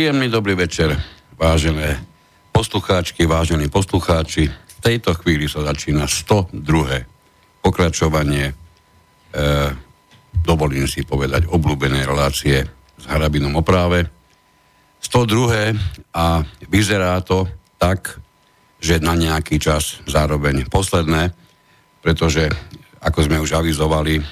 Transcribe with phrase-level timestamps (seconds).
[0.00, 0.96] Príjemný dobrý večer,
[1.36, 2.00] vážené
[2.56, 4.48] poslucháčky, vážení poslucháči.
[4.48, 6.56] V tejto chvíli sa začína 102.
[7.60, 8.54] pokračovanie, e,
[10.40, 12.64] dovolím si povedať, obľúbenej relácie
[12.96, 14.08] s Harabinom o práve.
[15.04, 15.76] 102.
[16.16, 17.44] a vyzerá to
[17.76, 18.16] tak,
[18.80, 21.28] že na nejaký čas zároveň posledné,
[22.00, 22.48] pretože,
[23.04, 24.24] ako sme už avizovali, e,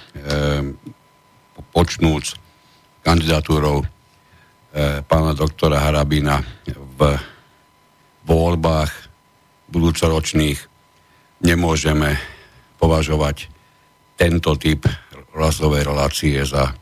[1.77, 2.41] počnúc
[3.05, 3.98] kandidatúrou
[5.09, 7.01] pána doktora Harabina v
[8.29, 8.93] voľbách
[9.73, 10.59] budúcoročných
[11.45, 12.19] nemôžeme
[12.77, 13.49] považovať
[14.19, 14.85] tento typ
[15.33, 16.75] hlasovej relácie za,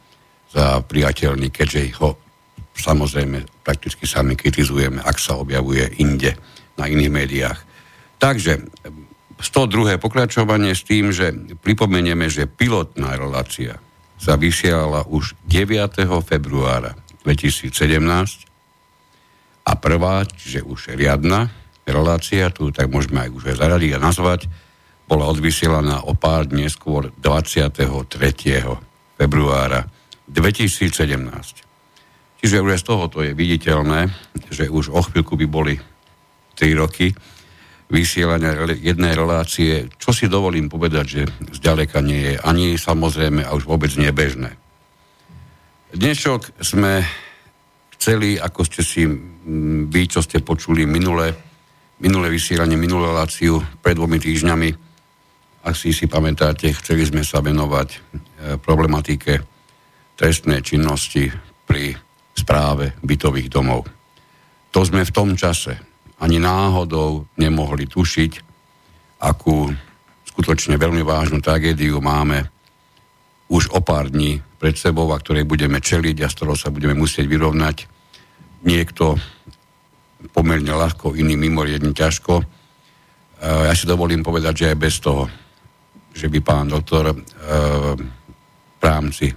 [0.50, 2.16] za priateľný, keďže ho
[2.76, 6.36] samozrejme prakticky sami kritizujeme, ak sa objavuje inde
[6.76, 7.58] na iných médiách.
[8.16, 8.64] Takže
[9.36, 10.00] 102.
[10.00, 13.76] pokračovanie s tým, že pripomenieme, že pilotná relácia
[14.16, 16.08] sa vysielala už 9.
[16.24, 16.96] februára
[17.26, 17.74] 2017
[19.66, 21.50] a prvá, čiže už riadna
[21.82, 24.46] relácia, tu tak môžeme aj už aj zaradiť a nazvať,
[25.10, 27.82] bola odvysielaná o pár dní skôr 23.
[29.18, 29.90] februára
[30.30, 31.66] 2017.
[32.42, 34.06] Čiže už z tohoto je viditeľné,
[34.50, 35.74] že už o chvíľku by boli
[36.54, 37.10] 3 roky
[37.86, 41.22] vysielania jednej relácie, čo si dovolím povedať, že
[41.54, 44.65] zďaleka nie je ani samozrejme a už vôbec nebežné.
[45.96, 47.00] Dnešok sme
[47.96, 49.08] chceli, ako ste si
[49.88, 51.32] vy, čo ste počuli minulé,
[52.04, 54.68] minulé vysielanie, minulú reláciu pred dvomi týždňami,
[55.64, 57.98] ak si si pamätáte, chceli sme sa venovať e,
[58.60, 59.40] problematike
[60.20, 61.32] trestnej činnosti
[61.64, 61.96] pri
[62.36, 63.88] správe bytových domov.
[64.76, 65.80] To sme v tom čase
[66.20, 68.32] ani náhodou nemohli tušiť,
[69.24, 69.72] akú
[70.28, 72.55] skutočne veľmi vážnu tragédiu máme
[73.46, 76.98] už o pár dní pred sebou a ktorej budeme čeliť a s ktorou sa budeme
[76.98, 77.76] musieť vyrovnať.
[78.66, 79.14] Niekto
[80.34, 82.42] pomerne ľahko, iný mimoriadne ťažko.
[83.44, 85.30] Ja si dovolím povedať, že aj bez toho,
[86.16, 89.30] že by pán doktor v rámci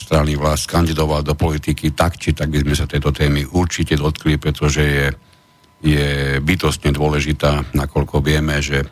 [0.00, 4.40] strany vlast kandidoval do politiky, tak či tak by sme sa tejto témy určite dotkli,
[4.40, 5.06] pretože je,
[5.84, 6.08] je
[6.40, 8.82] bytostne dôležitá, nakoľko vieme, že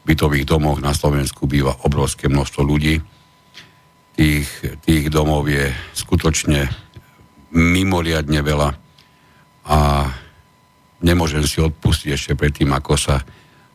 [0.00, 3.00] v bytových domoch na Slovensku býva obrovské množstvo ľudí,
[4.20, 4.48] tých,
[4.84, 6.68] tých domov je skutočne
[7.56, 8.70] mimoriadne veľa
[9.64, 9.78] a
[11.00, 13.16] nemôžem si odpustiť ešte predtým, ako sa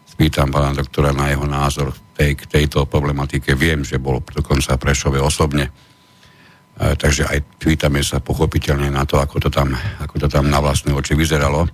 [0.05, 3.57] spýtam pána doktora na jeho názor tej, k tejto problematike.
[3.57, 9.41] Viem, že bol dokonca Prešove osobne, e, takže aj pýtame sa pochopiteľne na to, ako
[9.41, 11.65] to tam, ako to tam na vlastné oči vyzeralo.
[11.65, 11.69] E,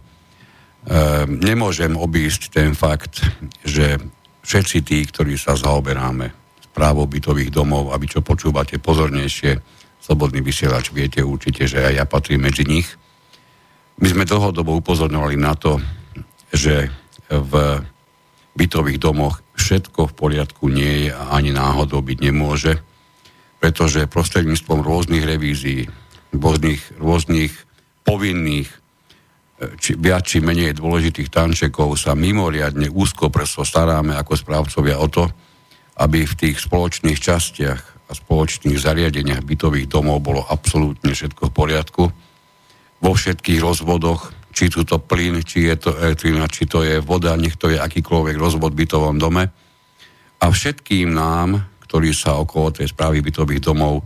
[1.27, 3.19] nemôžem obísť ten fakt,
[3.67, 3.99] že
[4.47, 6.40] všetci tí, ktorí sa zaoberáme
[6.71, 9.59] právo bytových domov a vy čo počúvate pozornejšie,
[10.01, 12.89] slobodný vysielač, viete určite, že aj ja patrím medzi nich.
[14.01, 15.77] My sme dlhodobo upozorňovali na to,
[16.49, 16.89] že
[17.29, 17.53] v
[18.57, 22.81] bytových domoch všetko v poriadku nie je a ani náhodou byť nemôže,
[23.61, 25.85] pretože prostredníctvom rôznych revízií,
[26.33, 27.53] rôznych, rôznych
[28.01, 28.67] povinných,
[29.77, 35.29] či, viac či menej dôležitých tančekov sa mimoriadne úzko preso staráme ako správcovia o to,
[35.97, 42.03] aby v tých spoločných častiach a spoločných zariadeniach bytových domov bolo absolútne všetko v poriadku.
[43.01, 47.39] Vo všetkých rozvodoch, či sú to plyn, či je to elektrina, či to je voda,
[47.39, 49.47] nech to je akýkoľvek rozvod v bytovom dome.
[50.41, 54.03] A všetkým nám, ktorí sa okolo tej správy bytových domov,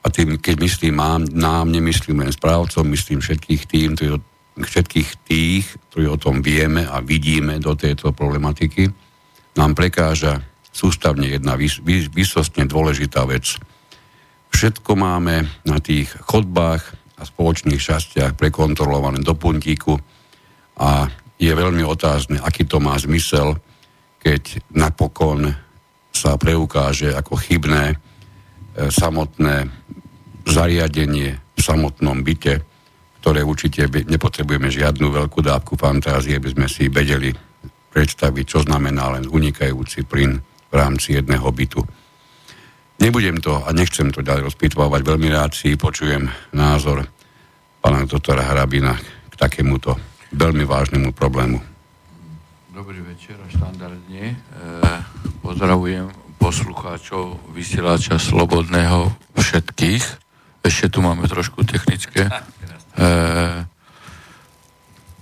[0.00, 4.16] a tým, keď myslím mám, nám nemyslím len správcom, myslím všetkých tým, ktorí,
[4.56, 8.88] všetkých tých, ktorí o tom vieme a vidíme do tejto problematiky,
[9.60, 10.40] nám prekáža
[10.70, 11.82] sústavne jedna vys-
[12.54, 13.58] dôležitá vec.
[14.50, 16.82] Všetko máme na tých chodbách
[17.20, 20.00] a spoločných častiach prekontrolované do puntíku
[20.80, 21.06] a
[21.40, 23.56] je veľmi otázne, aký to má zmysel,
[24.20, 25.52] keď napokon
[26.12, 27.96] sa preukáže ako chybné e,
[28.92, 29.68] samotné
[30.44, 32.60] zariadenie v samotnom byte,
[33.20, 37.32] ktoré určite nepotrebujeme žiadnu veľkú dávku fantázie, aby sme si vedeli
[37.92, 41.82] predstaviť, čo znamená len unikajúci plyn v rámci jedného bytu.
[43.00, 47.08] Nebudem to a nechcem to ďalej rozpýtovať, veľmi rád si počujem názor
[47.80, 48.92] pána doktora Harabina
[49.28, 49.96] k takémuto
[50.36, 51.58] veľmi vážnemu problému.
[52.70, 54.24] Dobrý večer štandardne.
[54.30, 54.36] E,
[55.42, 60.04] pozdravujem poslucháčov vysielača Slobodného všetkých.
[60.60, 62.32] Ešte tu máme trošku technické e,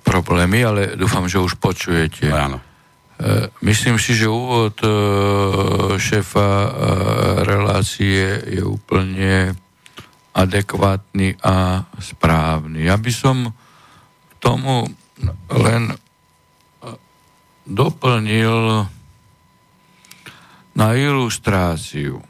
[0.03, 2.27] problémy, ale dúfam, že už počujete.
[2.31, 2.68] Áno.
[3.19, 4.91] E, myslím si, že úvod e,
[5.99, 6.71] šéfa e,
[7.43, 9.59] relácie je úplne
[10.31, 12.87] adekvátny a správny.
[12.87, 13.51] Ja by som
[14.31, 14.87] k tomu
[15.51, 15.99] len
[17.67, 18.87] doplnil
[20.79, 22.23] na ilustráciu.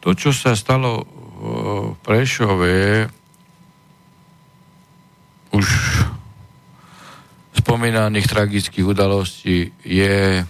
[0.00, 1.04] To, čo sa stalo
[1.38, 3.12] v Prešove,
[5.52, 5.66] už
[7.68, 10.40] spomínaných tragických udalostí je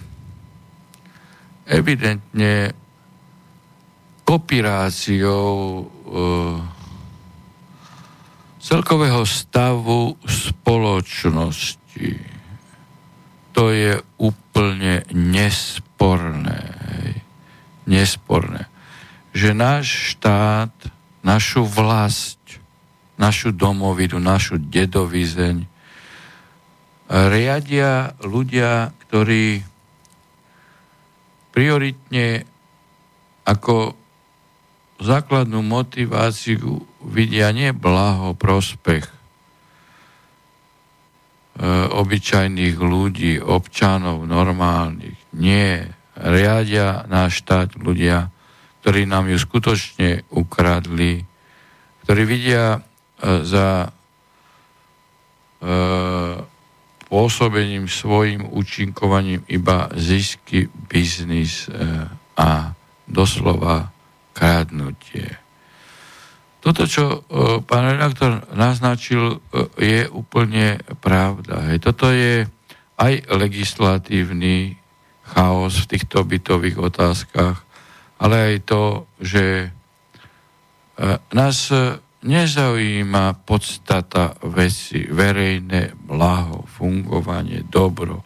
[1.67, 2.71] evidentne
[4.23, 5.83] kopíráciou e,
[8.63, 12.11] celkového stavu spoločnosti.
[13.51, 16.71] To je úplne nesporné.
[17.83, 18.71] Nesporné.
[19.35, 20.71] Že náš štát,
[21.19, 22.39] našu vlast,
[23.19, 25.67] našu domovidu, našu dedovizeň
[27.09, 29.65] riadia ľudia, ktorí
[31.49, 32.45] prioritne
[33.49, 33.97] ako
[35.01, 39.13] základnú motiváciu vidia nie blaho, prospech e,
[41.89, 45.17] obyčajných ľudí, občanov, normálnych.
[45.33, 45.97] Nie.
[46.19, 48.29] Riadia náš štát ľudia,
[48.83, 51.23] ktorí nám ju skutočne ukradli,
[52.05, 52.79] ktorí vidia e,
[53.47, 53.87] za
[55.63, 55.69] e,
[57.09, 61.73] pôsobením svojim účinkovaním iba zisky, biznis e,
[62.37, 62.77] a
[63.09, 63.89] doslova
[64.37, 65.25] kradnutie.
[66.61, 67.17] Toto, čo e,
[67.65, 71.73] pán redaktor naznačil, e, je úplne pravda.
[71.81, 72.45] Toto je
[73.01, 74.77] aj legislatívny
[75.33, 77.57] chaos v týchto bytových otázkach,
[78.21, 78.83] ale aj to,
[79.23, 79.71] že
[81.31, 81.71] nás
[82.19, 88.23] nezaujíma podstata veci, verejné blaho, fungovanie, dobro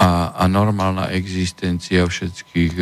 [0.00, 2.74] a, a normálna existencia všetkých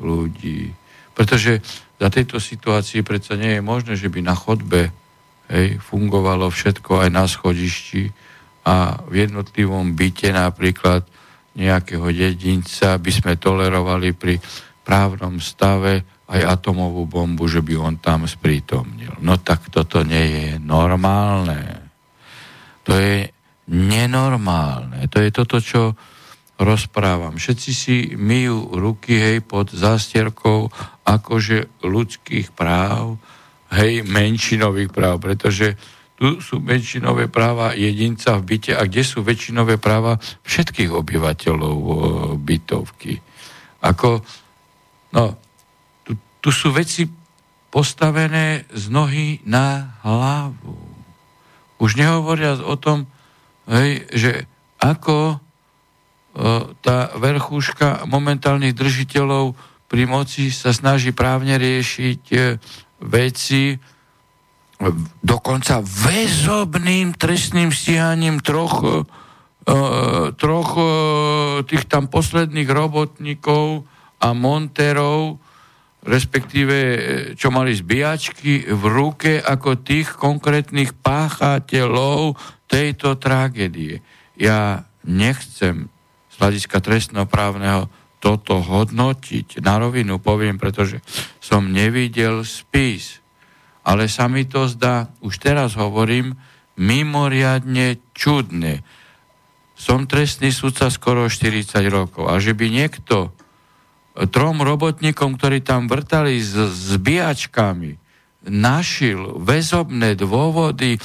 [0.00, 0.72] ľudí.
[1.16, 1.60] Pretože
[1.96, 4.92] za tejto situácii predsa nie je možné, že by na chodbe
[5.48, 8.12] hej, fungovalo všetko aj na schodišti
[8.68, 11.04] a v jednotlivom byte napríklad
[11.56, 14.36] nejakého jedinca by sme tolerovali pri
[14.84, 19.22] právnom stave aj atomovú bombu, že by on tam sprítomnil.
[19.22, 21.86] No tak toto nie je normálne.
[22.82, 23.30] To je
[23.70, 25.06] nenormálne.
[25.10, 25.94] To je toto, čo
[26.56, 27.36] rozprávam.
[27.36, 30.72] Všetci si myjú ruky, hej, pod zástierkou
[31.04, 33.20] akože ľudských práv,
[33.76, 35.76] hej, menšinových práv, pretože
[36.16, 40.16] tu sú menšinové práva jedinca v byte a kde sú väčšinové práva
[40.48, 41.94] všetkých obyvateľov o,
[42.40, 43.20] bytovky.
[43.84, 44.24] Ako,
[45.12, 45.24] no,
[46.46, 47.10] tu, sú veci
[47.74, 50.78] postavené z nohy na hlavu.
[51.82, 53.10] Už nehovoria o tom,
[53.66, 54.46] hej, že
[54.78, 55.42] ako
[56.84, 59.56] tá verchúška momentálnych držiteľov
[59.88, 62.38] pri moci sa snaží právne riešiť e,
[63.06, 63.78] veci
[65.24, 68.88] dokonca väzobným trestným stíhaním troch, e,
[69.64, 69.76] e,
[70.36, 70.70] troch
[71.64, 73.88] tých tam posledných robotníkov
[74.20, 75.40] a monterov,
[76.06, 76.76] respektíve
[77.34, 82.38] čo mali zbíjačky v ruke ako tých konkrétnych páchateľov
[82.70, 84.00] tejto tragédie.
[84.38, 85.90] Ja nechcem
[86.30, 87.90] z hľadiska trestnoprávneho
[88.22, 89.60] toto hodnotiť.
[89.60, 91.02] Na rovinu poviem, pretože
[91.42, 93.20] som nevidel spis.
[93.86, 96.34] Ale sa mi to zdá, už teraz hovorím,
[96.74, 98.82] mimoriadne čudné.
[99.76, 103.35] Som trestný sudca skoro 40 rokov a že by niekto
[104.32, 106.56] trom robotníkom, ktorí tam vrtali s
[106.96, 108.00] zbíjačkami,
[108.46, 110.96] našil väzobné dôvody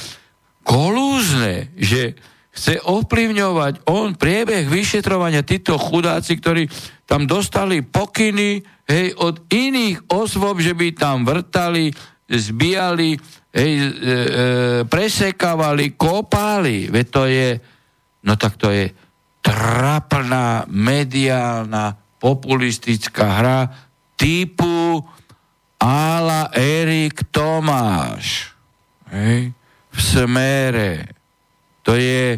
[0.61, 2.15] kolúzne, že
[2.51, 6.67] chce ovplyvňovať on priebeh vyšetrovania títo chudáci, ktorí
[7.07, 11.91] tam dostali pokyny hej, od iných osôb, že by tam vrtali,
[12.27, 13.15] zbijali,
[13.55, 14.21] hej, e, e,
[14.87, 16.91] presekávali, kopali.
[16.91, 17.49] Veď to je,
[18.27, 18.91] no tak to je
[19.41, 23.59] trapná, mediálna, populistická hra
[24.13, 25.01] typu
[25.81, 28.53] Ala Erik Tomáš.
[29.09, 29.51] Hej,
[29.91, 31.09] v smere
[31.81, 32.37] to je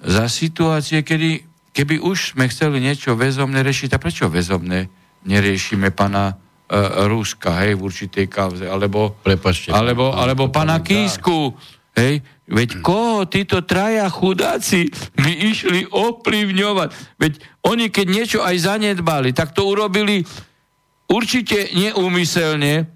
[0.00, 1.44] za situácie, kedy,
[1.74, 4.88] keby už sme chceli niečo väzomné riešiť, a prečo väzomné
[5.28, 11.52] neriešime pana uh, Ruska, hej, v určitej kauze, alebo, Prepačte, alebo, alebo pana Kísku,
[11.98, 17.32] hej, veď koho títo traja chudáci by išli ovplyvňovať, veď
[17.70, 20.26] oni keď niečo aj zanedbali, tak to urobili
[21.06, 22.90] určite neúmyselne.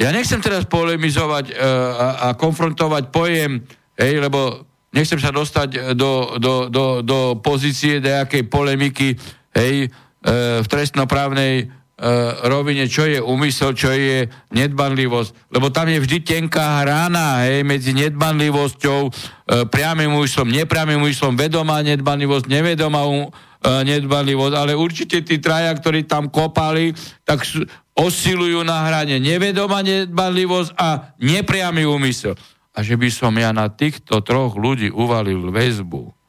[0.00, 3.60] Ja nechcem teraz polemizovať uh, a, a konfrontovať pojem
[4.00, 4.64] Hej, lebo
[4.96, 9.12] nechcem sa dostať do, do, do, do pozície nejakej polemiky
[9.52, 9.88] hej, e,
[10.64, 11.64] v trestnoprávnej e,
[12.48, 14.24] rovine, čo je úmysel, čo je
[14.56, 15.52] nedbanlivosť.
[15.52, 19.10] Lebo tam je vždy tenká hrana hej, medzi nedbanlivosťou, e,
[19.68, 26.08] priamým úmyslom, nepriamým úmyslom, vedomá nedbanlivosť, nevedomá um, e, nedbanlivosť, ale určite tí traja, ktorí
[26.08, 26.96] tam kopali,
[27.28, 27.44] tak
[27.92, 32.32] osilujú na hrane nevedomá nedbanlivosť a nepriamy úmysel.
[32.72, 36.19] A že by som ja na týchto troch ľudí uvalil väzbu,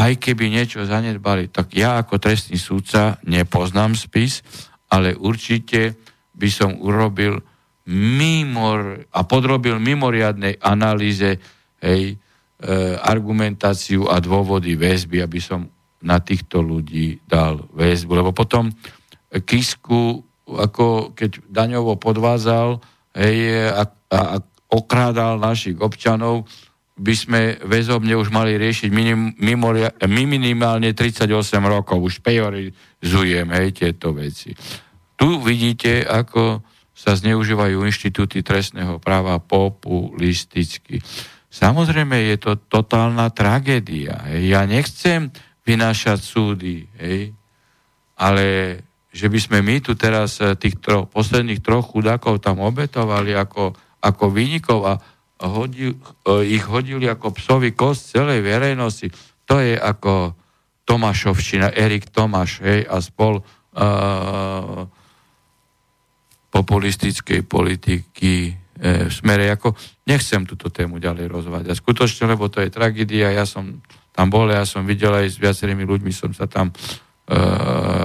[0.00, 4.40] aj keby niečo zanedbali, tak ja ako trestný súdca nepoznám spis,
[4.88, 6.00] ale určite
[6.32, 7.44] by som urobil
[7.90, 11.36] mimor, a podrobil mimoriadnej analýze
[11.84, 15.68] hej, e, argumentáciu a dôvody väzby, aby som
[16.00, 18.24] na týchto ľudí dal väzbu.
[18.24, 18.72] Lebo potom
[19.30, 22.80] Kisku, ako keď daňovo podvázal
[23.12, 24.36] hej, a, a, a
[24.70, 26.46] okrádal našich občanov,
[27.00, 31.24] by sme väzobne už mali riešiť minim, mimoria, minimálne 38
[31.64, 31.96] rokov.
[31.96, 34.52] Už pejorizujem hej, tieto veci.
[35.16, 36.60] Tu vidíte, ako
[36.92, 41.00] sa zneužívajú inštitúty trestného práva populisticky.
[41.48, 44.20] Samozrejme, je to totálna tragédia.
[44.28, 44.52] Hej.
[44.52, 45.32] Ja nechcem
[45.64, 47.32] vynášať súdy, hej,
[48.20, 48.76] ale
[49.10, 53.74] že by sme my tu teraz eh, tých tro, posledných troch chudákov tam obetovali ako,
[54.04, 54.94] ako výnikov a
[55.40, 59.08] hodil, e, ich hodili ako psovi kost celej verejnosti.
[59.48, 60.36] To je ako
[60.84, 64.82] Tomášovština, Erik Tomáš hej, a spol uh,
[66.50, 69.46] populistickej politiky e, v smere.
[69.54, 69.78] Ako,
[70.10, 71.78] nechcem túto tému ďalej rozvádzať.
[71.78, 73.30] Skutočne, lebo to je tragédia.
[73.30, 73.78] Ja som
[74.10, 76.74] tam bol, ja som videl aj s viacerými ľuďmi, som sa tam e,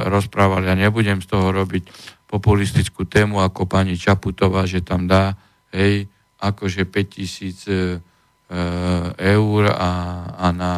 [0.05, 0.61] rozprával.
[0.69, 1.89] Ja nebudem z toho robiť
[2.29, 5.33] populistickú tému ako pani Čaputová, že tam dá
[5.73, 6.05] hej,
[6.51, 7.79] akože 5000 e, e,
[9.37, 9.91] eur a,
[10.37, 10.73] a, na,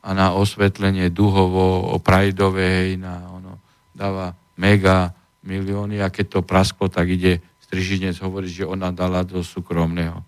[0.00, 3.60] a na osvetlenie duhovo o Prajdove, na, ono,
[3.92, 5.12] dáva mega
[5.44, 10.22] milióny a keď to prasklo, tak ide Strižinec hovoriť, že ona dala do súkromného.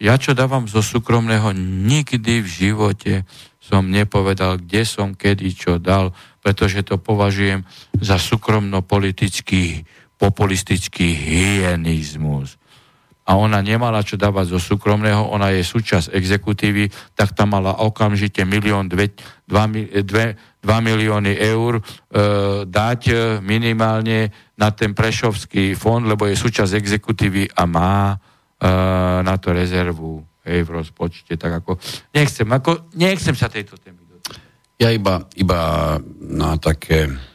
[0.00, 3.14] Ja čo dávam zo súkromného, nikdy v živote
[3.60, 6.10] som nepovedal, kde som, kedy, čo dal,
[6.40, 7.62] pretože to považujem
[8.00, 9.84] za súkromno-politický,
[10.16, 12.59] populistický hygienizmus
[13.30, 18.42] a ona nemala čo dávať zo súkromného, ona je súčasť exekutívy, tak tam mala okamžite
[18.42, 19.14] milión, dve,
[19.46, 19.70] dva,
[20.02, 21.82] dve, dva milióny eur e,
[22.66, 28.16] dať e, minimálne na ten Prešovský fond, lebo je súčasť exekutívy a má e,
[29.22, 31.38] na to rezervu hej, v rozpočte.
[31.38, 31.78] Tak ako,
[32.10, 34.02] nechcem, ako, nechcem sa tejto témy
[34.74, 37.29] Ja iba, iba na také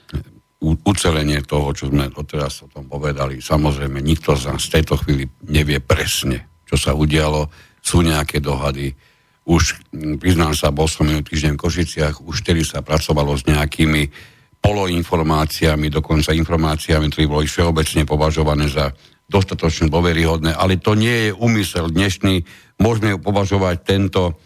[0.74, 3.38] ucelenie toho, čo sme doteraz o tom povedali.
[3.44, 7.52] Samozrejme, nikto z nás v tejto chvíli nevie presne, čo sa udialo.
[7.86, 8.98] Sú nejaké dohady.
[9.46, 9.78] Už,
[10.18, 14.10] priznám sa, bol som minulý týždeň v Košiciach, už vtedy sa pracovalo s nejakými
[14.58, 18.90] poloinformáciami, dokonca informáciami, ktoré boli všeobecne považované za
[19.30, 22.42] dostatočne dôveryhodné, ale to nie je úmysel dnešný.
[22.82, 24.38] Môžeme považovať tento,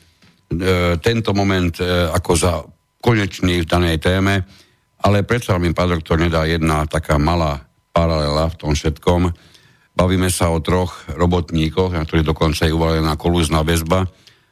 [0.52, 2.54] e, tento moment e, ako za
[3.00, 4.44] konečný v danej téme
[5.00, 7.64] ale predsa mi pán doktor nedá jedna taká malá
[7.96, 9.32] paralela v tom všetkom.
[9.96, 14.08] Bavíme sa o troch robotníkoch, na ktorých dokonca je uvalená kolúzna väzba.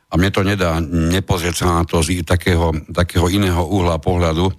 [0.08, 4.52] A mne to nedá nepozrieť sa na to z takého, takého iného uhla pohľadu.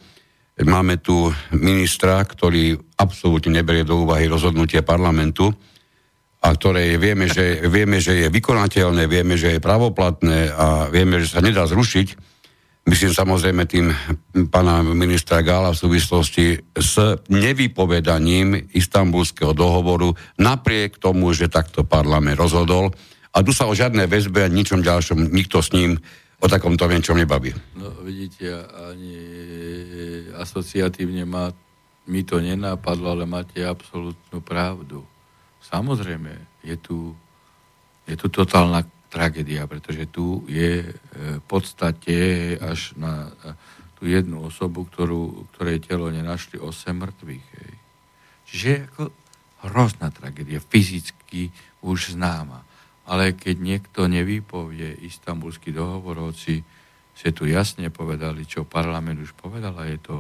[0.64, 5.48] Máme tu ministra, ktorý absolútne neberie do úvahy rozhodnutie parlamentu
[6.38, 11.32] a ktoré vieme, že, vieme, že je vykonateľné, vieme, že je pravoplatné a vieme, že
[11.32, 12.27] sa nedá zrušiť
[12.88, 13.92] Myslím samozrejme tým
[14.48, 16.96] pána ministra Gála v súvislosti s
[17.28, 22.88] nevypovedaním istambulského dohovoru napriek tomu, že takto parlament rozhodol.
[23.36, 26.00] A tu sa o žiadnej väzbe a ničom ďalšom nikto s ním
[26.40, 27.52] o takomto niečom nebaví.
[27.76, 28.56] No vidíte,
[28.88, 29.20] ani
[30.40, 31.52] asociatívne ma,
[32.08, 35.04] mi to nenápadlo, ale máte absolútnu pravdu.
[35.60, 37.12] Samozrejme, je tu,
[38.08, 40.90] je tu totálna tragédia, pretože tu je e,
[41.40, 42.16] v podstate
[42.60, 43.56] až na e,
[43.98, 47.46] tú jednu osobu, ktorú, ktorej telo nenašli 8 mŕtvych.
[47.58, 47.74] Hej.
[48.48, 49.02] Čiže ako
[49.66, 51.50] hrozná tragédia, fyzicky
[51.82, 52.62] už známa.
[53.08, 56.62] Ale keď niekto nevypovie istambulský dohovor, hoci
[57.18, 60.16] ste tu jasne povedali, čo parlament už povedal, a je to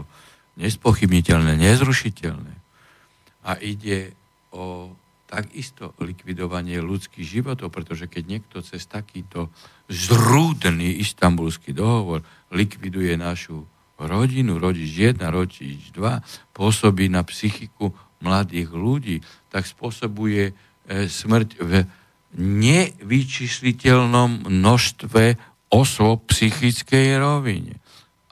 [0.58, 2.54] nespochybniteľné, nezrušiteľné.
[3.46, 4.18] A ide
[4.50, 4.90] o
[5.28, 9.52] takisto likvidovanie ľudských životov, pretože keď niekto cez takýto
[9.92, 13.68] zrúdny istambulský dohovor likviduje našu
[14.00, 17.92] rodinu, rodič 1, rodič 2, pôsobí na psychiku
[18.24, 19.20] mladých ľudí,
[19.52, 20.52] tak spôsobuje e,
[21.06, 21.84] smrť v
[22.38, 25.36] nevyčísliteľnom množstve
[25.68, 27.76] osôb psychickej rovine.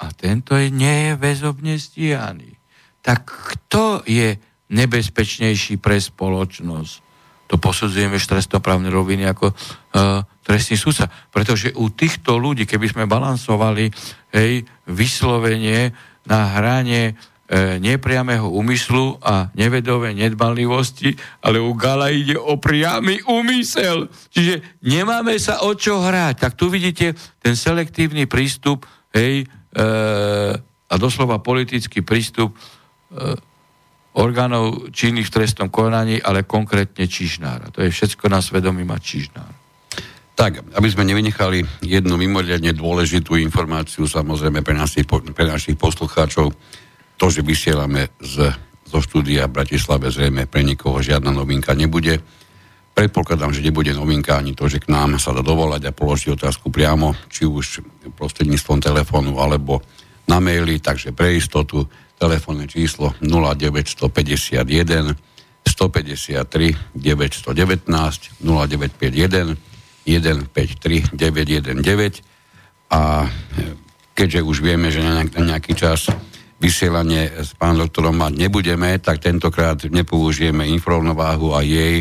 [0.01, 2.57] A tento je, nie je väzobne stíhaný.
[3.01, 4.37] Tak kto je
[4.73, 7.07] nebezpečnejší pre spoločnosť.
[7.47, 11.11] To posudzujeme v trestnoprávnej roviny ako uh, trestný súdca.
[11.31, 13.91] Pretože u týchto ľudí, keby sme balansovali
[14.35, 15.91] hej, vyslovenie
[16.27, 17.15] na hrane
[17.47, 24.11] e, nepriamého úmyslu a nevedovej nedbanlivosti, ale u Gala ide o priamy úmysel.
[24.31, 26.43] Čiže nemáme sa o čo hrať.
[26.43, 29.85] Tak tu vidíte ten selektívny prístup hej, e,
[30.87, 32.59] a doslova politický prístup e,
[34.17, 37.69] orgánov činných v trestnom konaní, ale konkrétne Čižnára.
[37.77, 39.53] To je všetko na svedomí mať Čižnár.
[40.37, 46.53] Tak, aby sme nevynechali jednu mimoriadne dôležitú informáciu, samozrejme pre našich, pre našich poslucháčov,
[47.17, 48.53] to, že vysielame z,
[48.85, 52.21] zo štúdia v Bratislave, zrejme pre nikoho žiadna novinka nebude.
[52.93, 56.69] Predpokladám, že nebude novinka ani to, že k nám sa dá dovolať a položiť otázku
[56.69, 59.81] priamo, či už prostredníctvom telefónu alebo
[60.29, 65.17] na maili, takže pre istotu telefónne číslo 0951
[65.67, 67.85] 153 919
[68.41, 69.57] 0951
[70.07, 72.23] 153 919
[72.87, 73.27] a
[74.17, 76.09] keďže už vieme, že na nejaký čas
[76.57, 82.01] vysielanie s pánom doktorom mať nebudeme, tak tentokrát nepoužijeme informováhu a jej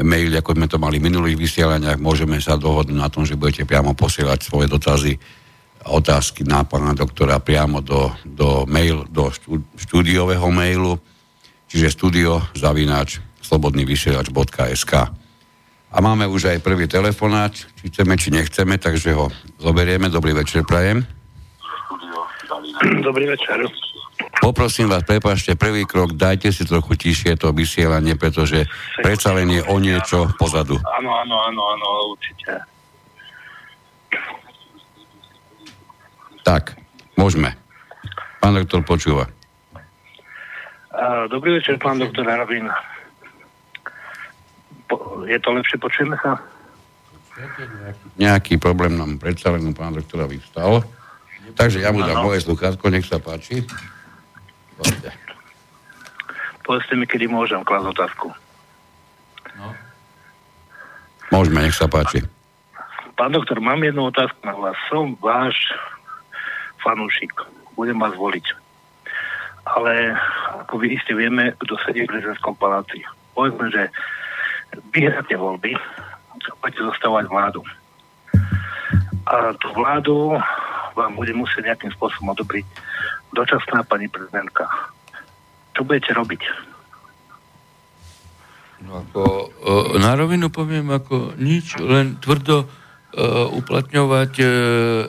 [0.00, 3.68] mail, ako sme to mali v minulých vysielaniach, môžeme sa dohodnúť na tom, že budete
[3.68, 5.20] priamo posielať svoje dotazy
[5.88, 9.32] otázky na pána doktora priamo do, do, mail, do
[9.80, 11.00] štúdiového mailu,
[11.70, 14.92] čiže studio zavináč slobodnyvysielač.sk
[15.90, 20.12] A máme už aj prvý telefonát, či chceme, či nechceme, takže ho zoberieme.
[20.12, 21.02] Dobrý večer, Prajem.
[23.08, 23.64] Dobrý večer.
[24.40, 28.68] Poprosím vás, prepašte, prvý krok, dajte si trochu tišie to vysielanie, pretože
[29.00, 30.76] predsa len je o niečo pozadu.
[30.80, 32.68] Áno, áno, áno, áno, určite.
[36.50, 36.74] Tak,
[37.14, 37.54] môžeme.
[38.42, 39.30] Pán doktor počúva.
[41.30, 42.66] Dobrý večer, pán doktor Arabín.
[44.90, 46.42] Po, je to lepšie, počujeme sa?
[48.18, 50.82] Nejaký problém nám predsa len pán doktora vyvstal.
[51.54, 53.62] Takže ja mu dám moje sluchátko, nech sa páči.
[54.74, 55.14] Poďte.
[56.66, 58.26] Povedzte mi, kedy môžem klásť otázku.
[59.54, 59.70] No.
[61.30, 62.26] Môžeme, nech sa páči.
[63.14, 64.74] Pán doktor, mám jednu otázku na vás.
[64.90, 65.54] Som váš
[66.80, 67.32] fanúšik.
[67.76, 68.46] Budem vás voliť.
[69.68, 70.16] Ale
[70.64, 73.04] ako vy iste vieme, kto sedí v prezidentskom paláci.
[73.36, 73.92] Povedzme, že
[74.90, 75.76] vyhráte voľby,
[76.60, 77.60] budete zostávať vládu.
[79.28, 80.34] A tú vládu
[80.96, 82.66] vám bude musieť nejakým spôsobom odobriť
[83.30, 84.66] dočasná pani prezidentka.
[85.76, 86.42] Čo budete robiť?
[88.80, 89.22] No ako,
[90.00, 92.64] na rovinu poviem ako nič, len tvrdo
[93.58, 94.48] uplatňovať uh,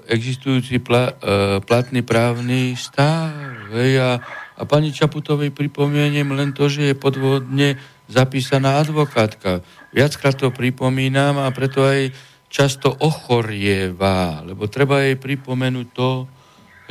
[0.09, 3.29] existujúci pla, uh, platný právny stav.
[3.71, 4.11] Hej, a,
[4.57, 7.77] a pani Čaputovej pripomeniem len to, že je podvodne
[8.11, 9.63] zapísaná advokátka.
[9.95, 12.11] Viackrát to pripomínam a preto aj
[12.51, 16.27] často ochorieva, lebo treba jej pripomenúť to,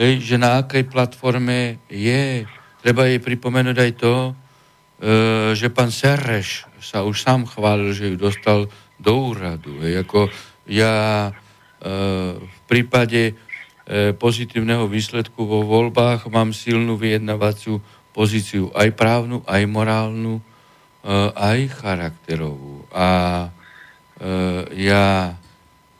[0.00, 2.48] hej, že na akej platforme je.
[2.80, 4.32] Treba jej pripomenúť aj to, e,
[5.52, 9.84] že pán Sereš sa už sám chválil, že ju dostal do úradu.
[9.84, 10.32] Hej, ako
[10.70, 10.94] ja
[11.28, 11.32] e,
[12.38, 17.82] v prípade e, pozitívneho výsledku vo voľbách mám silnú vyjednávaciu
[18.14, 20.42] pozíciu aj právnu, aj morálnu, e,
[21.34, 22.86] aj charakterovú.
[22.94, 23.08] A
[24.76, 25.32] ja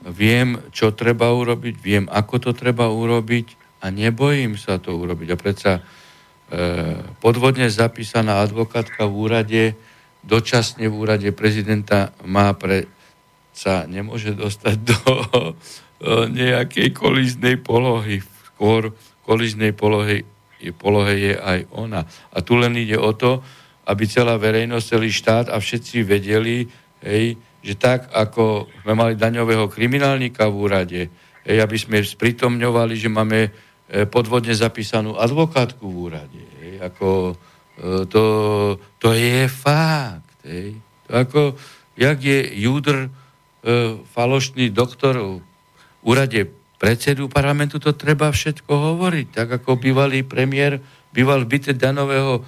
[0.04, 5.28] viem, čo treba urobiť, viem, ako to treba urobiť a nebojím sa to urobiť.
[5.32, 5.72] A predsa
[7.24, 9.62] podvodne zapísaná advokátka v úrade,
[10.20, 12.92] dočasne v úrade prezidenta má pre
[13.60, 14.98] sa nemôže dostať do
[16.32, 18.24] nejakej kolíznej polohy.
[18.56, 20.24] Skôr kolíznej polohy,
[20.80, 22.08] polohe je aj ona.
[22.32, 23.44] A tu len ide o to,
[23.84, 26.64] aby celá verejnosť, celý štát a všetci vedeli,
[27.04, 31.00] hej, že tak, ako sme mali daňového kriminálnika v úrade,
[31.44, 33.50] hej, aby sme spritomňovali, že máme e,
[34.08, 36.42] podvodne zapísanú advokátku v úrade.
[36.62, 38.24] Hej, ako, e, to,
[38.96, 40.38] to je fakt.
[40.46, 40.78] Hej.
[41.08, 41.40] To ako,
[41.98, 43.08] jak je Judr e,
[44.16, 45.44] falošný doktor v
[46.00, 46.48] úrade
[46.80, 49.26] predsedu parlamentu, to treba všetko hovoriť.
[49.36, 50.80] Tak ako bývalý premiér
[51.12, 52.42] býval byte danového e,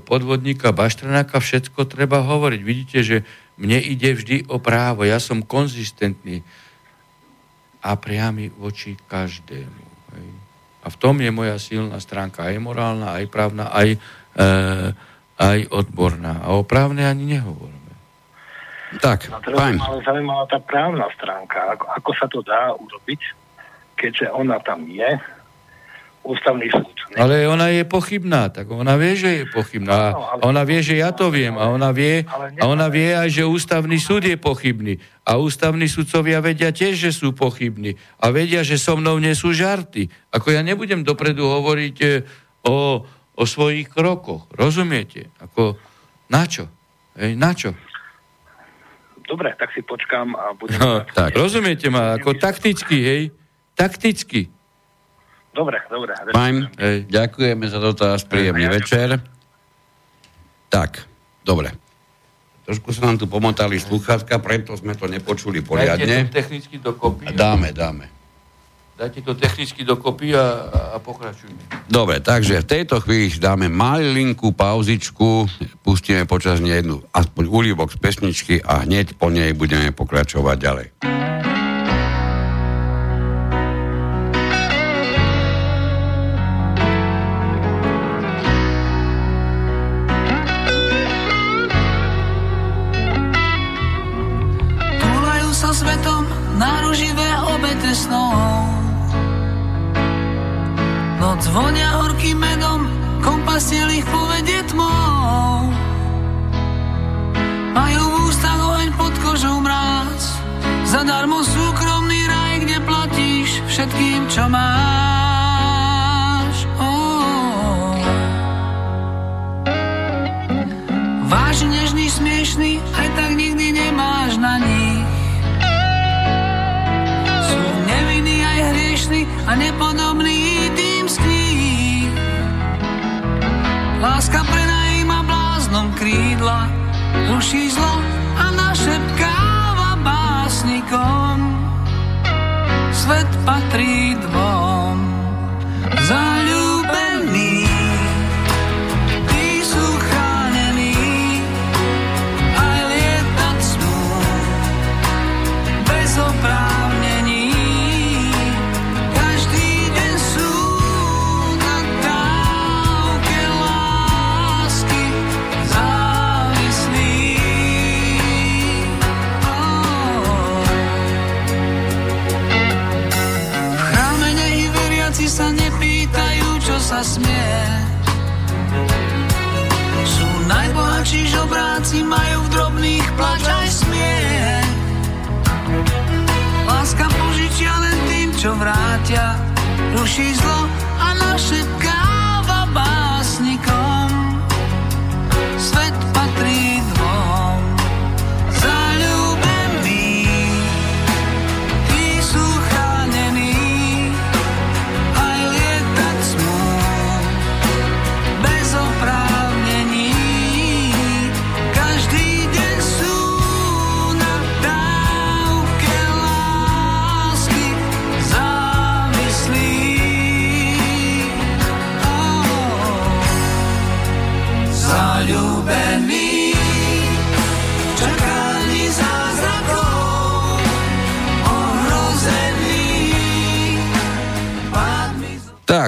[0.00, 2.60] podvodníka Baštrnáka, všetko treba hovoriť.
[2.64, 3.16] Vidíte, že
[3.60, 5.04] mne ide vždy o právo.
[5.04, 6.40] Ja som konzistentný
[7.84, 9.84] a priamy voči každému.
[10.16, 10.28] Hej.
[10.80, 14.00] A v tom je moja silná stránka, aj morálna, aj právna, aj,
[14.32, 14.46] e,
[15.36, 16.40] aj odborná.
[16.40, 17.75] A o právne ani nehovorím.
[19.02, 19.76] Tak, no, fajn.
[19.82, 21.74] Ale zaujímavá tá právna stránka.
[21.74, 23.20] Ako, ako sa to dá urobiť,
[23.98, 25.18] keďže ona tam je,
[26.26, 26.90] ústavný súd.
[27.14, 27.22] Ne?
[27.22, 30.10] Ale ona je pochybná, tak ona vie, že je pochybná.
[30.10, 31.54] Áno, ale- A ona vie, že ja to viem.
[31.54, 32.26] A ona vie,
[32.58, 34.98] a ona vie aj, že ústavný súd je pochybný.
[35.22, 37.94] A ústavní sudcovia vedia tiež, že sú pochybní.
[38.18, 40.10] A vedia, že so mnou nie sú žarty.
[40.34, 42.08] Ako ja nebudem dopredu hovoriť e,
[42.66, 43.06] o,
[43.38, 44.50] o svojich krokoch.
[44.50, 45.30] Rozumiete?
[45.38, 45.78] Ako,
[46.26, 46.66] na čo?
[47.14, 47.70] Hej, na čo?
[49.26, 50.78] Dobre, tak si počkám a budem...
[50.78, 51.34] No, tak.
[51.34, 52.14] Rozumiete ma?
[52.14, 53.22] Ako takticky, hej?
[53.74, 54.46] Takticky.
[55.50, 56.12] Dobre, dobre.
[56.30, 56.96] Fajn, Hej.
[57.08, 59.18] ďakujeme za dotaz, príjemný večer.
[60.68, 61.00] Tak,
[61.40, 61.72] dobre.
[62.68, 66.16] Trošku sa nám tu pomotali sluchátka, preto sme to nepočuli Dajte poriadne.
[66.28, 67.32] to technicky dokopy.
[67.32, 68.15] Dáme, dáme.
[68.96, 71.84] Dajte to technicky dokopy a, a pokračujme.
[71.84, 75.44] Dobre, takže v tejto chvíli dáme malinku pauzičku,
[75.84, 80.86] pustíme počas nej jednu aspoň úlivok z pesničky a hneď po nej budeme pokračovať ďalej.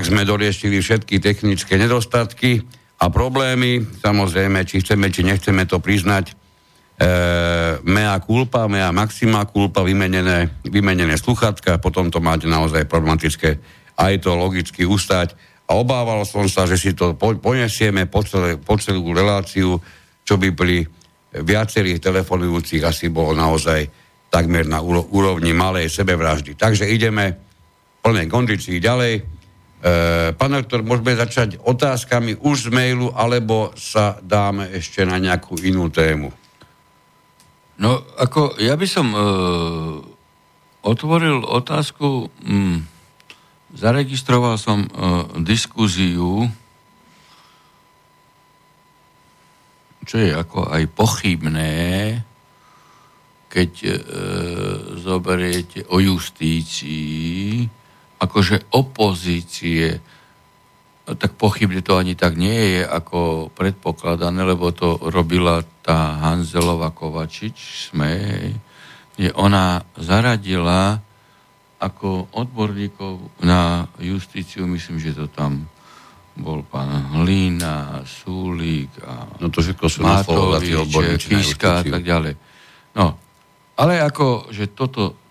[0.09, 2.65] Sme doriešili všetky technické nedostatky
[2.97, 3.85] a problémy.
[3.85, 6.33] Samozrejme, či chceme, či nechceme to priznať.
[6.33, 6.35] E,
[7.85, 13.61] mea culpa, mea maxima culpa, vymenené, vymenené sluchatka, potom to máte naozaj problematické
[13.99, 15.37] aj to logicky ustať.
[15.69, 19.77] A obával som sa, že si to po, ponesieme po, celé, po celú reláciu,
[20.25, 20.89] čo by pri
[21.37, 23.85] viacerých telefonujúcich asi bolo naozaj
[24.33, 26.57] takmer na úro, úrovni malej sebevraždy.
[26.57, 29.38] Takže ideme v plnej kondícii ďalej.
[29.79, 35.55] E, pán doktor, môžeme začať otázkami už z mailu, alebo sa dáme ešte na nejakú
[35.63, 36.35] inú tému.
[37.79, 39.21] No, ako ja by som e,
[40.83, 42.83] otvoril otázku, mm,
[43.79, 44.91] zaregistroval som e,
[45.47, 46.51] diskuziu,
[50.03, 51.75] čo je ako aj pochybné,
[53.47, 53.95] keď e,
[54.99, 57.78] zoberiete o justícii,
[58.19, 60.03] akože opozície,
[61.09, 67.89] tak pochybne to ani tak nie je, ako predpokladané, lebo to robila tá Hanzelová Kovačič,
[67.89, 68.13] sme,
[69.17, 71.01] kde ona zaradila
[71.79, 75.71] ako odborníkov na justíciu, myslím, že to tam
[76.39, 82.35] bol pán Hlína, Súlik a No to všetko sú Matovič, Kiska a tak ďalej.
[82.95, 83.19] No,
[83.79, 85.28] ale ako, že toto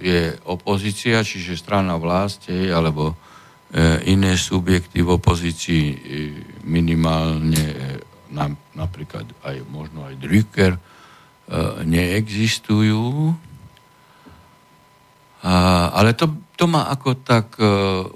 [0.00, 3.12] je opozícia, čiže strana vlast, hej, alebo
[4.08, 5.84] iné subjekty v opozícii
[6.64, 8.00] minimálne
[8.72, 10.72] napríklad aj možno aj Drucker
[11.84, 13.34] neexistujú.
[15.44, 17.60] Ale to, to ma ako tak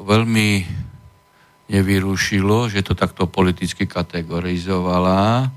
[0.00, 0.64] veľmi
[1.68, 5.52] nevyrušilo, že to takto politicky kategorizovala.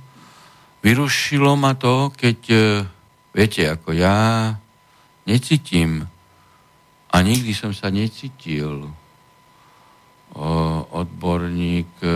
[0.83, 2.39] Vyrušilo ma to, keď,
[3.31, 4.51] viete, ako ja
[5.25, 6.07] necítim
[7.11, 8.87] a nikdy som sa necítil
[10.91, 12.11] odborník e,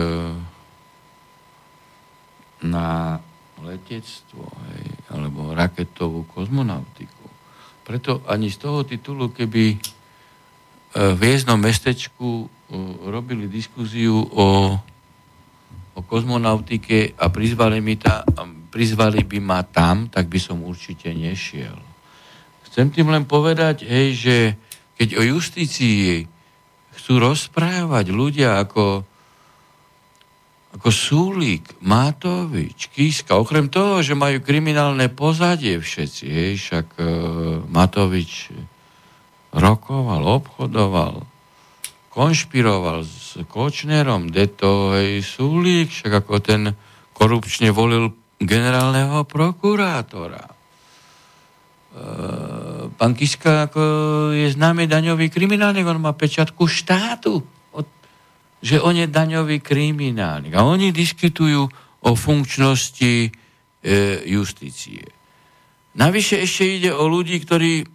[2.64, 3.20] na
[3.60, 7.28] letectvo hej, alebo raketovú kozmonautiku.
[7.84, 9.78] Preto ani z toho titulu, keby e,
[11.12, 12.46] v jednom mestečku e,
[13.04, 14.46] robili diskúziu o,
[15.92, 18.24] o kozmonautike a prizvali, mi ta,
[18.72, 21.85] prizvali by ma tam, tak by som určite nešiel.
[22.76, 24.36] Chcem tým len povedať, hej, že
[25.00, 26.28] keď o justícii
[26.92, 29.00] chcú rozprávať ľudia ako,
[30.76, 37.08] ako Súlik, Matovič, Kíska, okrem toho, že majú kriminálne pozadie všetci, hej, však uh,
[37.64, 38.52] Matovič
[39.56, 41.24] rokoval, obchodoval,
[42.12, 46.76] konšpiroval s Kočnerom, deto, hej, Súlik, však ako ten
[47.16, 50.55] korupčne volil generálneho prokurátora.
[52.96, 53.80] Pán Kiska ako
[54.36, 57.40] je známy daňový kriminálnik, on má pečiatku štátu,
[57.72, 57.86] od,
[58.60, 60.52] že on je daňový kriminálnik.
[60.52, 61.64] A oni diskutujú
[62.04, 63.30] o funkčnosti e,
[64.28, 65.08] justície.
[65.96, 67.88] Navyše ešte ide o ľudí, ktorí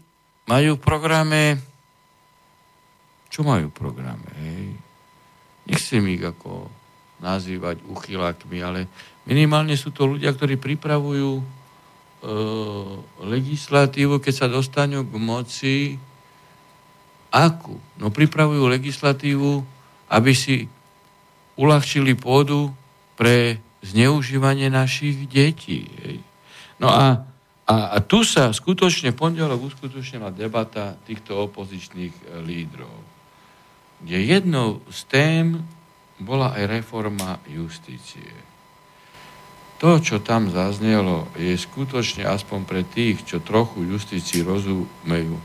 [0.50, 1.42] majú v programe...
[3.30, 4.30] Čo majú v programe?
[4.42, 4.64] Hej?
[5.70, 6.68] Nechcem ich ako
[7.22, 8.90] nazývať uchylakmi, ale
[9.30, 11.61] minimálne sú to ľudia, ktorí pripravujú
[13.22, 15.78] legislatívu, keď sa dostanú k moci,
[17.34, 17.82] akú?
[17.98, 19.66] No pripravujú legislatívu,
[20.12, 20.70] aby si
[21.58, 22.70] uľahčili pôdu
[23.18, 25.90] pre zneužívanie našich detí.
[26.78, 27.26] No a,
[27.66, 32.94] a, a tu sa skutočne pondelok uskutočnila debata týchto opozičných e, lídrov,
[34.02, 35.46] kde jednou z tém
[36.22, 38.30] bola aj reforma justície
[39.82, 45.42] to, čo tam zaznelo, je skutočne aspoň pre tých, čo trochu justícii rozumejú,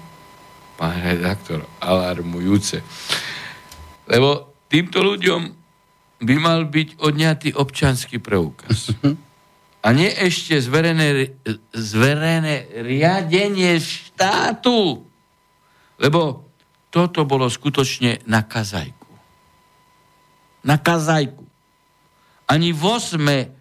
[0.77, 2.85] pán redaktor, alarmujúce.
[4.05, 5.40] Lebo týmto ľuďom
[6.20, 8.92] by mal byť odňatý občanský preukaz.
[9.81, 11.40] A nie ešte zverené,
[11.72, 15.01] zverené riadenie štátu.
[15.96, 16.44] Lebo
[16.92, 19.12] toto bolo skutočne na kazajku.
[20.68, 21.44] Na kazajku.
[22.53, 23.56] Ani v osme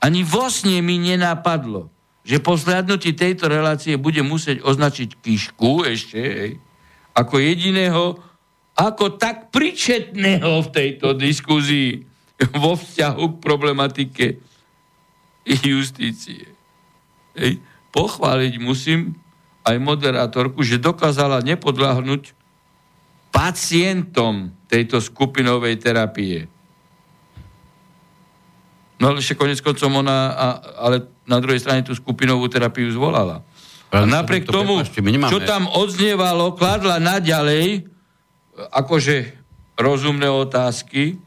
[0.00, 1.92] ani vo sne mi nenapadlo,
[2.24, 6.52] že po slednutí tejto relácie bude musieť označiť Kišku ešte, hej,
[7.12, 8.16] ako jediného,
[8.76, 12.00] ako tak pričetného v tejto diskuzii
[12.56, 14.26] vo vzťahu k problematike
[15.44, 16.48] justície.
[17.36, 17.60] Hej.
[17.90, 19.18] Pochváliť musím
[19.66, 22.32] aj moderátorku, že dokázala nepodľahnuť
[23.34, 26.46] pacientom tejto skupinovej terapie.
[29.00, 30.46] No ale ešte konec koncom ona, a,
[30.86, 33.40] ale na druhej strane tú skupinovú terapiu zvolala.
[33.90, 34.84] A napriek to tomu,
[35.26, 37.90] čo tam odznievalo, kladla naďalej
[38.70, 39.16] akože
[39.80, 41.18] rozumné otázky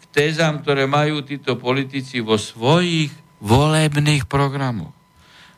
[0.00, 4.99] k tézam, ktoré majú títo politici vo svojich volebných programoch.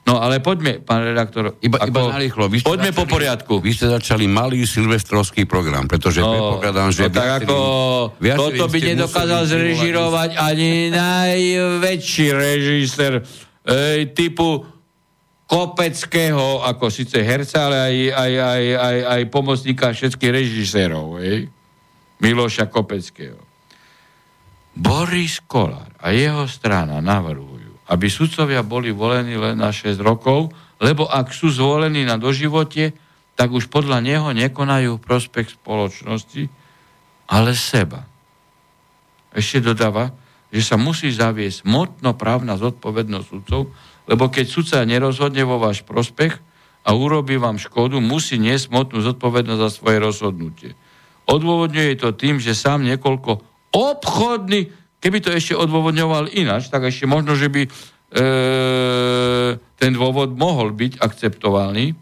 [0.02, 1.54] No ale poďme, pán redaktor.
[1.62, 2.44] Iba, ako, iba narýchlo.
[2.50, 3.54] Vy poďme začali, po poriadku.
[3.62, 7.02] Vy ste začali malý silvestrovský program, pretože no, predpokladám, že...
[7.06, 7.56] No, tak ako
[8.18, 13.22] toto by nedokázal zrežirovať ani najväčší režisér
[13.62, 14.66] ej, typu
[15.46, 21.20] Kopeckého, ako síce herca, ale aj, aj, aj, aj, aj pomocníka všetkých režisérov.
[21.20, 21.52] Ej?
[22.24, 23.36] Miloša Kopeckého.
[24.72, 27.51] Boris Kolár a jeho strana navrhujú
[27.90, 32.95] aby sudcovia boli volení len na 6 rokov, lebo ak sú zvolení na doživote,
[33.35, 36.47] tak už podľa neho nekonajú prospech spoločnosti,
[37.27, 38.05] ale seba.
[39.33, 40.12] Ešte dodáva,
[40.53, 43.73] že sa musí zaviesť motno-právna zodpovednosť sudcov,
[44.05, 46.37] lebo keď sudca nerozhodne vo váš prospech
[46.85, 50.71] a urobí vám škodu, musí niesť motnú zodpovednosť za svoje rozhodnutie.
[51.25, 53.40] Odôvodňuje to tým, že sám niekoľko
[53.73, 57.70] obchodných Keby to ešte odôvodňoval ináč, tak ešte možno, že by e,
[59.58, 61.98] ten dôvod mohol byť akceptovaný,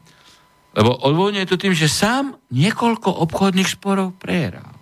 [0.77, 4.77] lebo odôvodňuje to tým, že sám niekoľko obchodných sporov prehral.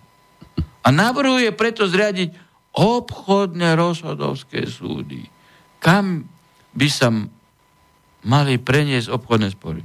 [0.83, 2.35] A navrhuje preto zriadiť
[2.75, 5.25] obchodné rozhodovské súdy.
[5.79, 6.27] Kam
[6.75, 7.07] by sa
[8.27, 9.81] mali preniesť obchodné spory?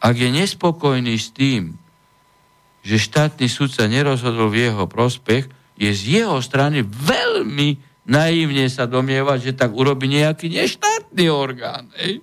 [0.00, 1.80] Ak je nespokojný s tým,
[2.80, 9.38] že štátny sudca nerozhodol v jeho prospech, je z jeho strany veľmi naivne sa domievať,
[9.40, 11.88] že tak urobí nejaký neštátny orgán.
[11.96, 12.20] Ej?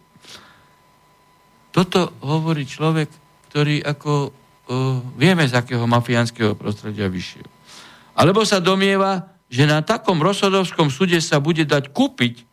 [1.73, 3.09] Toto hovorí človek,
[3.49, 4.33] ktorý ako uh,
[5.17, 7.49] vieme, z akého mafiánskeho prostredia vyšiel.
[8.13, 12.45] Alebo sa domieva, že na takom rozhodovskom súde sa bude dať kúpiť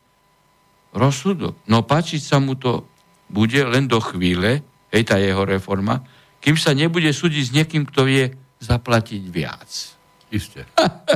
[0.95, 1.59] rozsudok.
[1.69, 2.87] No páčiť sa mu to
[3.29, 4.63] bude len do chvíle,
[4.95, 6.07] hej, tá jeho reforma,
[6.39, 8.25] kým sa nebude súdiť s niekým, kto vie
[8.63, 9.97] zaplatiť viac.
[10.35, 10.67] Isté.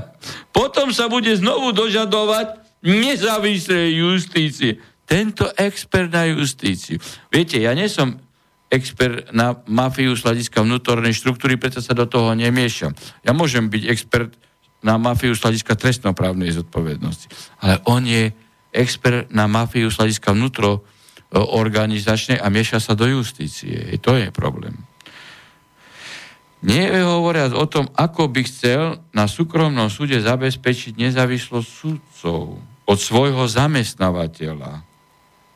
[0.57, 4.78] Potom sa bude znovu dožadovať nezávislej justície.
[5.02, 7.02] Tento expert na justíciu.
[7.33, 8.22] Viete, ja nie som
[8.70, 12.92] expert na mafiu z hľadiska vnútornej štruktúry, preto sa do toho nemiešam.
[13.24, 14.31] Ja môžem byť expert
[14.85, 17.26] na mafiu z hľadiska trestnoprávnej zodpovednosti.
[17.64, 18.31] Ale on je
[18.70, 20.87] expert na mafiu z hľadiska vnútro
[21.33, 23.85] organizačnej a mieša sa do justície.
[24.00, 24.88] To je problém.
[26.58, 33.46] Nie hovoriac o tom, ako by chcel na súkromnom súde zabezpečiť nezávislosť súdcov od svojho
[33.46, 34.82] zamestnávateľa.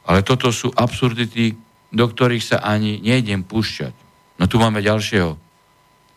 [0.06, 1.58] Ale toto sú absurdity,
[1.90, 3.94] do ktorých sa ani nejdem púšťať.
[4.38, 5.34] No tu máme ďalšieho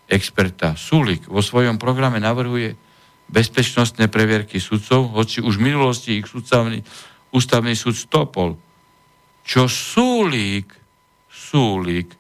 [0.06, 0.78] experta.
[0.78, 2.78] Sulik vo svojom programe navrhuje
[3.26, 6.86] bezpečnostné previerky sudcov, hoci už v minulosti ich súdcavný,
[7.34, 8.54] ústavný súd stopol.
[9.42, 10.70] Čo Sulík,
[11.26, 12.14] Sulík,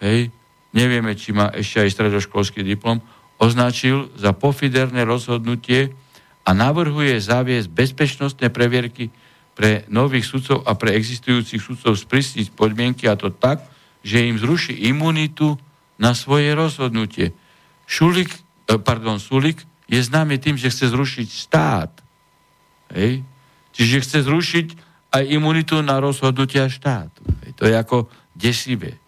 [0.00, 0.32] hej,
[0.78, 3.02] nevieme, či má ešte aj stredoškolský diplom,
[3.42, 5.90] označil za pofiderné rozhodnutie
[6.46, 9.10] a navrhuje zaviesť bezpečnostné previerky
[9.58, 13.66] pre nových sudcov a pre existujúcich sudcov sprísniť podmienky a to tak,
[14.06, 15.58] že im zruší imunitu
[15.98, 17.34] na svoje rozhodnutie.
[17.90, 21.90] Šulik, eh, pardon, Sulik je známy tým, že chce zrušiť stát.
[22.94, 23.26] Hej?
[23.74, 24.66] Čiže chce zrušiť
[25.10, 27.24] aj imunitu na rozhodnutia štátu.
[27.42, 27.50] Hej?
[27.58, 29.00] To je ako desivé.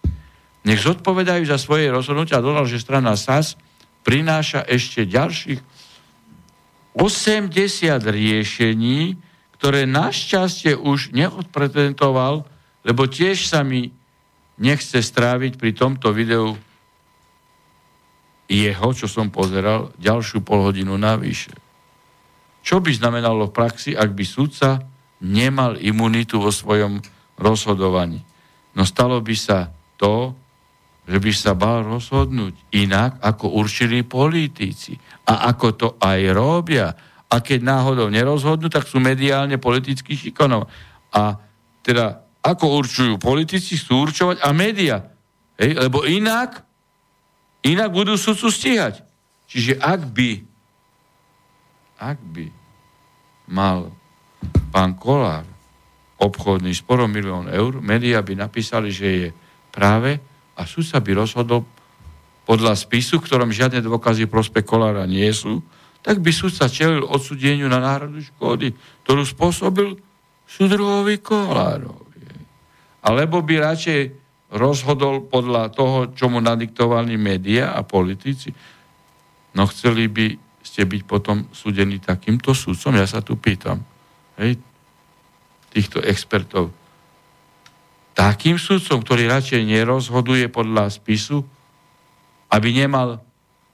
[0.61, 3.57] Nech zodpovedajú za svoje rozhodnutia dodal, že strana SAS
[4.05, 5.61] prináša ešte ďalších
[6.93, 7.55] 80
[8.03, 9.15] riešení,
[9.57, 12.45] ktoré našťastie už neodprezentoval,
[12.83, 13.93] lebo tiež sa mi
[14.59, 16.57] nechce stráviť pri tomto videu
[18.51, 21.55] jeho, čo som pozeral, ďalšiu polhodinu navyše.
[22.61, 24.83] Čo by znamenalo v praxi, ak by sudca
[25.23, 26.99] nemal imunitu vo svojom
[27.39, 28.21] rozhodovaní?
[28.75, 30.35] No stalo by sa to,
[31.01, 34.93] že by sa bal rozhodnúť inak, ako určili politici.
[35.27, 36.93] A ako to aj robia.
[37.31, 40.69] A keď náhodou nerozhodnú, tak sú mediálne politicky šikonov.
[41.11, 41.35] A
[41.81, 45.01] teda, ako určujú politici, chcú určovať a média.
[45.57, 45.89] Hej?
[45.89, 46.61] Lebo inak,
[47.65, 49.01] inak budú sudcu stíhať.
[49.49, 50.31] Čiže ak by,
[51.97, 52.45] ak by
[53.51, 53.91] mal
[54.71, 55.43] pán Kolár
[56.21, 59.27] obchodný sporo milión eur, médiá by napísali, že je
[59.73, 60.30] práve
[60.61, 61.65] a súd sa by rozhodol
[62.45, 65.65] podľa spisu, v ktorom žiadne dôkazy prospech Kolára nie sú,
[66.05, 69.97] tak by súd sa čelil odsudeniu na náhradu škody, ktorú spôsobil
[70.45, 72.29] súdruhovi Kolárovi.
[73.01, 74.01] Alebo by radšej
[74.53, 78.53] rozhodol podľa toho, čo mu nadiktovali médiá a politici.
[79.57, 82.93] No chceli by ste byť potom súdení takýmto súdcom?
[82.99, 83.81] Ja sa tu pýtam.
[84.37, 84.61] Hej,
[85.73, 86.80] týchto expertov
[88.13, 91.43] takým sudcom, ktorý radšej nerozhoduje podľa spisu,
[92.51, 93.23] aby nemal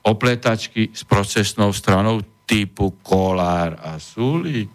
[0.06, 4.72] opletačky s procesnou stranou typu Kolár a Sulík.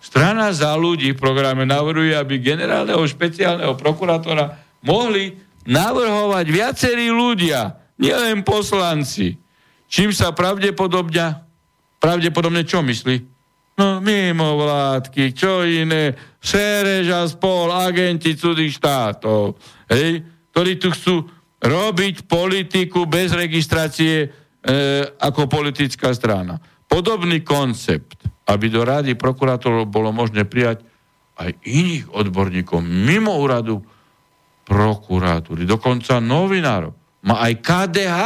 [0.00, 5.36] Strana za ľudí v programe navrhuje, aby generálneho špeciálneho prokurátora mohli
[5.68, 9.36] navrhovať viacerí ľudia, nielen poslanci.
[9.92, 11.44] Čím sa pravdepodobne,
[12.00, 13.29] pravdepodobne čo myslí?
[13.80, 19.56] No mimo vládky, čo iné, Šereš a spol, agenti cudzích štátov,
[19.88, 20.20] hej,
[20.52, 21.24] ktorí tu chcú
[21.64, 24.28] robiť politiku bez registrácie e,
[25.16, 26.60] ako politická strana.
[26.84, 28.20] Podobný koncept,
[28.52, 30.84] aby do rady prokurátorov bolo možné prijať
[31.40, 33.80] aj iných odborníkov mimo úradu
[34.68, 36.92] prokuratúry, dokonca novinárov.
[37.24, 38.20] Má aj KDH,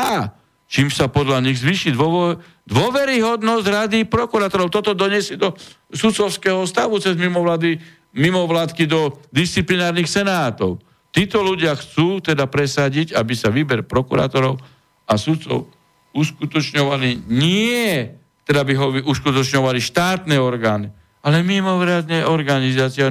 [0.67, 4.73] čím sa podľa nich zvýši dôvo, dôveryhodnosť rady prokurátorov.
[4.73, 5.53] Toto donesie do
[5.93, 7.77] sudcovského stavu cez mimovlady,
[8.17, 10.81] mimovládky do disciplinárnych senátov.
[11.15, 14.59] Títo ľudia chcú teda presadiť, aby sa výber prokurátorov
[15.07, 15.71] a sudcov
[16.15, 18.11] uskutočňovali nie,
[18.47, 20.89] teda by ho uskutočňovali štátne orgány,
[21.23, 23.11] ale mimovládne organizácie a,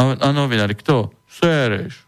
[0.00, 0.74] a novinári.
[0.78, 1.12] Kto?
[1.26, 2.06] Sereš.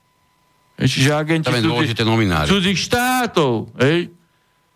[0.79, 1.99] Čiže agenti cudzích,
[2.47, 3.75] cudzích štátov.
[3.83, 4.15] Hej?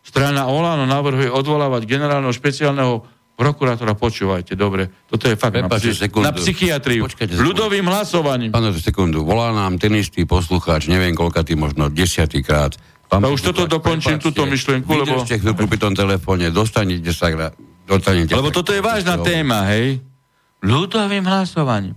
[0.02, 3.06] Strana Olano navrhuje odvolávať generálneho špeciálneho
[3.38, 7.02] prokurátora, počúvajte, dobre, toto je fakt Prepač, na, psy- na psychiatriu.
[7.08, 8.50] Počkajte ľudovým hlasovaním.
[8.52, 12.76] Páno, sekundu, volá nám ten istý poslucháč, neviem koľka ty, možno desiatýkrát,
[13.12, 15.20] Pán no už toto dokončím, túto myšlienku, lebo...
[15.20, 17.28] Vydržte chvíľku pri tom telefóne, dostanete sa...
[17.84, 20.00] Dostanete lebo toto je vážna téma, hej?
[20.64, 21.92] Ľudovým hlasovaním.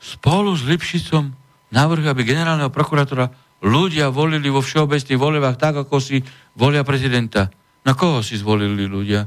[0.00, 1.36] Spolu s Lipšicom
[1.68, 3.28] navrhu, aby generálneho prokurátora
[3.62, 6.22] ľudia volili vo všeobecných voľbách tak, ako si
[6.54, 7.50] volia prezidenta.
[7.82, 9.26] Na koho si zvolili ľudia?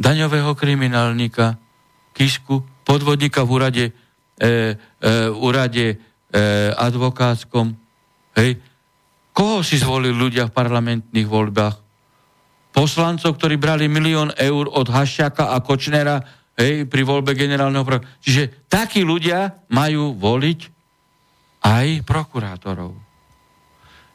[0.00, 1.60] Daňového kriminálnika,
[2.16, 3.84] Kisku, podvodníka v úrade,
[4.40, 5.96] e, e, úrade e,
[6.74, 7.76] advokátskom.
[8.34, 8.58] Hej?
[9.30, 11.76] Koho si zvolili ľudia v parlamentných voľbách?
[12.70, 16.22] Poslancov, ktorí brali milión eur od Haščaka a Kočnera
[16.54, 18.22] hej, pri voľbe generálneho prokurátora.
[18.22, 20.60] Čiže takí ľudia majú voliť
[21.66, 23.09] aj prokurátorov.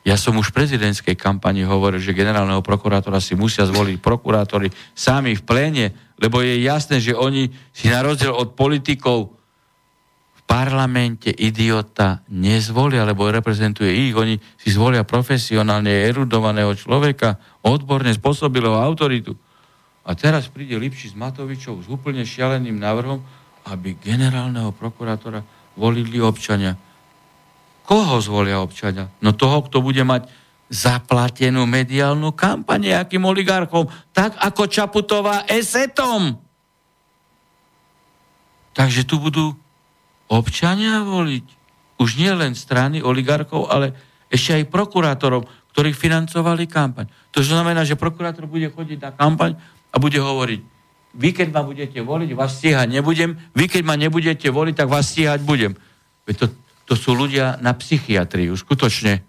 [0.05, 5.33] Ja som už v prezidentskej kampani hovoril, že generálneho prokurátora si musia zvoliť prokurátori sami
[5.33, 5.85] v pléne,
[6.21, 9.33] lebo je jasné, že oni si na rozdiel od politikov
[10.45, 14.13] parlamente idiota nezvolia, lebo reprezentuje ich.
[14.13, 19.33] Oni si zvolia profesionálne erudovaného človeka, odborne spôsobilého autoritu.
[20.05, 23.25] A teraz príde Lipši s Matovičou s úplne šialeným návrhom,
[23.65, 25.41] aby generálneho prokurátora
[25.73, 26.77] volili občania.
[27.85, 29.13] Koho zvolia občania?
[29.21, 30.25] No toho, kto bude mať
[30.65, 36.41] zaplatenú mediálnu kampaň nejakým oligarchom, tak ako Čaputová esetom.
[38.73, 39.53] Takže tu budú
[40.25, 41.45] občania voliť.
[42.01, 43.93] Už nie len strany oligarchov, ale
[44.27, 47.07] ešte aj prokurátorov, ktorí financovali kampaň.
[47.31, 49.55] To znamená, že prokurátor bude chodiť na kampaň
[49.93, 50.61] a bude hovoriť,
[51.15, 55.07] vy keď ma budete voliť, vás stíhať nebudem, vy keď ma nebudete voliť, tak vás
[55.15, 55.71] stíhať budem.
[56.27, 56.51] To,
[56.85, 59.25] to sú ľudia na psychiatriu, skutočne.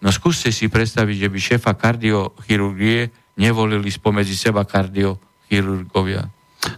[0.00, 6.24] No skúste si predstaviť, že by šéfa kardiochirurgie nevolili spomedzi seba kardiochirurgovia.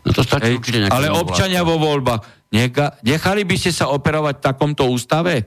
[0.04, 2.52] No to stačí Hej, Ale občania vo voľbách
[3.00, 5.46] nechali by ste sa operovať v takomto ústave?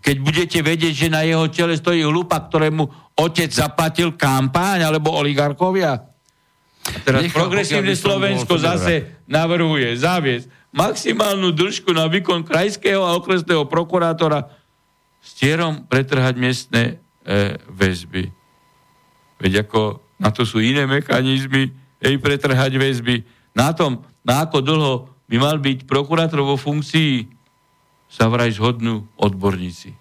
[0.00, 5.98] Keď budete vedieť, že na jeho čele stojí hlupa, ktorému otec zaplatil kampáň alebo oligarkovia?
[6.86, 10.46] A teraz Nechal, progresívne Slovensko zase navrhuje zaviesť
[10.76, 14.44] maximálnu držku na výkon krajského a okresného prokurátora
[15.24, 16.82] s tierom pretrhať miestne
[17.24, 18.28] e, väzby.
[19.40, 23.24] Veď ako na to sú iné mechanizmy, jej pretrhať väzby.
[23.56, 24.94] Na tom, na ako dlho
[25.26, 27.24] by mal byť prokurátor vo funkcii
[28.06, 29.96] sa vraj zhodnú odborníci.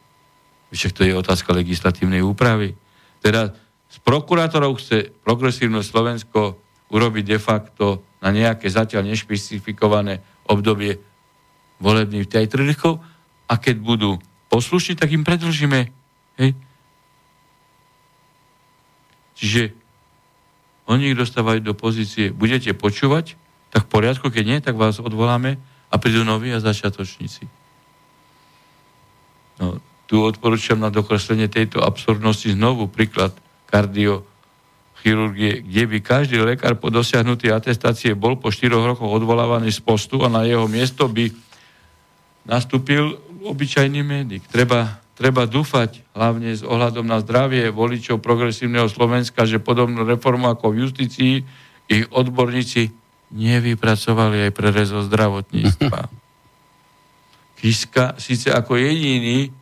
[0.76, 2.76] Však to je otázka legislatívnej úpravy.
[3.24, 3.56] Teda
[3.88, 6.60] s prokurátorov chce progresívne Slovensko
[6.92, 7.86] urobiť de facto
[8.20, 11.02] na nejaké zatiaľ nešpecifikované obdobie
[11.82, 13.02] volebných teatrikov
[13.46, 14.12] a keď budú
[14.50, 15.92] poslušní, tak im predlžíme.
[16.40, 16.52] Hej.
[19.36, 19.76] Čiže
[20.88, 23.36] oni ich dostávajú do pozície, budete počúvať,
[23.74, 25.60] tak v poriadku, keď nie, tak vás odvoláme
[25.92, 27.50] a prídu noví a začiatočníci.
[29.60, 33.34] No, tu odporúčam na dokreslenie tejto absurdnosti znovu príklad
[35.06, 40.26] kardiochirurgie, kde by každý lekár po dosiahnutí atestácie bol po 4 rokoch odvolávaný z postu
[40.26, 41.30] a na jeho miesto by
[42.50, 44.42] nastúpil obyčajný medic.
[44.50, 50.74] Treba, treba dúfať, hlavne s ohľadom na zdravie voličov progresívneho Slovenska, že podobnú reformu ako
[50.74, 51.34] v justícii
[51.86, 52.90] ich odborníci
[53.30, 56.10] nevypracovali aj pre rezo zdravotníctva.
[57.62, 59.54] Kiska síce ako jediný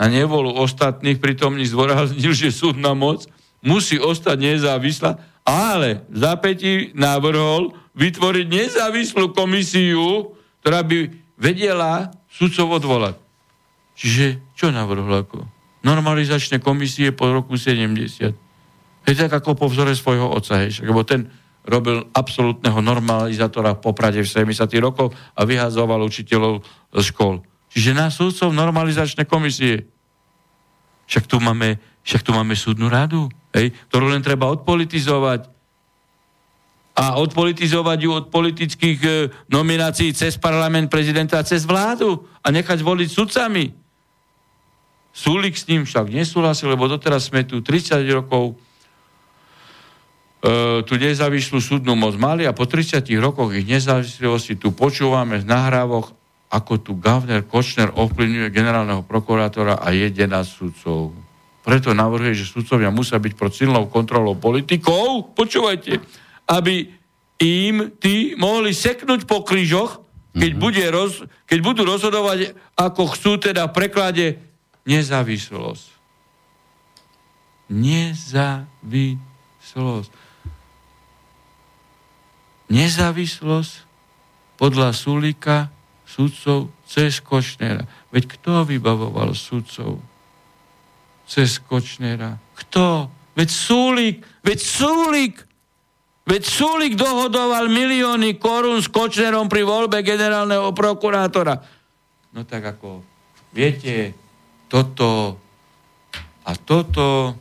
[0.00, 3.28] na nevolu ostatných pritomných zdôraznil, že súdna moc
[3.64, 13.16] musí ostať nezávislá, ale v zapätí navrhol vytvoriť nezávislú komisiu, ktorá by vedela sudcov odvolať.
[13.96, 15.44] Čiže čo navrhol ako?
[15.84, 18.32] Normalizačné komisie po roku 70.
[19.08, 21.32] Hej, tak ako po vzore svojho oca, hej, lebo ten
[21.64, 24.68] robil absolútneho normalizátora v Poprade v 70.
[24.80, 26.64] rokov a vyhazoval učiteľov
[26.96, 27.44] z škôl.
[27.70, 29.86] Čiže na súdcov normalizačné komisie.
[31.06, 35.50] Však tu máme, však tu máme súdnu radu, hej, ktorú len treba odpolitizovať.
[37.00, 39.10] A odpolitizovať ju od politických e,
[39.48, 43.64] nominácií cez parlament prezidenta a cez vládu a nechať voliť sudcami.
[45.10, 48.54] Súlik s ním však nesúhlasil, lebo doteraz sme tu 30 rokov
[50.44, 55.46] e, tú nezávislú súdnu moc mali a po 30 rokoch ich nezávislosti tu počúvame z
[55.48, 56.14] nahrávok,
[56.50, 61.29] ako tu Gavner Kočner ovplyvňuje generálneho prokurátora a jede na sudcov.
[61.60, 66.00] Preto navrhuje, že sudcovia musia byť pod silnou kontrolou politikov, počúvajte,
[66.48, 66.88] aby
[67.40, 70.00] im tí mohli seknúť po krížoch,
[70.32, 70.62] keď, mm-hmm.
[70.62, 74.26] bude roz, keď budú rozhodovať, ako chcú teda v preklade
[74.88, 75.86] nezávislosť.
[77.70, 79.20] Nezávislosť
[82.70, 83.72] nezávislosť
[84.56, 85.68] podľa Sulika
[86.06, 87.84] sudcov cez Košnera.
[88.14, 89.98] Veď kto vybavoval sudcov?
[91.30, 92.34] Cez Kočnera?
[92.58, 93.06] Kto?
[93.38, 95.34] Veď Súlik, veď Súlik,
[96.26, 101.54] veď Súlik dohodoval milióny korún s Kočnerom pri voľbe generálneho prokurátora.
[102.34, 103.06] No tak ako,
[103.54, 104.10] viete,
[104.66, 105.38] toto
[106.42, 107.38] a toto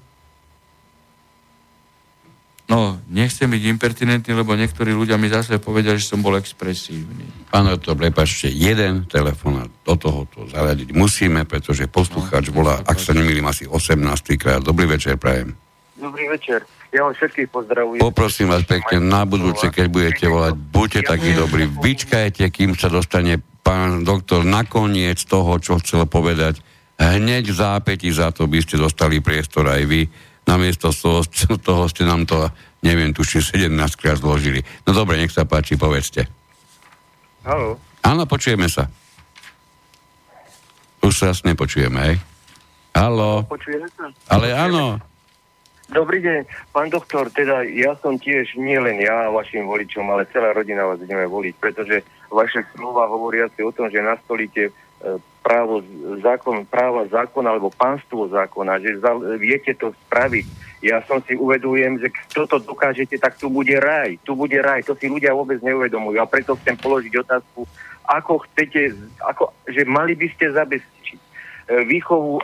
[2.69, 7.49] No, nechcem byť impertinentný, lebo niektorí ľudia mi zase povedali, že som bol expresívny.
[7.49, 13.17] Pán to prepačte, jeden telefonát do tohoto zaradiť musíme, pretože poslucháč no, volá, ak sa
[13.17, 13.97] nemýlim, asi 18
[14.37, 14.61] krát.
[14.61, 15.57] Dobrý večer, prajem.
[15.97, 16.61] Dobrý večer.
[16.93, 18.01] Ja vám všetkých pozdravujem.
[18.05, 23.41] Poprosím vás pekne, na budúce, keď budete volať, buďte takí dobrí, vyčkajte, kým sa dostane
[23.65, 26.61] pán doktor nakoniec toho, čo chcel povedať.
[27.01, 30.01] Hneď v zápäti za to by ste dostali priestor aj vy
[30.49, 31.21] namiesto toho,
[31.69, 32.49] toho ste nám to,
[32.81, 33.69] neviem, tuším, 17
[34.01, 34.65] krát zložili.
[34.89, 36.25] No dobre, nech sa páči, povedzte.
[37.45, 37.77] Halo.
[38.01, 38.89] Áno, počujeme sa.
[41.05, 42.15] Už sa jasne počujeme, hej?
[42.97, 43.45] Halo.
[43.47, 44.09] Počujeme sa?
[44.27, 44.99] Ale áno.
[45.89, 50.53] Dobrý deň, pán doktor, teda ja som tiež nie len ja vašim voličom, ale celá
[50.53, 54.71] rodina vás ideme voliť, pretože vaše slova hovoria si o tom, že nastolíte e,
[55.39, 55.81] právo,
[56.19, 60.45] zákon, práva zákona alebo pánstvo zákona, že za, viete to spraviť.
[60.79, 64.15] Ja som si uvedujem, že keď toto dokážete, tak tu bude raj.
[64.23, 64.87] Tu bude raj.
[64.87, 66.15] To si ľudia vôbec neuvedomujú.
[66.23, 67.67] A preto chcem položiť otázku,
[68.07, 71.25] ako chcete, ako, že mali by ste zabezpečiť e,
[71.83, 72.43] výchovu, e,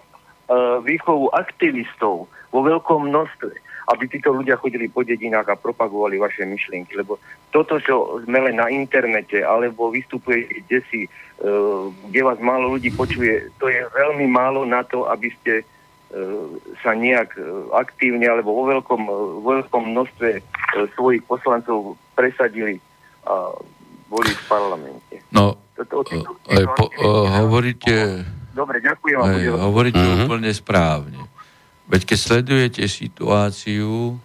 [0.84, 6.98] výchovu aktivistov vo veľkom množstve aby títo ľudia chodili po dedinách a propagovali vaše myšlienky.
[6.98, 7.22] Lebo
[7.54, 11.50] toto, čo sme len na internete, alebo vystupuje kde si, e,
[12.10, 15.64] kde vás málo ľudí počuje, to je veľmi málo na to, aby ste e,
[16.82, 17.46] sa nejak e,
[17.78, 19.02] aktívne alebo vo veľkom,
[19.46, 20.42] vo veľkom množstve
[20.98, 22.82] svojich poslancov presadili
[23.26, 23.54] a
[24.10, 25.16] boli v parlamente.
[25.30, 26.18] No, toto, to,
[26.50, 26.90] aj po,
[27.42, 28.26] hovoríte...
[28.56, 29.20] Dobre, ďakujem.
[29.20, 30.26] Aj, hovoríte uh-huh.
[30.32, 31.35] úplne správne.
[31.86, 34.18] Veď keď sledujete situáciu,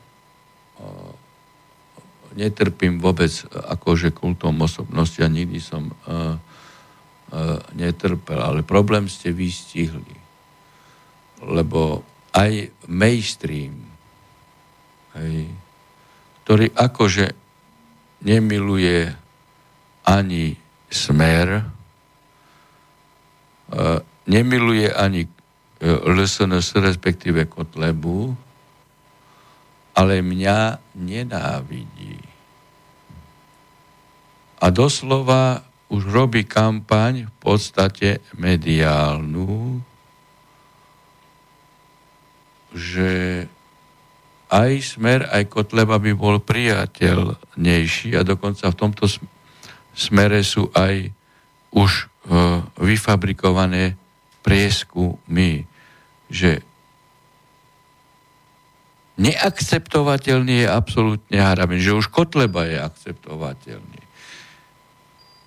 [2.32, 5.92] netrpím vôbec akože kultom osobnosti a nikdy som
[7.76, 10.16] netrpel, ale problém ste vystihli.
[11.44, 13.76] Lebo aj mainstream,
[15.18, 15.50] hej,
[16.42, 17.26] ktorý akože
[18.24, 19.10] nemiluje
[20.06, 20.56] ani
[20.90, 21.64] smer,
[24.26, 25.26] nemiluje ani
[25.80, 28.36] LSNS, respektíve Kotlebu,
[29.96, 32.20] ale mňa nenávidí.
[34.60, 39.80] A doslova už robí kampaň v podstate mediálnu,
[42.76, 43.44] že
[44.50, 49.08] aj Smer, aj Kotleba by bol priateľnejší a dokonca v tomto
[49.96, 51.08] smere sú aj
[51.70, 52.04] už e,
[52.82, 53.94] vyfabrikované
[54.42, 55.69] prieskumy
[56.30, 56.62] že
[59.20, 64.00] neakceptovateľný je absolútne Harabin, že už Kotleba je akceptovateľný.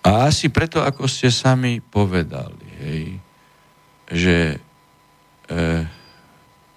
[0.03, 3.03] A asi preto, ako ste sami povedali, hej,
[4.11, 4.57] že e,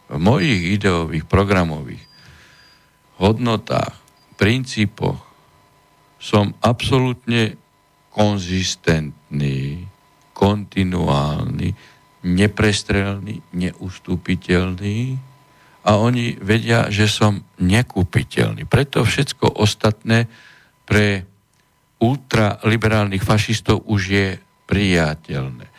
[0.06, 2.04] v mojich ideových, programových
[3.18, 3.98] hodnotách,
[4.38, 5.18] princípoch
[6.22, 7.58] som absolútne
[8.14, 9.84] konzistentný,
[10.32, 11.74] kontinuálny,
[12.26, 14.98] neprestrelný, neustúpiteľný
[15.86, 18.66] a oni vedia, že som nekúpiteľný.
[18.66, 20.26] Preto všetko ostatné
[20.82, 21.22] pre
[22.02, 24.28] ultraliberálnych fašistov už je
[24.66, 25.70] priateľné.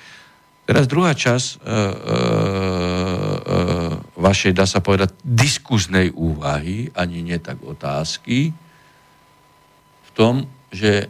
[0.68, 1.84] Teraz druhá časť e, e, e,
[4.20, 8.52] vašej, dá sa povedať, diskuznej úvahy, ani nie tak otázky,
[10.04, 11.08] v tom, že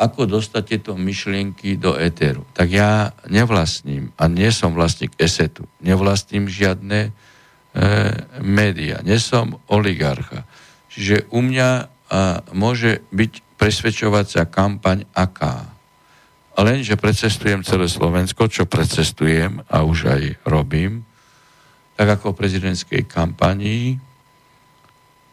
[0.00, 2.48] ako dostať tieto myšlienky do éteru.
[2.56, 5.68] Tak ja nevlastním a nie som vlastník esetu.
[5.84, 7.10] Nevlastním žiadne e,
[8.40, 9.04] média.
[9.04, 10.48] Nie som oligarcha.
[10.88, 11.84] Čiže u mňa a,
[12.56, 15.68] môže byť presvedčovacia kampaň aká.
[16.56, 21.04] Lenže precestujem celé Slovensko, čo precestujem a už aj robím,
[22.00, 24.00] tak ako v prezidentskej kampanii.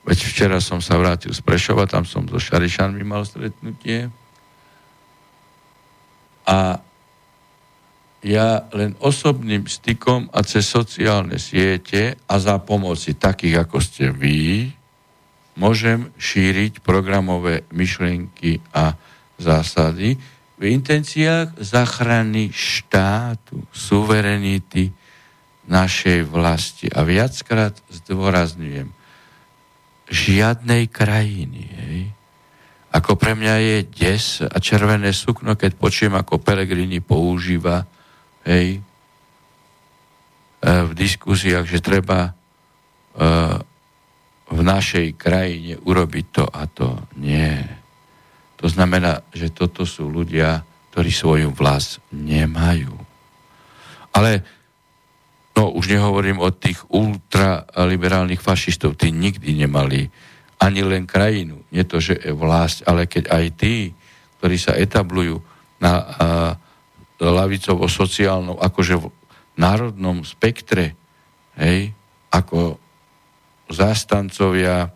[0.03, 4.11] Veď včera som sa vrátil z Prešova, tam som so Šarišanmi mal stretnutie
[6.47, 6.79] a
[8.23, 14.73] ja len osobným stykom a cez sociálne siete a za pomoci takých, ako ste vy,
[15.59, 18.97] môžem šíriť programové myšlienky a
[19.37, 20.17] zásady
[20.57, 24.89] v intenciách zachrany štátu, suverenity
[25.69, 26.89] našej vlasti.
[26.89, 28.89] A viackrát zdôrazňujem,
[30.09, 32.16] žiadnej krajiny, hej,
[32.91, 37.83] ako pre mňa je des a červené sukno, keď počujem, ako Pelegrini používa
[38.47, 38.81] hej, e,
[40.63, 42.37] v diskusiách, že treba
[44.47, 47.01] v našej krajine urobiť to a to.
[47.17, 47.65] Nie.
[48.61, 50.61] To znamená, že toto sú ľudia,
[50.93, 52.93] ktorí svoju vlast nemajú.
[54.13, 54.41] Ale
[55.53, 60.09] no už nehovorím o tých ultraliberálnych fašistov, tí nikdy nemali
[60.57, 63.93] ani len krajinu, nie to, že vlast, ale keď aj tí,
[64.41, 65.41] ktorí sa etablujú
[65.77, 66.05] na a,
[67.17, 69.05] lavicovo-sociálnom, akože v
[69.57, 70.93] národnom spektre,
[71.57, 71.93] hej,
[72.29, 72.77] ako
[73.69, 74.93] zástancovia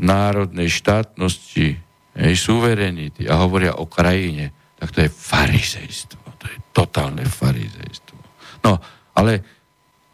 [0.00, 1.76] národnej štátnosti,
[2.16, 6.20] hej, suverenity a hovoria o krajine, tak to je farizejstvo.
[6.36, 8.16] To je totálne farizejstvo.
[8.64, 8.76] No,
[9.16, 9.40] ale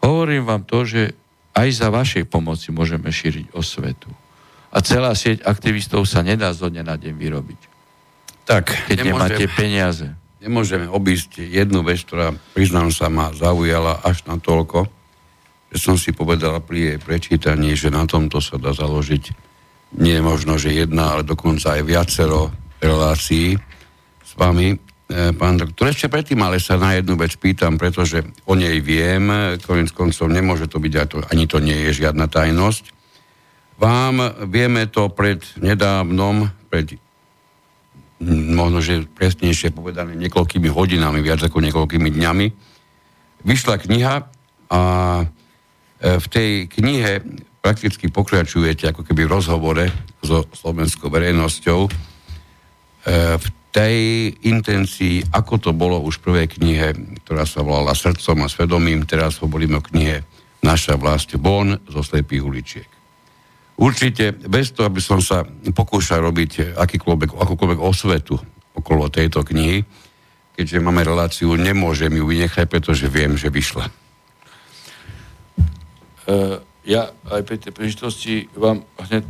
[0.02, 1.02] hovorím vám to, že
[1.54, 4.10] aj za vašej pomoci môžeme šíriť osvetu.
[4.72, 7.60] A celá sieť aktivistov sa nedá zo dňa na deň vyrobiť.
[8.48, 10.06] Tak, keď nemôžem, nemáte peniaze.
[10.42, 14.88] Nemôžeme obísť jednu vec, ktorá, priznám sa, ma zaujala až na toľko,
[15.72, 19.52] že som si povedal pri jej prečítaní, že na tomto sa dá založiť
[19.92, 22.48] nie možno, že jedna, ale dokonca aj viacero
[22.80, 23.56] relácií
[24.24, 24.72] s vami.
[24.72, 24.76] E,
[25.36, 29.92] pán doktor, ešte predtým ale sa na jednu vec pýtam, pretože o nej viem, konec
[29.92, 32.91] koncov nemôže to byť, ani to nie je žiadna tajnosť.
[33.82, 36.94] Vám vieme to pred nedávnom, pred
[38.54, 42.46] možno, že presnejšie povedané niekoľkými hodinami, viac ako niekoľkými dňami,
[43.42, 44.14] vyšla kniha
[44.70, 44.80] a
[45.18, 45.24] e,
[45.98, 47.26] v tej knihe
[47.58, 49.84] prakticky pokračujete ako keby v rozhovore
[50.22, 51.90] so slovenskou verejnosťou e,
[53.34, 53.96] v tej
[54.46, 56.94] intencii, ako to bolo už v prvej knihe,
[57.26, 60.22] ktorá sa volala Srdcom a svedomím, teraz hovoríme o knihe
[60.62, 63.01] Naša vlast von zo slepých uličiek.
[63.76, 65.42] Určite, bez toho, aby som sa
[65.72, 68.36] pokúšal robiť akýkoľvek, akúkoľvek osvetu
[68.76, 69.84] okolo tejto knihy,
[70.56, 73.88] keďže máme reláciu, nemôžem ju vynechať, pretože viem, že vyšla.
[76.22, 79.26] Uh, ja aj pri tej príležitosti vám hneď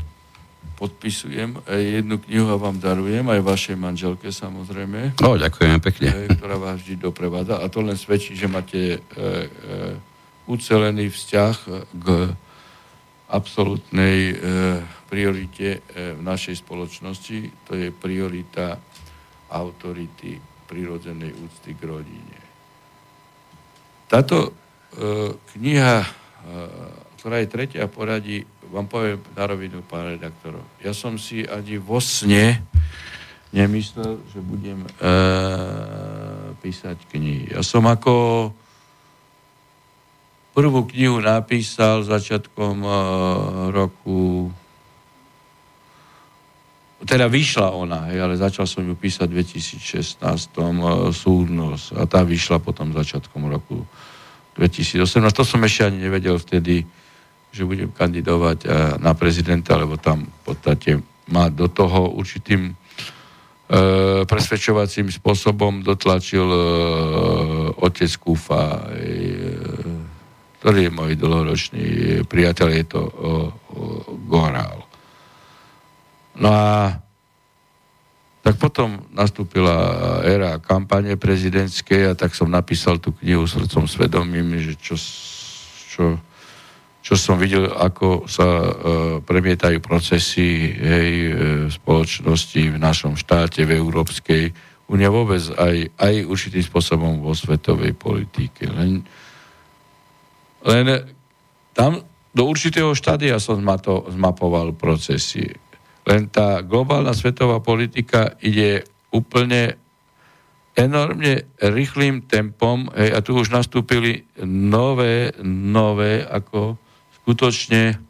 [0.83, 5.15] podpisujem jednu knihu a vám darujem, aj vašej manželke samozrejme.
[5.23, 6.27] No, ďakujem pekne.
[6.35, 7.63] Ktorá vás vždy doprevádza.
[7.63, 9.47] A to len svedčí, že máte e, e,
[10.51, 11.55] ucelený vzťah
[11.87, 12.07] k
[13.33, 14.35] absolútnej e,
[15.09, 18.77] priorite e, v našej spoločnosti, to je priorita
[19.49, 20.37] autority
[20.69, 22.39] prirodzenej úcty k rodine.
[24.09, 24.51] Táto e,
[25.57, 26.05] kniha,
[27.17, 30.61] ktorá je tretia poradí, vám poviem na rovinu, pán redaktor.
[30.81, 32.65] Ja som si ani vo sne
[33.53, 34.91] nemyslel, že budem e,
[36.65, 37.53] písať knihy.
[37.53, 38.49] Ja som ako
[40.53, 42.97] Prvú knihu napísal začiatkom uh,
[43.73, 44.53] roku
[47.03, 52.21] teda vyšla ona, hej, ale začal som ju písať v 2016 uh, súdnosť a tá
[52.23, 53.83] vyšla potom začiatkom roku
[54.55, 55.03] 2018.
[55.33, 56.87] To som ešte ani nevedel vtedy,
[57.49, 61.01] že budem kandidovať uh, na prezidenta, lebo tam v podstate
[61.33, 66.61] ma do toho určitým uh, presvedčovacím spôsobom dotlačil uh,
[67.83, 68.85] otec Kúfa.
[70.63, 71.87] Ktorý je môj dlhoročný
[72.31, 73.33] priateľ, je to o, o,
[74.31, 74.87] Gorál.
[76.39, 76.95] No a
[78.47, 79.75] tak potom nastúpila
[80.23, 84.95] éra kampane prezidentskej a tak som napísal tú knihu srdcom svedomím, že čo,
[85.91, 86.05] čo,
[87.03, 88.71] čo som videl, ako sa e,
[89.19, 91.31] premietajú procesy hej, e,
[91.75, 94.55] spoločnosti, v našom štáte, v Európskej
[94.87, 98.71] únie, vôbec aj, aj určitým spôsobom vo svetovej politike.
[98.71, 99.03] Len,
[100.67, 101.15] len
[101.73, 102.03] tam
[102.33, 105.53] do určitého štádia som zmato, zmapoval procesy.
[106.09, 109.77] Len tá globálna svetová politika ide úplne
[110.73, 116.81] enormne rýchlým tempom hej, a tu už nastúpili nové, nové ako
[117.23, 118.01] skutočne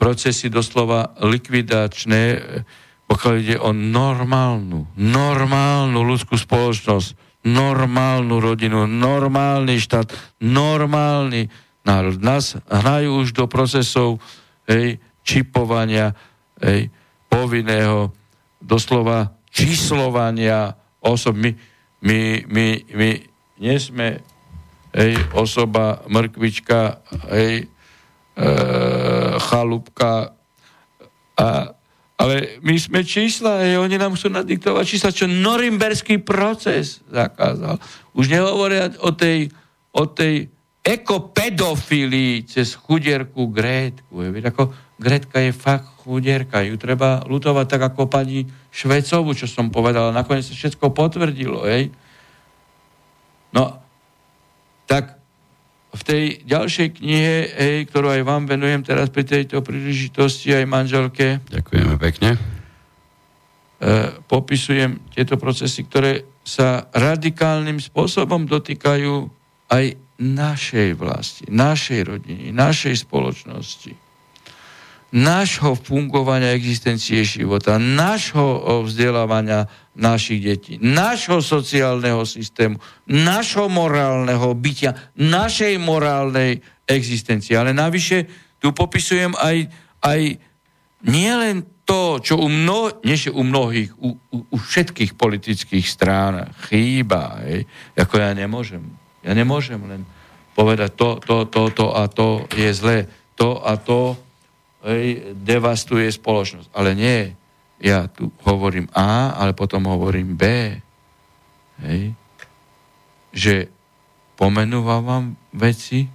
[0.00, 2.22] procesy doslova likvidačné,
[3.04, 10.08] pokiaľ ide o normálnu, normálnu ľudskú spoločnosť, normálnu rodinu, normálny štát,
[10.42, 11.67] normálny.
[12.20, 14.20] Nás hrajú už do procesov
[14.68, 16.12] hej, čipovania,
[16.60, 16.92] hej,
[17.32, 18.12] povinného,
[18.60, 21.40] doslova číslovania osob.
[21.40, 21.56] My,
[22.04, 23.10] my, my, my
[23.58, 24.20] nie sme
[24.92, 27.00] hej, osoba, mrkvička,
[27.32, 28.46] hej, e,
[29.40, 30.36] chalúbka,
[31.38, 31.48] a,
[32.18, 37.78] ale my sme čísla, hej, oni nám chcú nadiktovať čísla, čo norimberský proces zakázal.
[38.12, 39.54] Už nehovoria o tej,
[39.94, 40.50] o tej
[40.84, 44.24] ekopedofilii cez chudierku Grétku.
[44.24, 49.70] Je, ako Grétka je fakt chudierka, ju treba lutovať tak ako pani Švecovu, čo som
[49.70, 51.92] povedal, nakoniec sa všetko potvrdilo, hej.
[53.54, 53.78] No,
[54.88, 55.18] tak
[55.94, 61.40] v tej ďalšej knihe, hej, ktorú aj vám venujem teraz pri tejto príležitosti, aj manželke.
[61.48, 62.30] Ďakujeme pekne.
[62.34, 62.38] E,
[64.26, 69.30] popisujem tieto procesy, ktoré sa radikálnym spôsobom dotýkajú
[69.68, 69.84] aj
[70.18, 73.94] našej vlasti, našej rodiny, našej spoločnosti,
[75.14, 82.76] nášho fungovania existencie života, nášho vzdelávania našich detí, nášho sociálneho systému,
[83.08, 87.56] nášho morálneho bytia, našej morálnej existencie.
[87.56, 88.28] Ale navyše
[88.60, 89.70] tu popisujem aj,
[90.04, 90.20] aj
[91.08, 97.40] nielen to, čo u, mno, nie, u mnohých, u, u, u všetkých politických strán chýba.
[97.48, 97.64] Hej.
[97.96, 98.97] Ako ja nemôžem.
[99.22, 100.02] Ja nemôžem len
[100.54, 102.98] povedať to, to, to, to a to je zlé.
[103.38, 104.18] To a to
[104.86, 106.74] hej, devastuje spoločnosť.
[106.74, 107.38] Ale nie
[107.78, 110.44] ja tu hovorím A, ale potom hovorím B.
[111.78, 112.14] Hej.
[113.30, 113.54] Že
[114.34, 116.10] pomenúvam veci,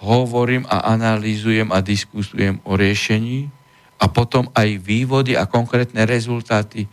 [0.00, 3.50] hovorím a analýzujem a diskutujem o riešení
[3.98, 6.86] a potom aj vývody a konkrétne rezultáty,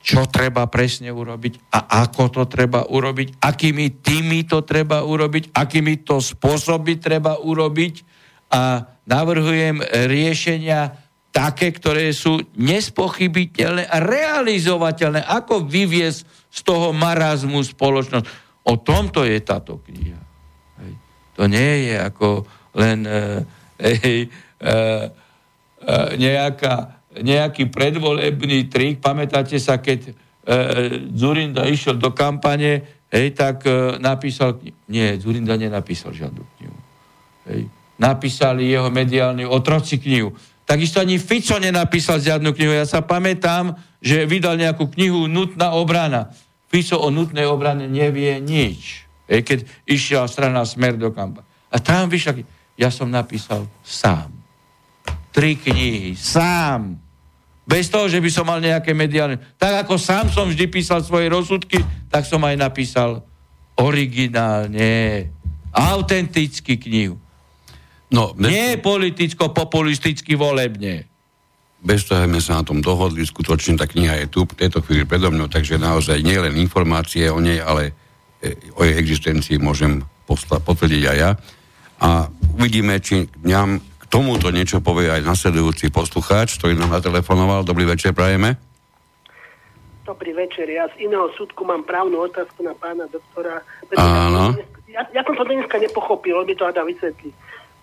[0.00, 6.00] čo treba presne urobiť a ako to treba urobiť, akými tými to treba urobiť, akými
[6.02, 7.94] to spôsoby treba urobiť
[8.50, 10.96] a navrhujem riešenia
[11.30, 15.22] také, ktoré sú nespochybiteľné a realizovateľné.
[15.22, 18.26] Ako vyviesť z toho marazmu spoločnosť.
[18.66, 20.20] O tomto je táto kniha.
[20.82, 20.92] Hej.
[21.38, 22.28] To nie je ako
[22.74, 23.20] len e,
[24.02, 24.74] hej, e, e,
[26.18, 29.02] nejaká, nejaký predvolebný trik.
[29.02, 30.12] Pamätáte sa, keď e,
[31.10, 34.76] Zurinda išiel do kampane, hej, tak e, napísal knihu.
[34.86, 36.78] Nie, Zurinda nenapísal žiadnu knihu.
[37.50, 37.66] Hej.
[38.00, 40.32] Napísali jeho mediálni otroci knihu
[40.70, 42.70] Takisto ani Fico nenapísal žiadnu knihu.
[42.70, 46.30] Ja sa pamätám, že vydal nejakú knihu Nutná obrana.
[46.70, 49.02] Fico o nutnej obrane nevie nič.
[49.26, 51.42] E, keď išiel strana Smer do kampa.
[51.74, 52.46] A tam vyšla,
[52.78, 54.30] ja som napísal sám.
[55.30, 56.98] Tri knihy, sám.
[57.70, 59.38] Bez toho, že by som mal nejaké mediálne.
[59.54, 61.78] Tak ako sám som vždy písal svoje rozsudky,
[62.10, 63.22] tak som aj napísal
[63.78, 65.30] originálne,
[65.70, 67.16] autentický knihu.
[68.10, 68.50] No, bez...
[68.50, 71.06] Nie politicko-populisticky volebne.
[71.80, 75.08] Bez toho sme sa na tom dohodli, skutočne tá kniha je tu v tejto chvíli
[75.08, 77.96] predo mnou, takže naozaj nie len informácie o nej, ale
[78.42, 81.30] e, o jej existencii môžem posla- potvrdiť aj ja.
[82.04, 82.28] A
[82.58, 83.80] uvidíme, či nám
[84.10, 87.62] tomuto niečo povie aj nasledujúci poslucháč, ktorý nám natelefonoval.
[87.62, 88.58] Dobrý večer, prajeme.
[90.02, 93.62] Dobrý večer, ja z iného súdku mám právnu otázku na pána doktora.
[93.94, 94.58] Áno.
[94.90, 97.30] Ja, ja som to dneska nepochopil, on mi to hada vysvetlí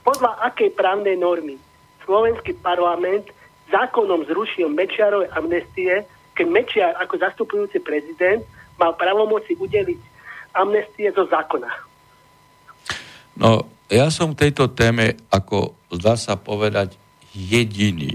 [0.07, 1.59] podľa akej právnej normy
[2.07, 3.27] slovenský parlament
[3.67, 8.39] zákonom zrušil Mečiarové amnestie, keď Mečiar ako zastupujúci prezident
[8.79, 9.99] mal pravomoci udeliť
[10.55, 11.67] amnestie zo zákona.
[13.35, 16.99] No, ja som v tejto téme, ako zdá sa povedať,
[17.31, 18.11] jediný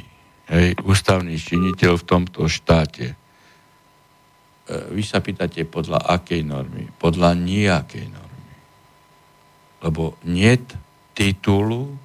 [0.53, 3.13] hej, ústavný činiteľ v tomto štáte.
[3.13, 3.17] E,
[4.93, 6.93] vy sa pýtate podľa akej normy?
[7.01, 8.55] Podľa nejakej normy.
[9.83, 10.77] Lebo niet
[11.17, 11.97] titulu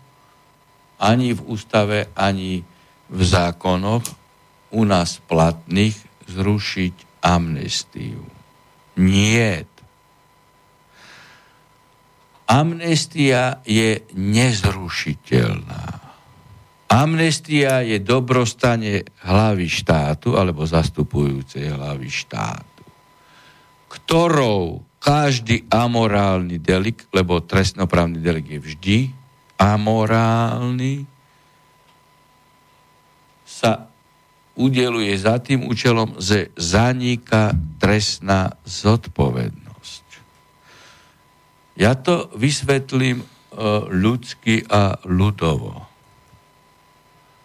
[0.97, 2.65] ani v ústave, ani
[3.07, 4.03] v zákonoch
[4.74, 5.95] u nás platných
[6.28, 8.24] zrušiť amnestiu.
[8.99, 9.76] Nie.
[12.48, 15.86] Amnestia je nezrušiteľná.
[16.88, 22.84] Amnestia je dobrostane hlavy štátu alebo zastupujúcej hlavy štátu,
[23.91, 28.98] ktorou každý amorálny delik, lebo trestnoprávny delik je vždy
[29.60, 31.04] amorálny,
[33.43, 33.89] sa
[34.58, 39.66] udeluje za tým účelom, že zaniká trestná zodpovednosť.
[41.78, 43.25] Ja to vysvetlím e,
[43.93, 45.86] ľudsky a ľudovo.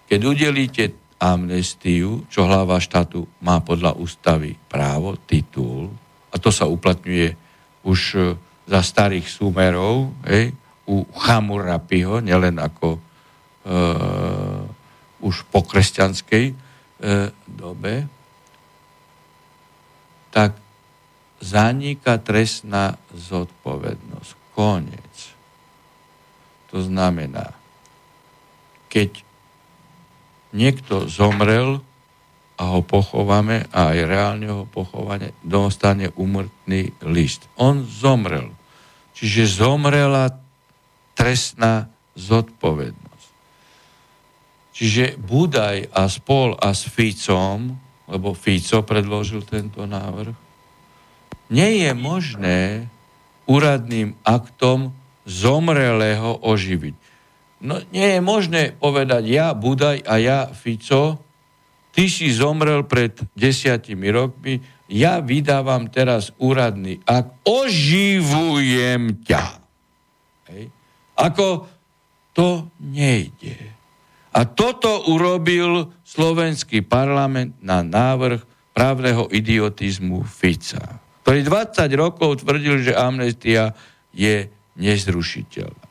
[0.08, 0.84] Keď udelíte
[1.20, 5.92] amnestiu, čo hlava štátu má podľa ústavy právo, titul,
[6.32, 7.36] a to sa uplatňuje
[7.84, 8.20] už e,
[8.64, 10.56] za starých súmerov, hej,
[10.88, 13.00] u Chamurapiho, nielen ako e,
[15.22, 16.54] už po kresťanskej e,
[17.46, 18.08] dobe,
[20.32, 20.56] tak
[21.42, 24.30] zanika trestná zodpovednosť.
[24.54, 25.14] Konec.
[26.70, 27.50] To znamená,
[28.86, 29.26] keď
[30.54, 31.82] niekto zomrel
[32.60, 37.50] a ho pochováme a aj reálne ho pochovane, dostane umrtný list.
[37.58, 38.54] On zomrel.
[39.18, 40.30] Čiže zomrela
[41.18, 43.30] trestná zodpovednosť.
[44.72, 47.76] Čiže Budaj a spol a s Ficom,
[48.08, 50.41] lebo Fico predložil tento návrh,
[51.52, 52.88] nie je možné
[53.44, 54.96] úradným aktom
[55.28, 56.96] zomrelého oživiť.
[57.62, 61.22] No nie je možné povedať ja, Budaj a ja, Fico,
[61.92, 64.58] ty si zomrel pred desiatimi rokmi,
[64.90, 69.44] ja vydávam teraz úradný akt, oživujem ťa.
[70.50, 70.64] Hej.
[71.16, 71.68] Ako
[72.32, 73.72] to nejde.
[74.32, 78.40] A toto urobil slovenský parlament na návrh
[78.72, 83.72] právneho idiotizmu Fica, ktorý 20 rokov tvrdil, že amnestia
[84.10, 85.86] je nezrušiteľná.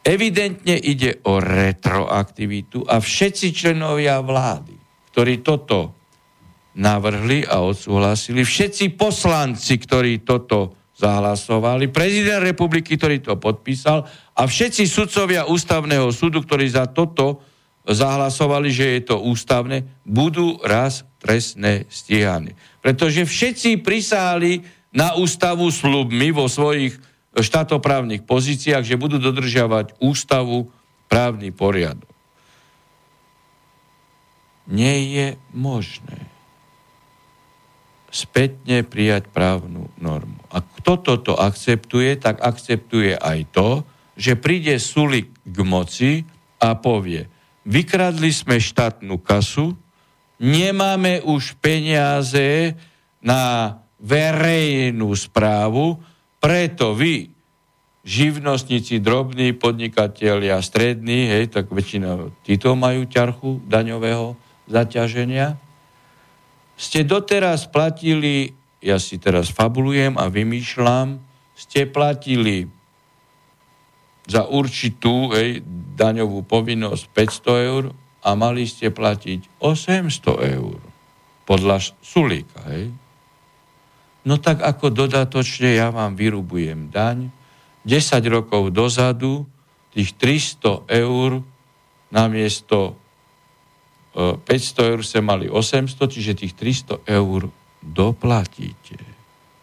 [0.00, 4.72] Evidentne ide o retroaktivitu a všetci členovia vlády,
[5.12, 5.92] ktorí toto
[6.80, 14.88] navrhli a odsúhlasili, všetci poslanci, ktorí toto zahlasovali, prezident republiky, ktorý to podpísal a všetci
[14.88, 17.44] sudcovia ústavného súdu, ktorí za toto
[17.84, 22.56] zahlasovali, že je to ústavné, budú raz trestné stíhaní.
[22.80, 26.96] Pretože všetci prisáhli na ústavu slubmi vo svojich
[27.36, 30.72] štátoprávnych pozíciách, že budú dodržiavať ústavu,
[31.10, 32.06] právny poriadok.
[34.70, 36.30] Nie je možné
[38.10, 40.38] spätne prijať právnu normu.
[40.50, 43.70] A kto toto akceptuje, tak akceptuje aj to,
[44.18, 46.12] že príde Sulik k moci
[46.58, 47.30] a povie,
[47.62, 49.78] vykradli sme štátnu kasu,
[50.40, 52.72] nemáme už peniaze
[53.20, 56.00] na verejnú správu,
[56.40, 57.28] preto vy,
[58.00, 64.40] živnostníci, drobní podnikatelia, strední, hej, tak väčšina títo majú ťarchu daňového
[64.72, 65.60] zaťaženia.
[66.80, 71.20] Ste doteraz platili, ja si teraz fabulujem a vymýšľam,
[71.52, 72.72] ste platili
[74.24, 75.60] za určitú hej,
[76.00, 77.84] daňovú povinnosť 500 eur
[78.20, 80.78] a mali ste platiť 800 eur
[81.48, 82.60] podľa Sulíka.
[82.68, 82.92] Hej.
[84.28, 87.32] No tak ako dodatočne ja vám vyrubujem daň,
[87.88, 89.48] 10 rokov dozadu
[89.96, 91.40] tých 300 eur
[92.12, 93.00] namiesto
[94.12, 97.48] 500 e, eur ste mali 800, čiže tých 300 eur
[97.80, 99.00] doplatíte.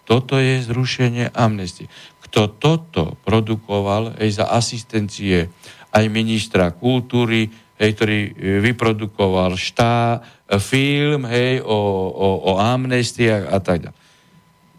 [0.08, 1.91] Toto je zrušenie amnestie.
[2.24, 5.51] Kto toto produkoval aj za asistencie
[5.91, 10.21] aj ministra kultúry, hej, ktorý e, vyprodukoval štá,
[10.57, 11.80] film hej, o,
[12.11, 14.05] o, o amnestiách a tak ďalej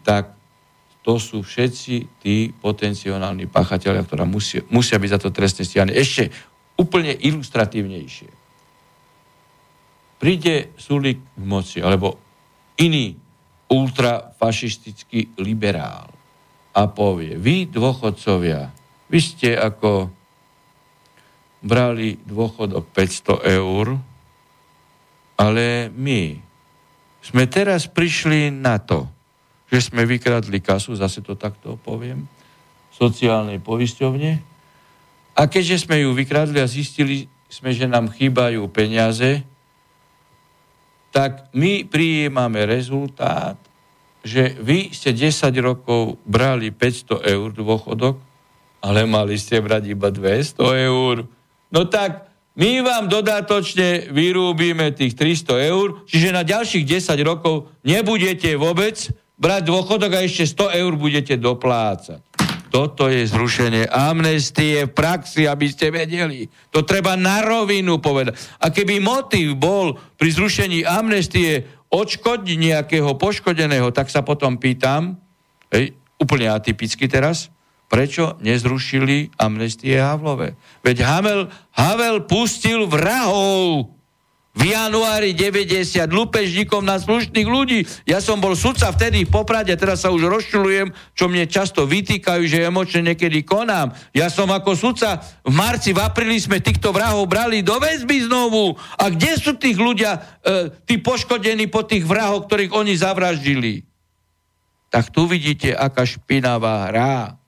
[0.09, 0.33] tak
[1.05, 5.93] to sú všetci tí potenciálni pachatelia, ktorí musia, musia byť za to trestne stíhaní.
[5.93, 6.33] Ešte
[6.81, 8.29] úplne ilustratívnejšie.
[10.17, 12.19] Príde Sulik k moci, alebo
[12.81, 13.15] iný
[13.69, 16.09] ultrafašistický liberál
[16.73, 18.73] a povie, vy dôchodcovia,
[19.07, 20.09] vy ste ako
[21.59, 23.99] brali dôchodok 500 eur,
[25.39, 26.39] ale my
[27.19, 29.07] sme teraz prišli na to,
[29.69, 32.25] že sme vykradli kasu, zase to takto poviem,
[32.95, 34.31] sociálnej poisťovne.
[35.39, 39.43] A keďže sme ju vykradli a zistili sme, že nám chýbajú peniaze,
[41.09, 43.57] tak my prijímame rezultát,
[44.21, 48.19] že vy ste 10 rokov brali 500 eur dôchodok,
[48.83, 51.15] ale mali ste brať iba 200 eur.
[51.69, 58.57] No tak my vám dodatočne vyrúbime tých 300 eur, čiže na ďalších 10 rokov nebudete
[58.59, 58.99] vôbec
[59.39, 62.19] brať dôchodok a ešte 100 eur budete doplácať.
[62.69, 66.45] Toto je zrušenie amnestie v praxi, aby ste vedeli.
[66.69, 68.37] To treba na rovinu povedať.
[68.61, 75.17] A keby motív bol pri zrušení amnestie odškodiť nejakého poškodeného, tak sa potom pýtam,
[75.73, 77.49] hej, úplne atypicky teraz,
[77.89, 80.53] prečo nezrušili amnestie Havlové?
[80.85, 81.41] Veď Havel,
[81.73, 83.99] Havel pustil vrahov
[84.59, 87.87] v januári 90 lupežníkom na slušných ľudí.
[88.03, 92.43] Ja som bol sudca vtedy v Poprade, teraz sa už rozčulujem, čo mne často vytýkajú,
[92.43, 93.95] že emočne niekedy konám.
[94.11, 98.75] Ja som ako sudca v marci, v apríli sme týchto vrahov brali do väzby znovu.
[98.99, 103.87] A kde sú tých ľudia, e, tí poškodení po tých vrahoch, ktorých oni zavraždili?
[104.91, 107.38] Tak tu vidíte, aká špinavá hra.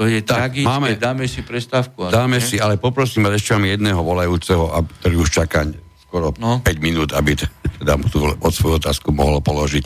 [0.00, 2.08] To je tak, tragické, máme, dáme si prestávku.
[2.08, 2.44] Dáme ne?
[2.44, 4.72] si, ale poprosím ešte mám jedného volajúceho,
[5.04, 5.68] ktorý už čaká
[6.00, 6.64] skoro no.
[6.64, 9.84] 5 minút, aby teda mu tú od svoju otázku mohol položiť.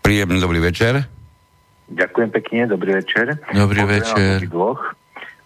[0.00, 1.04] Príjemný dobrý večer.
[1.86, 3.38] Ďakujem pekne, dobrý večer.
[3.54, 4.36] Dobrý Pozdravom večer.
[4.50, 4.82] Dvoch.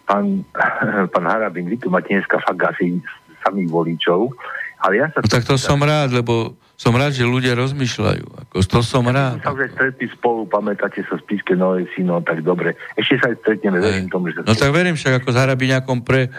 [0.09, 0.47] Pán,
[1.12, 2.99] pán Harabin, vy tu máte dneska fakt asi
[3.45, 4.32] samých voličov,
[4.81, 5.20] ale ja sa...
[5.20, 8.24] No, tak to som rád, lebo som rád, že ľudia rozmýšľajú.
[8.49, 9.37] Ako, to som rád.
[9.37, 12.72] My sa už stretli spolu, pamätáte sa z Píske Nové Sino, tak dobre.
[12.97, 14.41] Ešte sa aj stretneme, verím tomu, že...
[14.41, 16.33] No tak verím však, ako s Harabiňakom pre,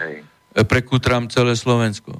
[0.66, 2.18] prekútram celé Slovensko.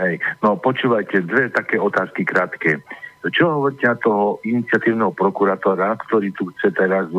[0.00, 2.80] Hej, no počúvajte, dve také otázky krátke.
[3.20, 7.12] Čo hovoríte na toho iniciatívneho prokurátora, ktorý tu chce teraz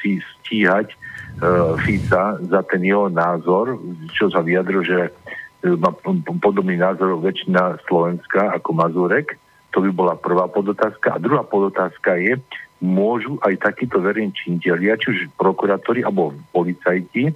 [0.00, 0.96] si stíhať
[1.44, 3.76] uh, Fica za ten jeho názor,
[4.16, 5.10] čo sa vyjadril, že e,
[5.64, 5.92] má
[6.40, 9.36] podobný názor väčšina Slovenska ako Mazurek.
[9.70, 11.14] To by bola prvá podotázka.
[11.14, 12.40] A druhá podotázka je,
[12.80, 17.30] môžu aj takíto verejní činiteľia, či už prokurátori alebo policajti,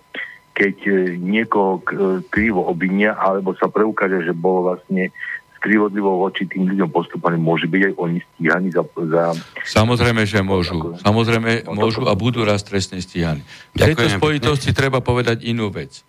[0.57, 1.85] keď e, niekoho
[2.33, 5.13] krivo obvinia, alebo sa preukáže, že bolo vlastne
[5.61, 8.85] skrivodlivo voči tým ľuďom postupovaní, môže byť aj oni stíhaní za...
[8.85, 9.23] za
[9.65, 10.97] Samozrejme, že môžu.
[11.01, 13.41] Samozrejme, môžu a budú raz trestne stíhaní.
[13.73, 16.05] V tejto spojitosti treba povedať inú vec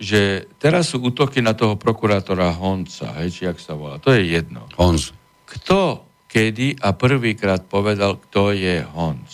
[0.00, 4.32] že teraz sú útoky na toho prokurátora Honca, hej, či jak sa volá, to je
[4.32, 4.64] jedno.
[4.80, 5.12] Honc.
[5.44, 9.28] Kto kedy a prvýkrát povedal, kto je Honc?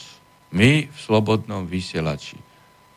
[0.56, 2.40] My v Slobodnom vysielači.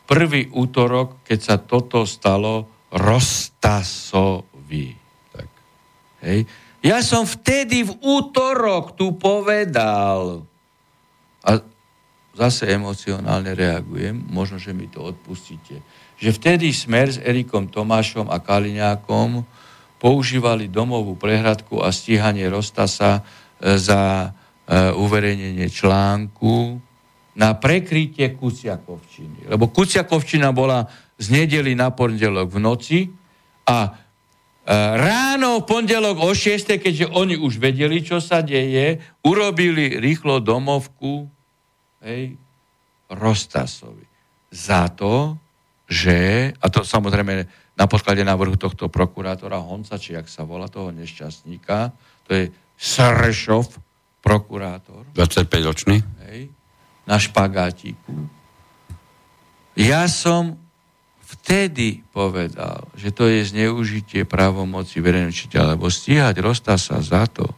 [0.08, 4.96] Prvý útorok, keď sa toto stalo Rostasovi.
[5.30, 5.48] Tak.
[6.26, 6.48] Hej.
[6.80, 10.42] Ja som vtedy v útorok tu povedal.
[11.44, 11.50] A
[12.34, 15.84] zase emocionálne reagujem, možno, že mi to odpustíte,
[16.20, 19.40] že vtedy Smer s Erikom Tomášom a Kaliňákom
[19.96, 26.76] používali domovú prehradku a stíhanie Rostasa e, za e, uverejnenie článku
[27.40, 29.48] na prekrytie Kuciakovčiny.
[29.48, 30.84] Lebo Kuciakovčina bola
[31.16, 32.98] z nedeli na pondelok v noci
[33.64, 33.92] a
[34.60, 40.38] E, ráno v pondelok o 6, keďže oni už vedeli, čo sa deje, urobili rýchlo
[40.38, 41.26] domovku
[42.06, 42.38] hej,
[43.10, 44.06] Rostasovi.
[44.54, 45.34] Za to,
[45.90, 50.94] že, a to samozrejme na podklade návrhu tohto prokurátora Honca, či jak sa volá toho
[50.94, 51.90] nešťastníka,
[52.24, 52.44] to je
[52.78, 53.66] Srešov,
[54.22, 55.04] prokurátor.
[55.12, 55.98] 25-ročný.
[56.30, 56.48] Hej,
[57.04, 58.30] na špagátiku.
[59.74, 60.56] Ja som
[61.26, 66.38] vtedy povedal, že to je zneužitie právomoci verejného čiteľa, lebo stíhať
[66.78, 67.50] sa za to,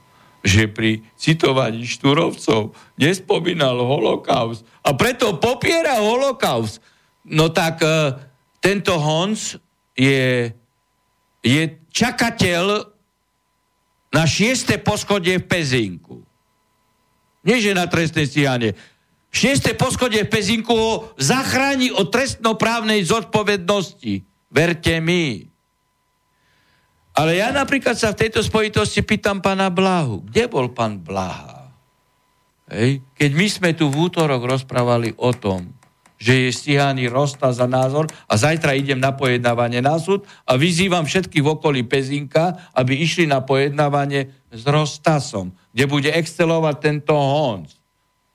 [0.43, 6.83] že pri citovaní Štúrovcov nespomínal holokaust a preto popiera holokaust.
[7.29, 8.19] No tak e,
[8.59, 9.59] tento Honc
[9.95, 10.51] je,
[11.43, 11.63] je
[11.93, 12.65] čakateľ
[14.13, 16.19] na šieste poschodie v Pezinku.
[17.43, 18.75] Nie, že na trestné stíhanie
[19.33, 24.21] šieste poschodie v Pezinku ho zachráni od trestnoprávnej zodpovednosti.
[24.53, 25.49] Verte mi.
[27.17, 30.21] Ale ja napríklad sa v tejto spojitosti pýtam pána Blahu.
[30.29, 31.73] Kde bol pán Blaha?
[32.69, 33.05] Hej.
[33.17, 35.73] Keď my sme tu v útorok rozprávali o tom,
[36.23, 41.03] že je stíhaný Rosta za názor a zajtra idem na pojednávanie na súd a vyzývam
[41.03, 47.83] všetkých v okolí Pezinka, aby išli na pojednávanie s Rostasom, kde bude excelovať tento Honc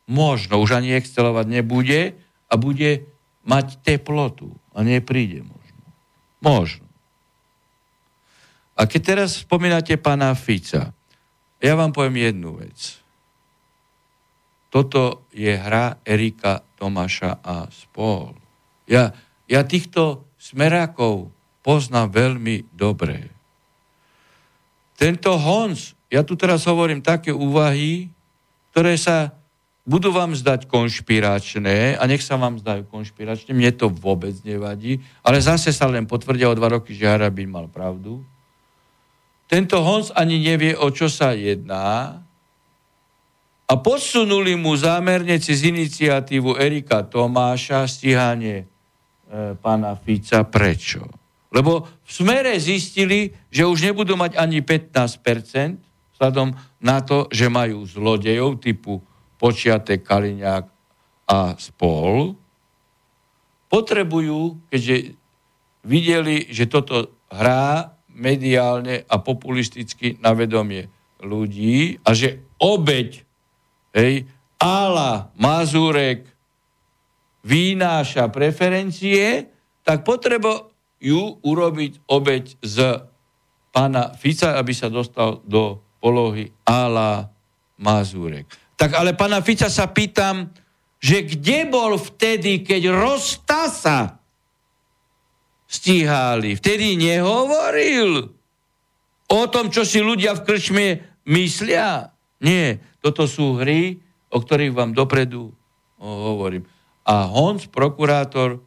[0.07, 2.15] možno už ani excelovať nebude
[2.47, 3.03] a bude
[3.43, 5.83] mať teplotu a nepríde možno.
[6.39, 6.87] Možno.
[8.79, 10.95] A keď teraz spomínate pána Fica,
[11.59, 13.03] ja vám poviem jednu vec.
[14.67, 18.35] Toto je hra Erika Tomáša a spol.
[18.87, 19.15] Ja,
[19.47, 21.31] ja týchto smerákov
[21.63, 23.31] poznám veľmi dobre.
[24.97, 28.07] Tento Honz, ja tu teraz hovorím také úvahy,
[28.71, 29.35] ktoré sa
[29.87, 35.39] budú vám zdať konšpiračné a nech sa vám zdajú konšpiračné, mne to vôbec nevadí, ale
[35.39, 38.19] zase sa len potvrdia o dva roky, že Harabin mal pravdu.
[39.47, 42.19] Tento Hons ani nevie, o čo sa jedná
[43.67, 48.65] a posunuli mu zámerne cez iniciatívu Erika Tomáša stíhanie e,
[49.59, 50.47] pána Fica.
[50.47, 51.03] Prečo?
[51.51, 57.83] Lebo v smere zistili, že už nebudú mať ani 15%, vzhľadom na to, že majú
[57.83, 59.03] zlodejov typu
[59.35, 60.65] Počiatek, Kaliňák
[61.27, 62.39] a spol,
[63.67, 65.13] potrebujú, keďže
[65.83, 70.87] videli, že toto hrá mediálne a populisticky na vedomie
[71.19, 73.26] ľudí a že obeď,
[73.97, 74.29] hej,
[74.61, 76.29] Ala Mazurek
[77.41, 79.49] vynáša preferencie,
[79.81, 82.77] tak potrebujú urobiť obeď z
[83.73, 87.29] pána Fica, aby sa dostal do polohy Ala
[87.77, 88.49] Mazurek.
[88.77, 90.49] Tak ale pána Fica sa pýtam,
[90.97, 94.17] že kde bol vtedy, keď Rostasa
[95.69, 96.57] stíhali?
[96.57, 98.33] Vtedy nehovoril
[99.29, 100.85] o tom, čo si ľudia v krčme
[101.29, 102.17] myslia.
[102.41, 105.55] Nie, toto sú hry, o ktorých vám dopredu
[105.95, 106.67] hovorím.
[107.07, 108.59] A Honc, prokurátor,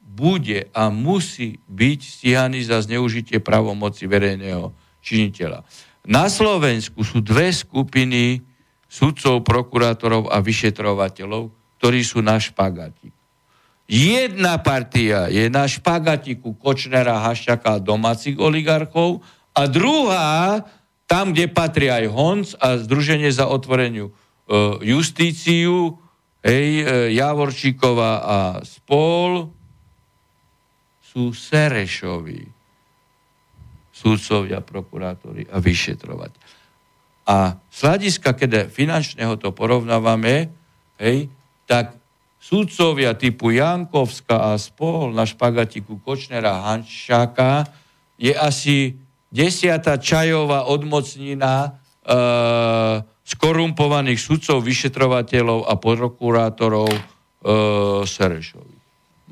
[0.00, 4.72] bude a musí byť stíhaný za zneužitie pravomoci verejného
[5.04, 5.68] činiteľa.
[6.08, 8.40] Na Slovensku sú dve skupiny
[8.88, 13.12] sudcov, prokurátorov a vyšetrovateľov, ktorí sú na špagatiku.
[13.84, 19.20] Jedna partia je na špagatiku Kočnera, Haščaka a domácich oligarchov
[19.52, 20.64] a druhá,
[21.14, 24.12] tam, kde patrí aj HONC a Združenie za otvoreniu e,
[24.82, 25.94] justíciu,
[26.42, 26.84] hej, e,
[27.14, 29.46] Javorčíková a spol
[30.98, 32.50] sú Serešovi
[33.94, 36.34] súdcovia, prokurátori a vyšetrovať.
[37.30, 40.50] A z hľadiska, keď finančného to porovnávame,
[40.98, 41.30] hej,
[41.70, 41.94] tak
[42.42, 47.70] súdcovia typu Jankovska a spol na špagatiku Kočnera Hanšáka
[48.18, 48.98] je asi
[49.34, 51.70] desiata čajová odmocnina e,
[53.26, 57.00] skorumpovaných sudcov, vyšetrovateľov a prokurátorov e,
[58.06, 58.76] Serešovi.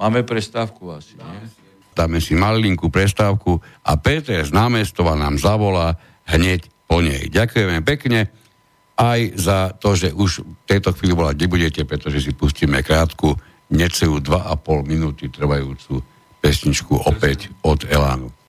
[0.02, 1.46] Máme prestávku asi, nie?
[1.94, 5.94] Dáme si malinkú prestávku a Peter z námestova nám zavolá
[6.26, 7.28] hneď po nej.
[7.30, 8.32] Ďakujeme pekne
[8.96, 13.36] aj za to, že už v tejto chvíli volať nebudete, pretože si pustíme krátku,
[13.72, 16.00] necelú 2,5 minúty trvajúcu
[16.40, 18.41] pesničku opäť od Elánu.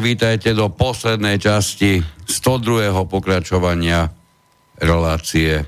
[0.00, 2.88] Vítajte do poslednej časti 102.
[3.04, 4.08] pokračovania
[4.80, 5.60] relácie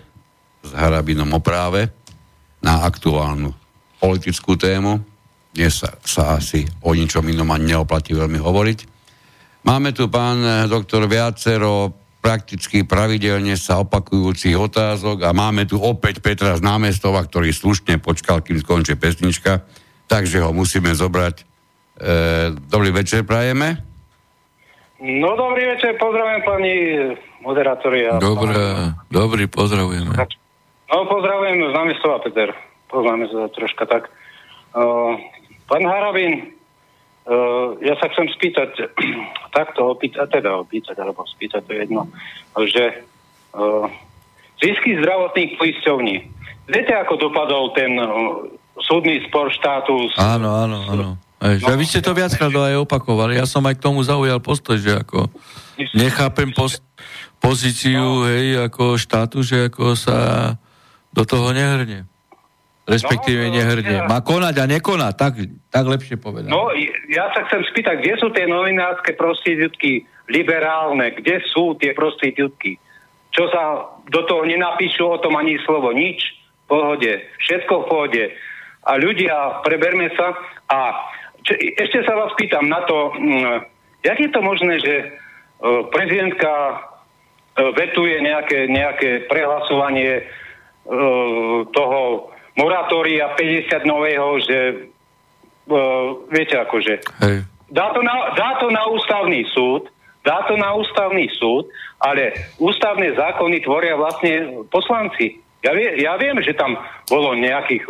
[0.65, 1.93] s Harabinom o práve
[2.65, 3.53] na aktuálnu
[4.01, 5.05] politickú tému.
[5.53, 8.79] Dnes sa, sa asi o ničom inom ani neoplatí veľmi hovoriť.
[9.69, 11.93] Máme tu, pán doktor, viacero
[12.25, 18.41] prakticky pravidelne sa opakujúcich otázok a máme tu opäť Petra z námestova, ktorý slušne počkal,
[18.41, 19.61] kým skončí pesnička,
[20.09, 21.37] takže ho musíme zobrať.
[21.37, 21.45] E,
[22.65, 23.92] dobrý večer prajeme.
[25.03, 26.75] No dobrý večer, pozdravujem pani
[27.43, 28.07] moderátori.
[28.07, 28.55] A Dobre,
[29.11, 30.15] dobrý, pozdravujeme.
[30.95, 32.55] No pozdravujem z námestova, Peter.
[32.87, 34.15] Poznáme sa troška tak.
[34.71, 35.19] Uh,
[35.67, 36.55] pán Harabin,
[37.27, 38.95] uh, ja sa chcem spýtať,
[39.59, 42.03] takto opýtať, teda opýtať, alebo spýtať, to je jedno,
[42.71, 43.03] že
[43.59, 43.91] uh,
[44.63, 46.17] zisky zdravotných poisťovní.
[46.71, 48.47] Viete, ako dopadol ten uh,
[48.79, 50.15] súdny spor štátu?
[50.15, 51.07] S, áno, áno, áno.
[51.43, 53.35] Že vy ste to viackrát aj opakovali.
[53.35, 55.27] Ja som aj k tomu zaujal postoj, že ako
[55.91, 56.87] nechápem post,
[57.43, 58.31] pozíciu, no.
[58.31, 60.19] hej, ako štátu, že ako sa
[61.11, 62.07] do toho nehrne.
[62.87, 64.07] Respektíve no, nehrne.
[64.07, 65.33] Má konať a nekonať, tak,
[65.71, 66.51] tak lepšie povedať.
[66.51, 66.71] No,
[67.11, 71.15] ja sa chcem spýtať, kde sú tie novinárske prostitútky liberálne?
[71.19, 72.79] Kde sú tie prostitútky?
[73.35, 73.63] Čo sa
[74.07, 75.91] do toho nenapíšu o tom ani slovo?
[75.91, 76.23] Nič.
[76.67, 77.13] V pohode.
[77.43, 78.25] Všetko v pohode.
[78.83, 80.35] A ľudia, preberme sa
[80.71, 80.81] a
[81.43, 83.67] čo, ešte sa vás pýtam na to, hm,
[84.03, 86.79] jak je to možné, že uh, prezidentka uh,
[87.75, 94.59] vetuje nejaké, nejaké prehlasovanie uh, toho moratória 50 nového, že
[95.71, 96.95] uh, viete akože.
[97.23, 97.37] Hej.
[97.73, 99.89] Dá to, na, dá to na ústavný súd,
[100.21, 101.65] dá to na ústavný súd,
[102.05, 105.41] ale ústavné zákony tvoria vlastne poslanci.
[105.63, 106.75] Ja, vie, ja viem, že tam
[107.07, 107.87] bolo nejakých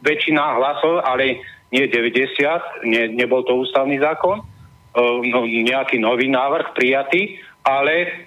[0.00, 4.42] väčšina hlasov, ale nie 90, nie, nebol to ústavný zákon,
[4.98, 8.26] no, nejaký nový návrh prijatý, ale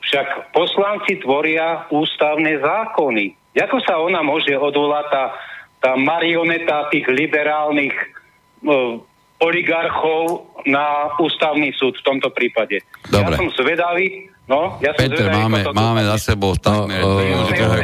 [0.00, 3.54] však poslanci tvoria ústavné zákony.
[3.54, 5.24] Ako sa ona môže odvolať tá,
[5.82, 7.94] tá marioneta tých liberálnych
[8.64, 9.04] no,
[9.40, 12.84] oligarchov na ústavný súd v tomto prípade?
[13.08, 13.34] Dobre.
[13.34, 17.22] Ja som zvedavý, No, ja Peter, máme, máme za sebou takmer no,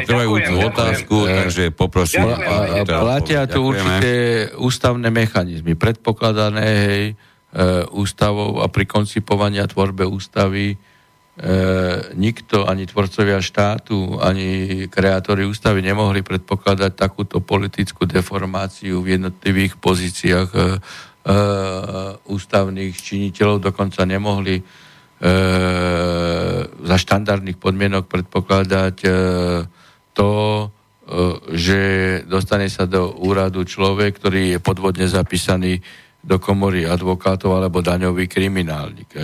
[0.02, 1.38] trvajúcu otázku, ďakujem.
[1.38, 2.26] takže poprosím.
[2.26, 7.14] A, platia tu určité ústavné mechanizmy, predpokladané hej, e,
[7.94, 10.76] ústavou a pri koncipovaní a tvorbe ústavy e,
[12.18, 20.50] nikto, ani tvorcovia štátu, ani kreatóri ústavy nemohli predpokladať takúto politickú deformáciu v jednotlivých pozíciách
[20.50, 20.58] e,
[22.26, 24.62] ústavných činiteľov, dokonca nemohli e,
[26.70, 29.10] za štandardných podmienok predpokladať e,
[30.14, 30.30] to,
[31.54, 31.80] že
[32.26, 35.78] dostane sa do úradu človek, ktorý je podvodne zapísaný
[36.18, 39.14] do komory advokátov alebo daňový kriminálnik.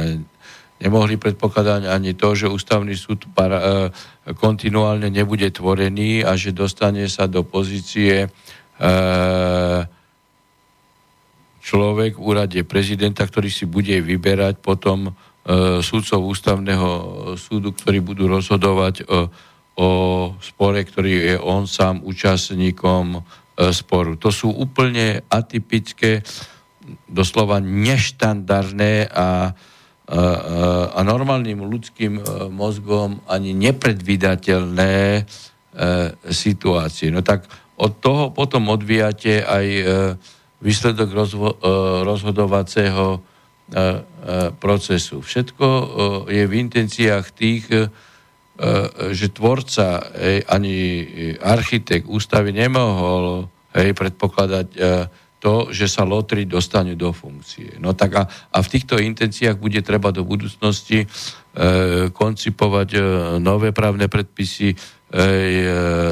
[0.79, 3.91] Nemohli predpokladať ani to, že ústavný súd para,
[4.39, 8.29] kontinuálne nebude tvorený a že dostane sa do pozície e,
[11.62, 16.90] človek v úrade prezidenta, ktorý si bude vyberať potom E, súdcov ústavného
[17.34, 19.26] súdu, ktorí budú rozhodovať o,
[19.74, 19.89] o
[20.39, 23.20] spore, ktorý je on sám účastníkom e,
[23.74, 24.14] sporu.
[24.22, 26.22] To sú úplne atypické,
[27.10, 29.28] doslova neštandardné a, a,
[30.94, 35.26] a normálnym ľudským e, mozgom ani nepredvídateľné
[36.28, 37.09] situácie.
[37.09, 37.48] No tak
[37.80, 39.66] od toho potom odvíjate aj
[40.62, 41.59] výsledok rozho-
[42.06, 43.20] rozhodovacieho
[43.72, 45.24] E, e, procesu.
[45.24, 45.84] Všetko e,
[46.28, 47.64] je v intenciách tých,
[49.10, 50.12] že tvorca
[50.47, 50.76] ani
[51.40, 54.68] architekt ústavy nemohol predpokladať
[55.43, 57.80] to, že sa lotri dostane do funkcie.
[57.82, 61.06] No tak a, a v týchto intenciách bude treba do budúcnosti e,
[62.14, 63.01] koncipovať e,
[63.43, 64.76] nové právne predpisy, e,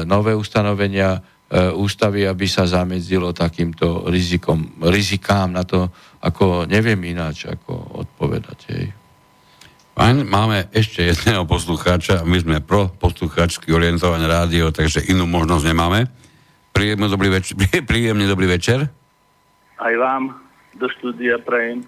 [0.03, 1.19] nové ustanovenia e,
[1.51, 5.91] ústavy, aby sa zamedzilo takýmto rizikom, rizikám na to,
[6.23, 8.59] ako neviem ináč, ako odpovedať.
[8.71, 8.85] Hej.
[9.91, 16.07] Fajn, máme ešte jedného poslucháča, my sme pro poslucháčsky orientované rádio, takže inú možnosť nemáme.
[16.71, 17.59] Príjemný dobrý večer.
[17.91, 18.87] Príjemný dobrý večer.
[19.75, 20.39] Aj vám
[20.79, 21.83] do štúdia prajem.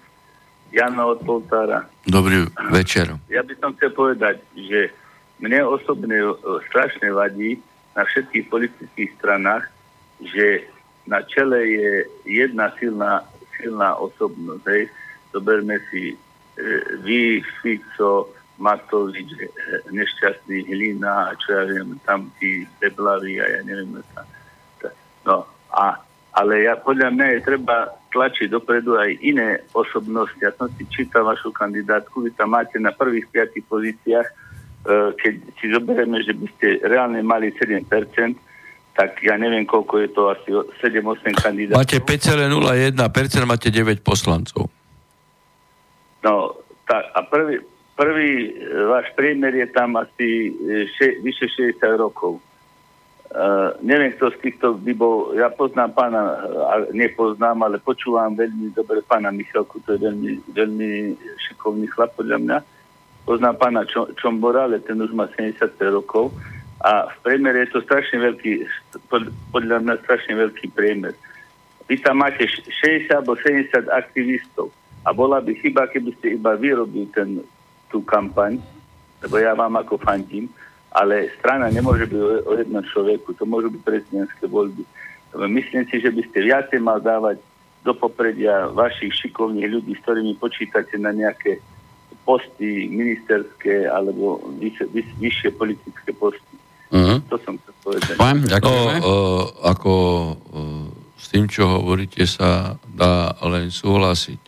[0.74, 1.86] Jana od Poltára.
[2.04, 3.14] Dobrý večer.
[3.30, 4.90] Ja by som chcel povedať, že
[5.38, 6.34] mne osobne e,
[6.68, 7.62] strašne vadí
[7.94, 9.70] na všetkých politických stranách,
[10.22, 10.66] že
[11.06, 11.90] na čele je
[12.26, 13.22] jedna silná
[13.58, 14.64] silná osobnosť.
[14.68, 14.84] Hej.
[15.30, 16.16] Zoberme si e,
[17.02, 19.48] vy, Fico, Matovič, e,
[19.90, 24.02] nešťastný Hlina a čo ja viem, tam tí Deblavi a ja neviem.
[24.14, 24.22] Tá,
[25.26, 25.98] no a,
[26.34, 30.38] ale ja, podľa mňa je treba tlačiť dopredu aj iné osobnosti.
[30.38, 34.28] Ja som si čítal vašu kandidátku, vy tam máte na prvých piatých pozíciách,
[34.84, 37.88] keď si zoberieme, že by ste reálne mali 7%,
[38.94, 40.48] tak ja neviem, koľko je to asi
[40.78, 41.82] 7-8 kandidátov.
[41.82, 42.94] Máte 5,01%,
[43.42, 44.70] máte 9 poslancov.
[46.22, 46.54] No,
[46.86, 47.58] tak a prvý,
[47.98, 48.50] prvý e,
[48.86, 52.38] váš priemer je tam asi e, še, vyše 60 rokov.
[53.34, 58.70] Uh, neviem, kto z týchto by bol, ja poznám pána, uh, nepoznám, ale počúvam veľmi
[58.70, 62.58] dobre pána Michalku, to je veľmi, veľmi šikovný chlap podľa mňa.
[63.24, 66.32] Poznám pána Čo, Čombora, ale ten už má 75 rokov
[66.84, 68.68] a v priemere je to strašne veľký,
[69.48, 71.16] podľa mňa strašne veľký priemer.
[71.88, 74.68] Vy tam máte 60 alebo 70 aktivistov
[75.04, 77.40] a bola by chyba, keby ste iba vyrobili ten,
[77.88, 78.60] tú kampaň,
[79.24, 80.52] lebo ja vám ako fandím,
[80.92, 84.84] ale strana nemôže byť o jednom človeku, to môžu byť prezidentské voľby.
[85.48, 87.40] Myslím si, že by ste viacej mal dávať
[87.84, 91.60] do popredia vašich šikovných ľudí, s ktorými počítate na nejaké
[92.24, 94.86] posty ministerské alebo vyššie,
[95.20, 96.56] vyššie politické posty.
[96.88, 97.20] Uh-huh.
[97.28, 98.14] To som chcel povedať.
[98.16, 98.76] Pán, o, o,
[99.64, 100.34] ako o,
[101.20, 104.40] s tým, čo hovoríte, sa dá len súhlasiť.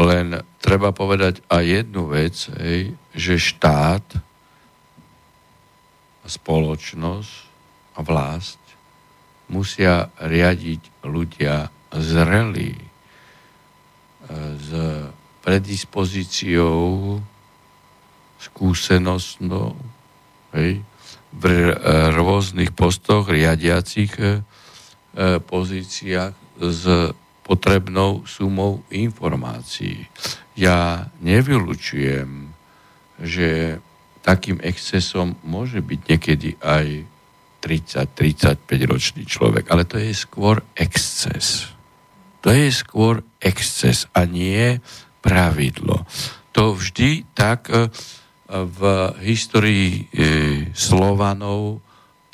[0.00, 4.04] Len treba povedať aj jednu vec, hej, že štát
[6.24, 7.32] spoločnosť
[7.96, 8.60] a vlast
[9.50, 12.84] musia riadiť ľudia zrelí e,
[14.56, 14.70] s
[15.40, 17.18] predispozíciou
[18.40, 19.76] skúsenostnou
[20.56, 20.80] hej,
[21.30, 21.44] v
[22.16, 24.42] rôznych postoch riadiacich e,
[25.40, 26.82] pozíciách s
[27.44, 30.06] potrebnou sumou informácií.
[30.54, 32.54] Ja nevylučujem,
[33.20, 33.78] že
[34.20, 36.86] takým excesom môže byť niekedy aj
[37.60, 41.68] 30-35 ročný človek, ale to je skôr exces.
[42.40, 44.80] To je skôr exces a nie
[45.20, 46.04] pravidlo.
[46.56, 47.86] To vždy tak e,
[48.50, 48.80] v
[49.22, 50.26] histórii e,
[50.74, 51.84] Slovanov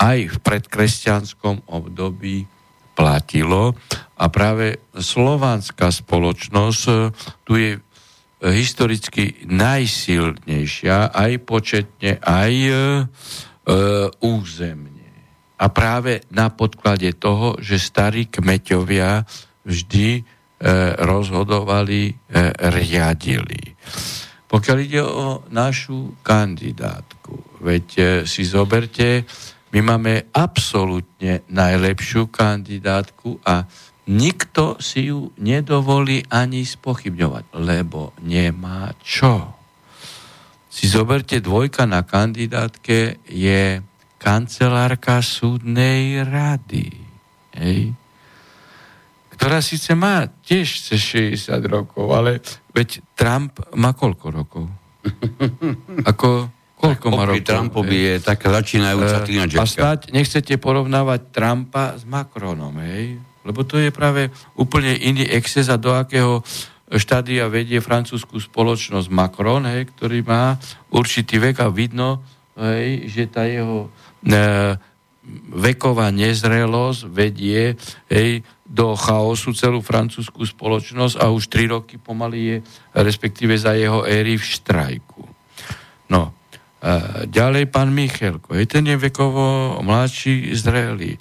[0.01, 2.49] aj v predkresťanskom období
[2.97, 3.77] platilo
[4.17, 6.95] a práve slovanská spoločnosť e,
[7.45, 7.71] tu je
[8.37, 12.53] historicky najsilnejšia, aj početne, aj
[14.21, 15.09] územne.
[15.57, 19.25] A práve na podklade toho, že starí kmeťovia
[19.65, 20.36] vždy
[20.97, 22.15] rozhodovali, e,
[22.73, 23.77] riadili.
[24.47, 29.29] Pokiaľ ide o našu kandidátku, veď e, si zoberte,
[29.77, 33.69] my máme absolútne najlepšiu kandidátku a
[34.09, 39.53] nikto si ju nedovolí ani spochybňovať, lebo nemá čo.
[40.71, 43.83] Si zoberte dvojka na kandidátke je
[44.17, 46.89] kancelárka súdnej rady,
[47.59, 47.93] hej,
[49.37, 51.37] ktorá síce má tiež 60
[51.69, 52.41] rokov, ale
[52.73, 54.65] veď Trump má koľko rokov?
[56.11, 56.51] Ako,
[56.81, 57.47] koľko má rokov?
[57.47, 63.21] Trumpovi je taká začínajúca uh, A snáď nechcete porovnávať Trumpa s Macronom, hej?
[63.47, 64.27] Lebo to je práve
[64.59, 66.43] úplne iný exces a do akého
[66.95, 70.55] štádia vedie francúzskú spoločnosť Macron, hej, ktorý má
[70.91, 72.23] určitý vek a vidno,
[72.55, 73.91] hej, že tá jeho
[74.23, 74.79] e,
[75.51, 77.75] veková nezrelosť vedie
[78.07, 82.57] hej, do chaosu celú francúzskú spoločnosť a už tri roky pomaly je,
[82.99, 85.23] respektíve za jeho éry v štrajku.
[86.11, 86.35] No,
[86.83, 86.91] e,
[87.31, 88.99] ďalej pán Michelko, hej, ten je
[89.87, 91.19] mladší, zrelý e,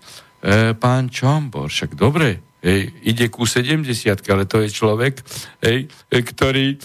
[0.74, 3.86] pán Čombor, však dobre, hej, ide ku 70
[4.26, 5.22] ale to je človek,
[5.62, 6.82] hej, ktorý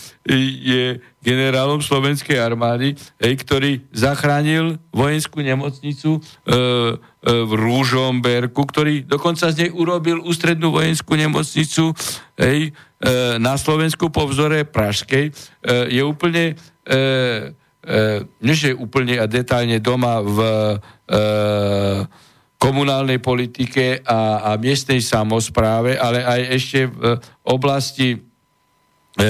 [0.61, 6.61] je generálom slovenskej armády, hej, ktorý zachránil vojenskú nemocnicu e, e,
[7.25, 11.93] v Rúžomberku, ktorý dokonca z nej urobil ústrednú vojenskú nemocnicu
[12.41, 15.29] hej, e, na Slovensku po vzore Pražskej.
[15.29, 15.33] E,
[15.93, 16.57] je úplne
[16.89, 16.93] e,
[17.85, 20.77] e, nie že úplne a detálne doma v e,
[22.61, 29.29] komunálnej politike a, a miestnej samozpráve, ale aj ešte v oblasti e,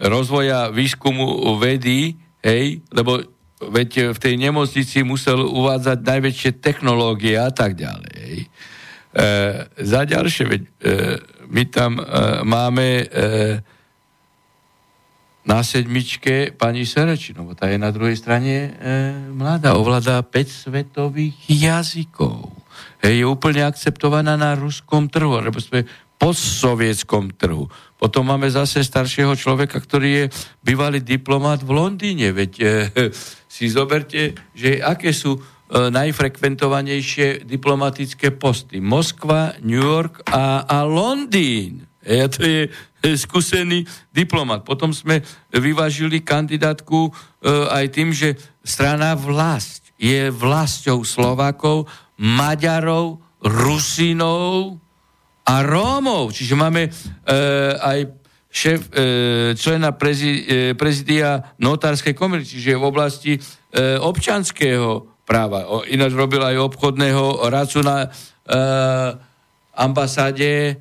[0.00, 3.20] rozvoja výskumu vedy, hej, lebo
[3.60, 8.14] veď v tej nemocnici musel uvádzať najväčšie technológie a tak ďalej.
[8.16, 8.38] Hej.
[9.10, 9.26] E,
[9.84, 10.70] za ďalšie, veď, e,
[11.52, 12.04] my tam e,
[12.48, 13.04] máme e,
[15.44, 18.70] na sedmičke pani Serečinová, tá je na druhej strane e,
[19.34, 22.48] mladá, ovládá 5 svetových jazykov.
[23.04, 25.60] E, je úplne akceptovaná na ruskom trhu, alebo
[26.20, 27.68] postsovietskom trhu.
[28.00, 30.24] Potom máme zase staršieho človeka, ktorý je
[30.64, 32.32] bývalý diplomat v Londýne.
[32.32, 32.64] Veď e,
[33.44, 35.36] si zoberte, že aké sú
[35.70, 38.82] najfrekventovanejšie diplomatické posty.
[38.82, 41.86] Moskva, New York a, a Londýn.
[42.02, 42.60] E, to je
[43.14, 44.66] skúsený diplomat.
[44.66, 45.22] Potom sme
[45.54, 47.10] vyvážili kandidátku e,
[47.70, 48.34] aj tým, že
[48.66, 51.86] strana vlast je vlastou Slovákov,
[52.18, 54.80] Maďarov, Rusinov
[55.46, 56.32] a Rómov.
[56.34, 56.90] Čiže máme e,
[57.78, 57.98] aj
[58.50, 59.04] šéf, e,
[59.56, 63.40] člena prezi, e, prezidia notárskej komory, čiže v oblasti e,
[64.00, 65.70] občanského práva.
[65.70, 68.08] O, ináč robil aj obchodného radcu na e,
[69.78, 70.80] ambasáde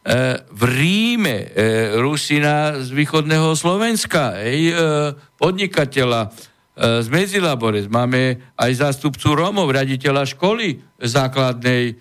[0.00, 4.74] E, v Ríme e, Rusina z východného Slovenska, ej, e,
[5.36, 6.32] podnikateľa
[6.80, 7.92] z Medzilabores.
[7.92, 12.00] Máme aj zástupcu Rómov, raditeľa školy základnej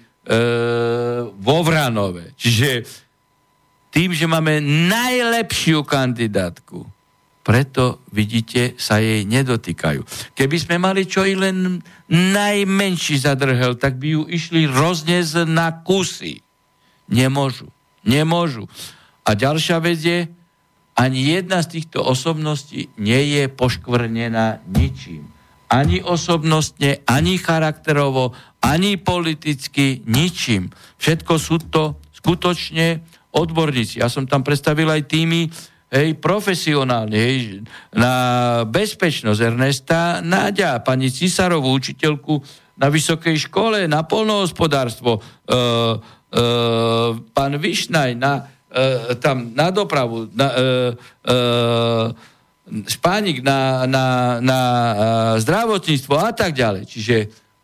[1.33, 2.37] vo Vranove.
[2.37, 2.85] Čiže
[3.89, 6.85] tým, že máme najlepšiu kandidátku,
[7.41, 10.05] preto, vidíte, sa jej nedotýkajú.
[10.37, 11.81] Keby sme mali čo i len
[12.13, 16.45] najmenší zadrhel, tak by ju išli rozniesť na kusy.
[17.09, 17.73] Nemôžu.
[18.05, 18.69] Nemôžu.
[19.25, 20.29] A ďalšia vec je,
[20.93, 25.25] ani jedna z týchto osobností nie je poškvrnená ničím.
[25.73, 30.69] Ani osobnostne, ani charakterovo, ani politicky, ničím.
[30.99, 32.99] Všetko sú to skutočne
[33.31, 34.03] odborníci.
[34.03, 35.47] Ja som tam predstavil aj týmy
[35.89, 37.63] hej, profesionálne, hej,
[37.95, 38.13] na
[38.67, 42.41] bezpečnosť Ernesta Náďa, pani Cisarovú, učiteľku
[42.79, 45.61] na vysokej škole, na polnohospodárstvo, e, e,
[47.35, 50.63] pán Višnaj na, e, tam na dopravu, na, e,
[51.27, 51.37] e,
[52.69, 54.93] Špánik na, na, na e,
[55.41, 56.85] zdravotníctvo a tak ďalej.
[56.85, 57.15] Čiže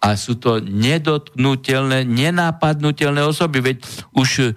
[0.02, 3.78] a sú to nedotknutelné, nenápadnutelné osoby, veď
[4.14, 4.54] už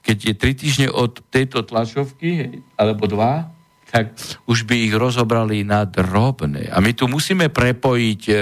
[0.00, 3.52] keď je tri týždne od tejto tlačovky, alebo dva,
[3.90, 4.14] tak
[4.46, 6.70] už by ich rozobrali na drobné.
[6.70, 8.34] A my tu musíme prepojiť e,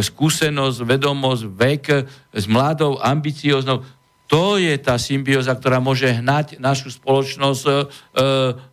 [0.00, 1.84] skúsenosť, vedomosť, vek
[2.32, 3.84] s mladou, ambicioznou.
[4.28, 7.76] To je tá symbióza, ktorá môže hnať našu spoločnosť e,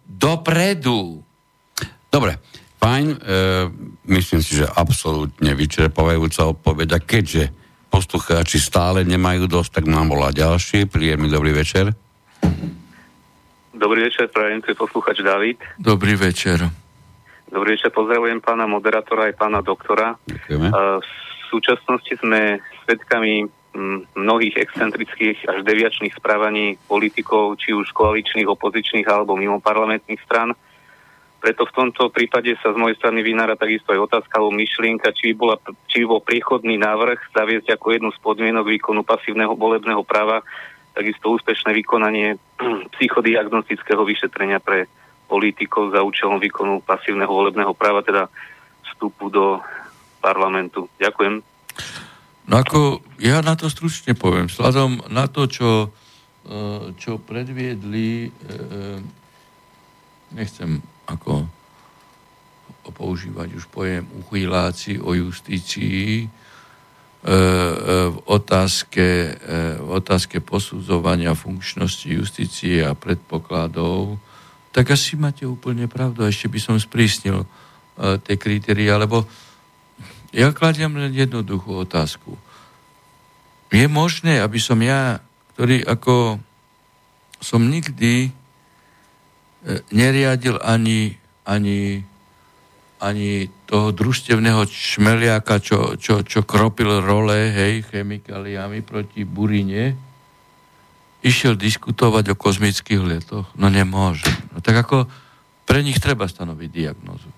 [0.08, 1.20] dopredu.
[2.08, 2.40] Dobre,
[2.86, 3.08] fajn.
[3.10, 3.18] E,
[4.14, 6.88] myslím si, že absolútne vyčerpávajúca odpoveď.
[6.94, 7.50] A keďže
[7.90, 10.86] poslucháči stále nemajú dosť, tak mám volá ďalší.
[10.86, 11.90] Príjemný dobrý večer.
[13.76, 15.60] Dobrý večer, prajem, tu je posluchač David.
[15.82, 16.62] Dobrý večer.
[17.50, 20.14] Dobrý večer, pozdravujem pána moderátora aj pána doktora.
[20.30, 20.68] Ďakujeme.
[20.70, 23.50] E, v súčasnosti sme svedkami
[24.16, 30.56] mnohých excentrických až deviačných správaní politikov, či už koaličných, opozičných alebo mimo parlamentných stran.
[31.46, 35.30] Preto v tomto prípade sa z mojej strany vynára takisto aj otázka alebo myšlienka, či
[35.30, 35.56] by, bola,
[35.86, 40.42] či by bol priechodný návrh zaviesť ako jednu z podmienok výkonu pasívneho volebného práva
[40.98, 42.42] takisto úspešné vykonanie
[42.98, 44.90] psychodiagnostického vyšetrenia pre
[45.30, 48.26] politikov za účelom výkonu pasívneho volebného práva, teda
[48.90, 49.62] vstupu do
[50.26, 50.90] parlamentu.
[50.98, 51.46] Ďakujem.
[52.50, 54.50] No ako, ja na to stručne poviem.
[54.50, 55.94] Sladom na to, čo,
[56.42, 58.58] e, čo predviedli, e, e,
[60.34, 61.48] nechcem ako
[62.86, 66.30] používať už pojem uchyláci o justícii,
[67.26, 69.34] v otázke,
[69.82, 74.22] v otázke posudzovania funkčnosti justície a predpokladov,
[74.70, 76.22] tak asi máte úplne pravdu.
[76.22, 77.42] Ešte by som sprísnil
[77.98, 79.26] tie kritéria, lebo
[80.30, 82.38] ja kladiem len jednoduchú otázku.
[83.74, 85.18] Je možné, aby som ja,
[85.58, 86.38] ktorý ako
[87.42, 88.32] som nikdy e,
[89.90, 92.06] neriadil ani, ani,
[93.02, 93.30] ani
[93.66, 99.98] toho družstevného šmeliaka, čo, čo, čo kropil role, hej, chemikáliami proti burine,
[101.26, 103.50] išiel diskutovať o kozmických letoch.
[103.58, 104.30] No nemôže.
[104.54, 105.10] No tak ako
[105.66, 107.30] pre nich treba stanoviť diagnozu.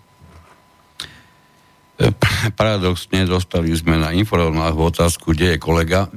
[2.53, 6.11] Paradoxne dostali sme na informálnu otázku, kde je kolega,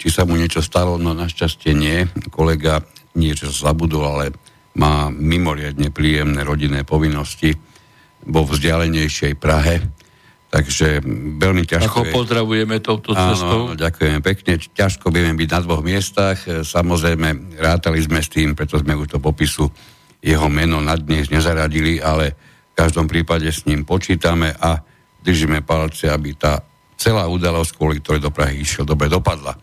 [0.00, 2.08] či sa mu niečo stalo, no našťastie nie.
[2.32, 2.82] Kolega
[3.14, 4.24] niečo zabudol, ale
[4.78, 7.52] má mimoriadne príjemné rodinné povinnosti
[8.24, 9.82] vo vzdialenejšej Prahe.
[10.52, 11.00] Takže
[11.40, 11.88] veľmi ťažko...
[11.88, 12.12] Ako je...
[12.12, 13.72] pozdravujeme touto cestou.
[13.72, 14.60] Áno, ďakujem pekne.
[14.60, 16.44] Ťažko budeme byť na dvoch miestach.
[16.44, 19.64] Samozrejme, rátali sme s tým, preto sme už do popisu
[20.20, 22.36] jeho meno na dnes nezaradili, ale
[22.72, 24.76] v každom prípade s ním počítame a
[25.24, 26.60] držíme palce, aby tá
[27.00, 29.56] celá udalosť, kvôli ktorej do Prahy išiel, dobre dopadla.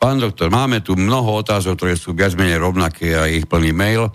[0.00, 4.08] Pán doktor, máme tu mnoho otázok, ktoré sú viac menej rovnaké a ich plný mail.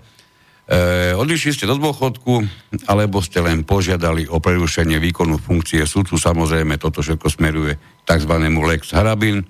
[0.66, 2.42] E, odišli ste do dôchodku,
[2.90, 6.18] alebo ste len požiadali o prerušenie výkonu funkcie sudcu.
[6.18, 8.32] Samozrejme, toto všetko smeruje tzv.
[8.50, 9.46] Lex Harabin.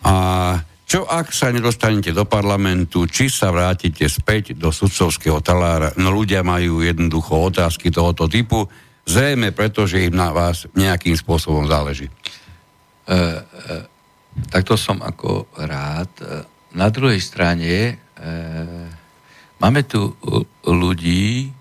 [0.00, 0.14] A
[0.88, 5.92] čo ak sa nedostanete do parlamentu, či sa vrátite späť do sudcovského talára?
[6.00, 8.64] No ľudia majú jednoducho otázky tohoto typu.
[9.04, 12.08] Zrejme preto, že im na vás nejakým spôsobom záleží.
[14.48, 16.10] takto som ako rád.
[16.74, 18.00] Na druhej strane
[19.60, 20.16] máme tu
[20.64, 21.52] ľudí,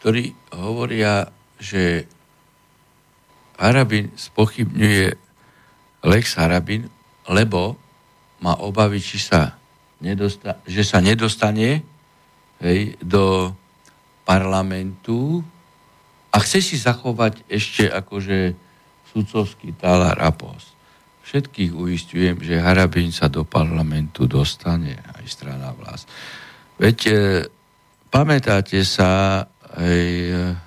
[0.00, 1.28] ktorí hovoria,
[1.60, 2.08] že
[3.60, 5.04] Harabin spochybňuje
[6.08, 6.88] Lex Harabin,
[7.28, 7.76] lebo
[8.40, 9.60] má obavy, či sa
[10.00, 11.84] nedosta- že sa nedostane
[12.64, 13.52] hej, do
[14.24, 15.44] parlamentu
[16.32, 18.56] a chce si zachovať ešte akože
[19.12, 20.72] sudcovský talár a post.
[21.28, 26.08] Všetkých uistujem, že Harabin sa do parlamentu dostane, aj strana vlast.
[26.80, 27.12] Veď e,
[28.08, 30.02] pamätáte sa aj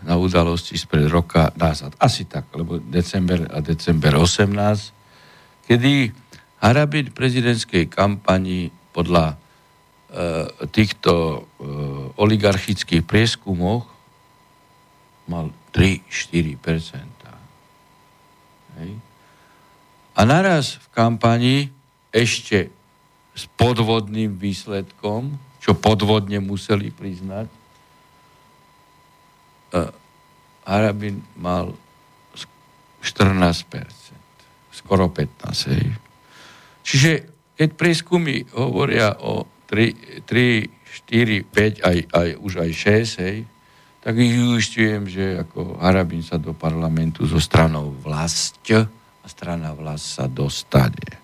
[0.08, 1.92] na udalosti spred roka nazad.
[2.00, 6.14] Asi tak, lebo december a december 18, kedy
[6.64, 9.36] Harabin prezidentskej kampani podľa e,
[10.72, 11.38] týchto e,
[12.16, 13.84] oligarchických prieskumoch
[15.28, 17.26] mal 3-4%
[20.14, 21.56] A naraz v kampani
[22.14, 22.70] ešte
[23.34, 27.48] s podvodným výsledkom, čo podvodne museli priznať,
[30.68, 31.74] Harabin mal
[33.02, 33.64] 14%,
[34.76, 35.72] skoro 15%.
[35.72, 35.88] Hej.
[36.84, 37.12] Čiže
[37.58, 42.72] keď prieskumy hovoria o 3, 3 4, 5, aj, aj, už aj
[43.18, 43.38] 6, hej,
[44.04, 50.20] tak ich uistujem, že ako Harabin sa do parlamentu so stranou vlast a strana vlast
[50.20, 51.18] sa dostane.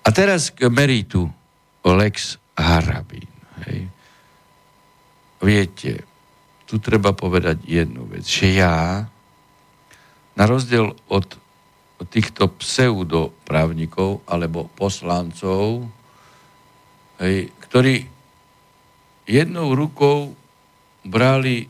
[0.00, 1.28] A teraz k meritu
[1.84, 3.28] Lex Harabin.
[3.64, 3.88] Hej.
[5.40, 6.04] Viete,
[6.68, 9.08] tu treba povedať jednu vec, že ja,
[10.36, 11.26] na rozdiel od
[12.08, 15.88] týchto pseudoprávnikov alebo poslancov,
[17.20, 18.08] hej, ktorí
[19.28, 20.32] jednou rukou
[21.04, 21.68] brali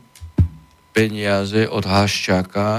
[0.91, 2.69] peniaze od Haščáka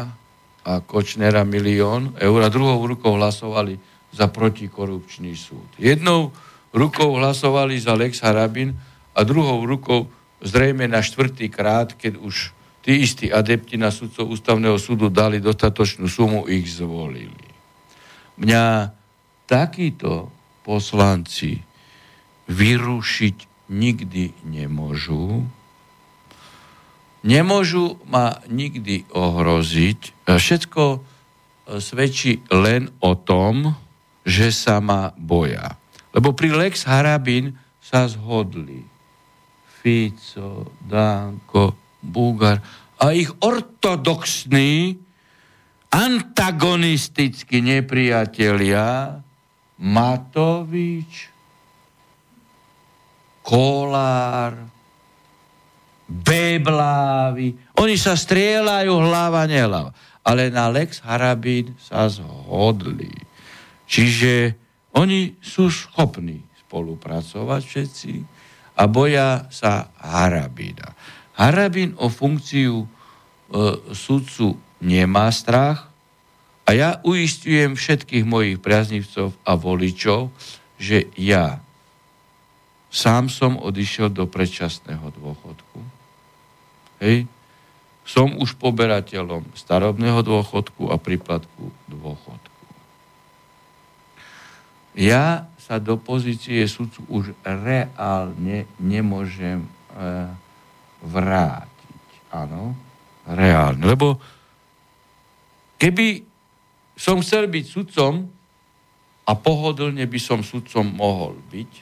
[0.63, 3.77] a Kočnera milión eur a druhou rukou hlasovali
[4.13, 5.67] za protikorupčný súd.
[5.81, 6.31] Jednou
[6.73, 8.75] rukou hlasovali za Lex Harabin
[9.13, 10.09] a druhou rukou
[10.43, 16.11] zrejme na štvrtý krát, keď už tí istí adepti na sudcov ústavného súdu dali dostatočnú
[16.11, 17.47] sumu, ich zvolili.
[18.41, 18.91] Mňa
[19.47, 20.33] takíto
[20.67, 21.63] poslanci
[22.51, 23.37] vyrušiť
[23.71, 25.47] nikdy nemôžu.
[27.23, 30.27] Nemôžu ma nikdy ohroziť.
[30.27, 30.99] Všetko e,
[31.79, 33.79] svedčí len o tom,
[34.27, 35.79] že sa ma boja.
[36.13, 38.85] Lebo pri Lex Harabin sa zhodli
[39.83, 42.63] Fico, Danko, Bugar
[43.03, 44.95] a ich ortodoxní
[45.91, 49.19] antagonistickí nepriatelia
[49.83, 51.35] Matovič,
[53.43, 54.55] Kolár,
[56.07, 57.59] Beblávy.
[57.83, 59.91] Oni sa strieľajú hlava nehlava.
[60.23, 63.11] Ale na Lex Harabín sa zhodli.
[63.91, 64.55] Čiže
[64.93, 68.13] oni sú schopní spolupracovať všetci
[68.77, 70.93] a boja sa Harabína.
[71.37, 72.87] Harabín o funkciu e,
[73.93, 75.89] sudcu nemá strach
[76.69, 80.31] a ja uistujem všetkých mojich priaznivcov a voličov,
[80.77, 81.61] že ja
[82.93, 85.81] sám som odišiel do predčasného dôchodku.
[87.01, 87.25] Hej.
[88.05, 92.52] Som už poberateľom starobného dôchodku a príplatku dôchodku.
[94.93, 99.69] Ja sa do pozície sudcu už reálne nemôžem e,
[101.01, 102.05] vrátiť.
[102.29, 102.77] Áno,
[103.25, 103.81] reálne.
[103.89, 104.21] Lebo
[105.81, 106.29] keby
[106.93, 108.29] som chcel byť sudcom
[109.25, 111.73] a pohodlne by som sudcom mohol byť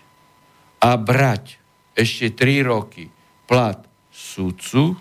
[0.86, 1.58] a brať
[1.98, 3.10] ešte 3 roky
[3.50, 3.82] plat
[4.14, 4.94] sudcu,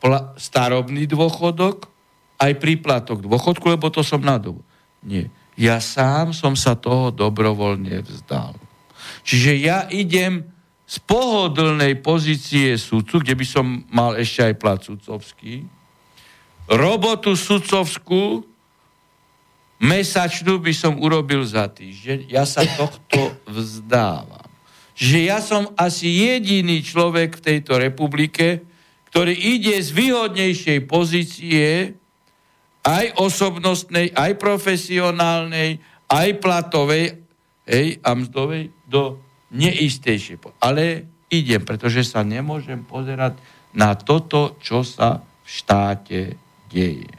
[0.00, 1.92] pla, starobný dôchodok,
[2.40, 4.64] aj príplatok dôchodku, lebo to som na dobu.
[5.04, 8.58] Nie ja sám som sa toho dobrovoľne vzdal.
[9.22, 10.44] Čiže ja idem
[10.84, 15.64] z pohodlnej pozície sudcu, kde by som mal ešte aj plat sudcovský,
[16.68, 18.44] robotu sudcovskú
[19.80, 22.30] mesačnú by som urobil za týždeň.
[22.30, 24.48] Ja sa tohto vzdávam.
[24.94, 28.62] Čiže ja som asi jediný človek v tejto republike,
[29.10, 31.98] ktorý ide z výhodnejšej pozície,
[32.84, 35.80] aj osobnostnej, aj profesionálnej,
[36.12, 37.16] aj platovej,
[37.64, 39.18] hej, a mzdovej, do
[39.56, 40.60] neistejšej.
[40.60, 43.40] Ale idem, pretože sa nemôžem pozerať
[43.72, 46.20] na toto, čo sa v štáte
[46.68, 47.10] deje.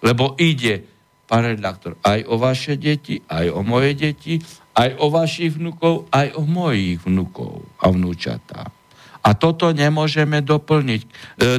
[0.00, 0.88] Lebo ide,
[1.28, 4.40] pán redaktor, aj o vaše deti, aj o moje deti,
[4.74, 8.72] aj o vašich vnukov, aj o mojich vnukov a vnúčatá.
[9.20, 11.08] A toto nemôžeme doplniť, e,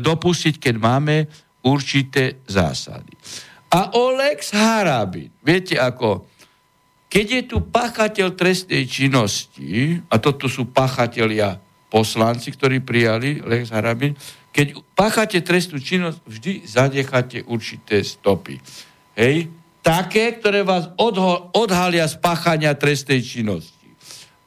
[0.02, 1.30] dopustiť, keď máme
[1.62, 3.14] určité zásady.
[3.72, 6.28] A o Lex Harabin, viete ako,
[7.08, 11.60] keď je tu pachateľ trestnej činnosti, a toto sú pachatelia
[11.92, 14.16] poslanci, ktorí prijali Lex Harabin,
[14.52, 18.60] keď páchate trestnú činnosť, vždy zanecháte určité stopy.
[19.16, 19.48] Hej?
[19.80, 23.88] Také, ktoré vás odho- odhalia z páchania trestnej činnosti.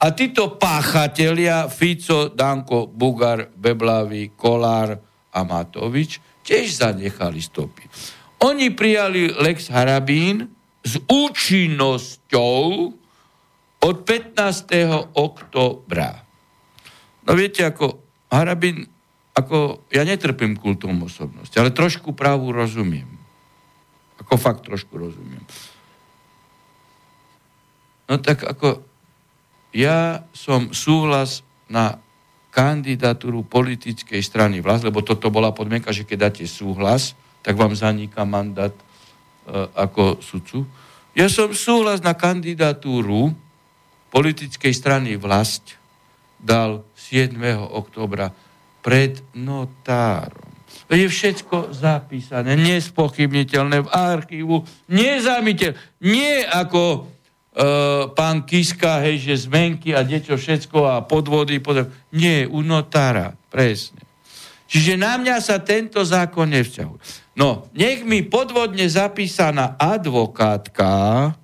[0.05, 5.01] A títo páchatelia, Fico, Danko, Bugar, Beblavý, Kolár
[5.33, 7.89] a Matovič, tiež zanechali stopy.
[8.45, 10.53] Oni prijali Lex Harabín,
[10.85, 12.61] s účinnosťou
[13.81, 15.17] od 15.
[15.17, 16.21] oktobra.
[17.25, 18.85] No viete, ako Harabin,
[19.33, 23.09] ako ja netrpím kultom osobnosti, ale trošku právu rozumiem.
[24.21, 25.41] Ako fakt trošku rozumiem.
[28.05, 28.85] No tak ako
[29.73, 31.41] ja som súhlas
[31.73, 31.97] na
[32.53, 38.25] kandidatúru politickej strany vlast, lebo toto bola podmienka, že keď dáte súhlas, tak vám zaniká
[38.25, 38.73] mandát
[39.45, 40.65] E, ako sudcu.
[41.13, 43.37] Ja som súhlas na kandidatúru
[44.09, 45.77] politickej strany vlast
[46.41, 47.37] dal 7.
[47.69, 48.33] oktobra
[48.81, 50.49] pred notárom.
[50.89, 56.01] Je všetko zapísané, nespochybniteľné v archívu, nezamiteľ.
[56.09, 57.01] Nie ako e,
[58.17, 61.93] pán Kiska, hej, že zmenky a niečo všetko a podvody, podvody.
[62.17, 64.01] Nie, u notára, presne.
[64.73, 67.24] Čiže na mňa sa tento zákon nevzťahuje.
[67.35, 71.35] No, nech mi podvodne zapísaná advokátka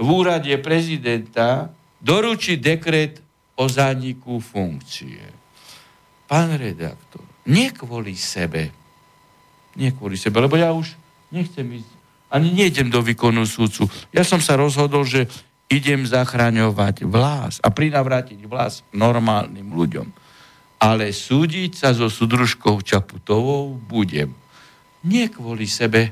[0.00, 1.68] v úrade prezidenta
[2.00, 3.20] doručí dekret
[3.58, 5.20] o zániku funkcie.
[6.24, 8.72] Pán redaktor, nie kvôli sebe,
[9.76, 10.96] nie kvôli sebe, lebo ja už
[11.34, 11.90] nechcem ísť,
[12.32, 13.88] ani nejdem do výkonu súdcu.
[14.12, 15.28] Ja som sa rozhodol, že
[15.68, 20.08] idem zachraňovať vlas a prinavrátiť vlas normálnym ľuďom.
[20.78, 24.32] Ale súdiť sa so súdružkou Čaputovou budem
[25.04, 26.10] nie kvôli sebe.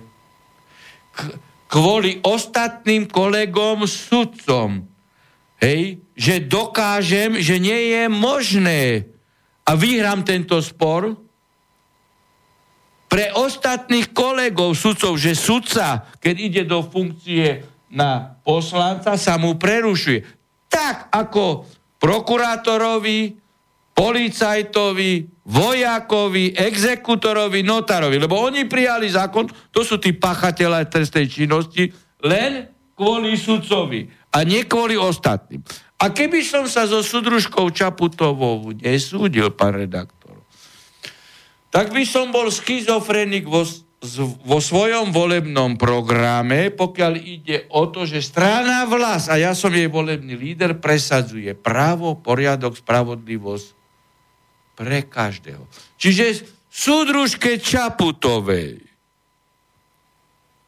[1.15, 1.35] K-
[1.67, 4.87] kvôli ostatným kolegom sudcom.
[5.57, 9.09] Hej, že dokážem, že nie je možné
[9.65, 11.17] a vyhrám tento spor
[13.09, 20.27] pre ostatných kolegov sudcov, že sudca, keď ide do funkcie na poslanca, sa mu prerušuje.
[20.69, 21.65] Tak ako
[21.97, 23.46] prokurátorovi,
[23.97, 28.21] policajtovi, vojakovi, exekutorovi, notárovi.
[28.21, 31.89] Lebo oni prijali zákon, to sú tí pachateľe trestnej činnosti,
[32.21, 34.05] len kvôli sudcovi
[34.37, 35.65] a nie kvôli ostatným.
[35.97, 40.45] A keby som sa so sudružkou Čaputovou nesúdil, pán redaktor,
[41.73, 43.65] tak by som bol schizofrenik vo,
[44.45, 49.89] vo svojom volebnom programe, pokiaľ ide o to, že strana vlas, a ja som jej
[49.89, 53.86] volebný líder, presadzuje právo, poriadok, spravodlivosť
[54.77, 55.65] pre každého.
[55.97, 58.87] Čiže súdružke Čaputovej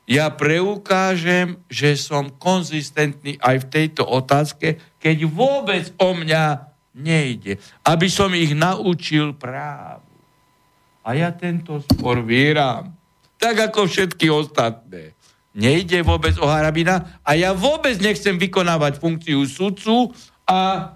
[0.09, 6.65] ja preukážem, že som konzistentný aj v tejto otázke, keď vôbec o mňa
[6.97, 7.61] nejde.
[7.85, 10.09] Aby som ich naučil právu.
[11.05, 12.89] A ja tento spor vyhrám.
[13.37, 15.13] Tak ako všetky ostatné.
[15.53, 20.17] Nejde vôbec o Harabina a ja vôbec nechcem vykonávať funkciu sudcu
[20.49, 20.93] a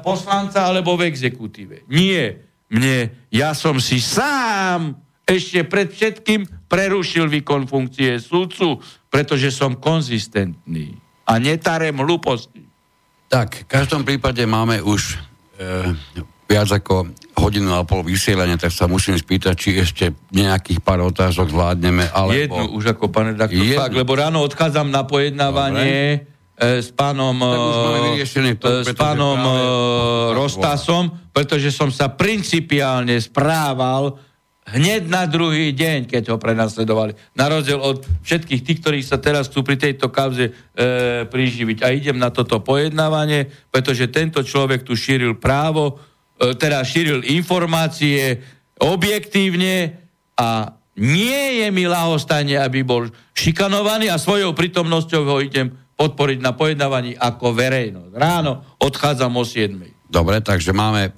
[0.00, 1.84] poslanca alebo v exekutíve.
[1.92, 2.48] Nie.
[2.72, 4.96] Mne, ja som si sám
[5.26, 8.80] ešte pred všetkým prerušil výkon funkcie súdcu,
[9.10, 10.96] pretože som konzistentný
[11.26, 12.66] a netarem hlúposti.
[13.30, 15.14] Tak, v každom prípade máme už
[15.54, 15.94] e,
[16.50, 20.04] viac ako hodinu a pol vysielania, tak sa musím spýtať, či ešte
[20.34, 22.10] nejakých pár otázok zvládneme.
[22.10, 22.34] Alebo...
[22.34, 26.26] Jednu už ako pán redaktor, fakt, lebo ráno odchádzam na pojednávanie.
[26.26, 26.29] Dobre E,
[26.60, 28.20] s pánom, e,
[28.60, 29.52] to, s pánom e,
[30.36, 34.20] Rostasom, pretože som sa principiálne správal
[34.68, 37.16] hneď na druhý deň, keď ho prenasledovali.
[37.32, 40.52] Na rozdiel od všetkých tých, ktorí sa teraz chcú pri tejto kauze e,
[41.26, 41.78] priživiť.
[41.80, 45.96] A idem na toto pojednávanie, pretože tento človek tu šíril právo,
[46.36, 48.44] e, teda šíril informácie
[48.76, 49.96] objektívne
[50.36, 56.56] a nie je mi lahostanie, aby bol šikanovaný a svojou prítomnosťou ho idem podporiť na
[56.56, 58.12] pojednávaní ako verejnosť.
[58.16, 60.08] Ráno odchádzam o 7.
[60.08, 61.12] Dobre, takže máme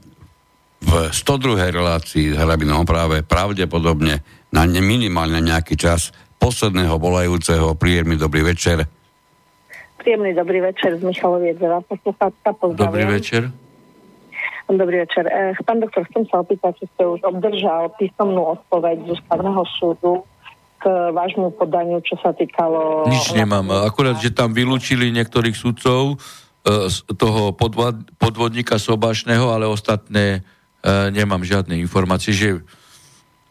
[0.83, 1.71] v 102.
[1.71, 6.11] relácii s Hrabinom práve pravdepodobne na minimálne nejaký čas
[6.43, 7.79] posledného volajúceho.
[7.79, 8.83] Príjemný dobrý večer.
[10.03, 11.63] Príjemný dobrý večer z Michaloviec.
[12.75, 13.55] Dobrý večer.
[14.67, 15.31] Dobrý večer.
[15.31, 20.27] Eh, pán doktor, chcem sa opýtať, či ste už obdržal písomnú odpoveď z ústavného súdu
[20.83, 23.07] k vášmu podaniu, čo sa týkalo...
[23.07, 23.87] Nič nemám.
[23.87, 30.43] Akurát, že tam vylúčili niektorých sudcov e, z toho podvod, podvodníka Sobašného, ale ostatné
[30.83, 32.67] e, nemám žiadne informácie, že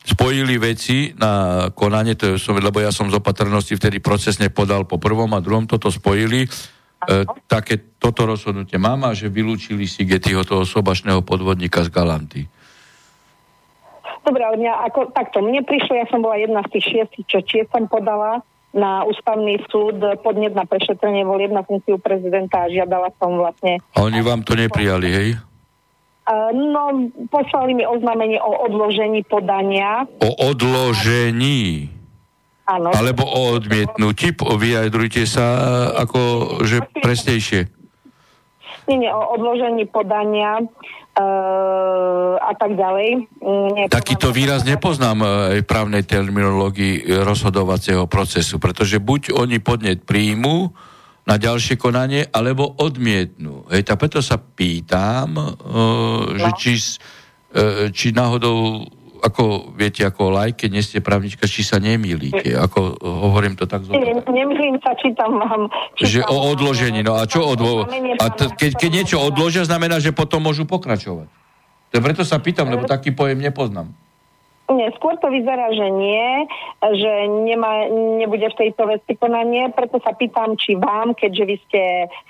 [0.03, 4.99] spojili veci na konanie, to je, lebo ja som z opatrnosti vtedy procesne podal po
[4.99, 6.49] prvom a druhom, toto spojili, e,
[7.47, 12.43] také toto rozhodnutie mám a že vylúčili si Getyho toho sobašného podvodníka z Galanty.
[14.21, 17.39] Dobre, ale mňa ako, takto, mne prišlo, ja som bola jedna z tých šiestich, čo
[17.41, 23.11] tiež som podala na ústavný súd podnet na prešetrenie volieb na funkciu prezidenta a žiadala
[23.19, 23.83] som vlastne...
[23.97, 25.29] A oni vám to neprijali, hej?
[26.55, 30.07] No, poslali mi oznámenie o odložení podania.
[30.23, 31.91] O odložení?
[32.63, 32.95] Áno.
[32.95, 34.31] Alebo o odmietnutí?
[34.39, 35.43] Vyjadrujte sa
[35.99, 36.21] ako,
[36.63, 37.67] že presnejšie.
[38.87, 40.63] Nie, nie, o odložení podania
[41.17, 43.09] uh, a tak ďalej.
[43.75, 45.23] Nie, Takýto výraz nepoznám
[45.57, 50.71] aj právnej terminológii rozhodovacieho procesu, pretože buď oni podnet príjmu
[51.21, 53.69] na ďalšie konanie, alebo odmietnú.
[53.69, 56.57] Hej, tak preto sa pýtam, uh, že No.
[56.57, 58.81] či, uh, či náhodou
[59.21, 62.57] ako viete, ako lajke, nie ste právnička, či sa nemýlite.
[62.57, 63.93] Ako hovorím to tak zo...
[63.93, 65.69] Nie, nemýlim sa, čítam vám.
[66.01, 67.05] Že o odložení.
[67.05, 67.85] No a čo odlo...
[68.17, 71.29] A t- keď, keď niečo odložia, znamená, že potom môžu pokračovať.
[71.91, 73.93] To preto sa pýtam, lebo taký pojem nepoznám.
[74.71, 76.47] Nie, skôr to vyzerá, že nie,
[76.79, 81.81] že nemá, nebude v tejto veci konanie, preto sa pýtam, či vám, keďže vy ste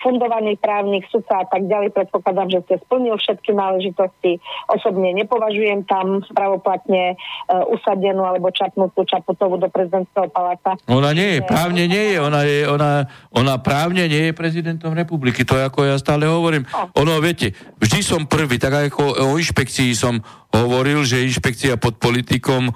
[0.02, 4.42] fundovaný právnik, sudca a tak ďalej, predpokladám, že ste splnil všetky náležitosti.
[4.74, 10.82] Osobne nepovažujem tam pravoplatne uh, usadenú alebo čapnutú Čaputovú do prezidentského paláca.
[10.90, 12.18] Ona nie je, právne nie je.
[12.18, 12.92] Ona, je ona,
[13.38, 15.46] ona právne nie je prezidentom republiky.
[15.46, 16.66] To je ako ja stále hovorím.
[16.98, 20.18] Ono, viete, vždy som prvý, tak ako o inšpekcii som
[20.52, 22.74] hovoril, že inšpekcia pod politikom e,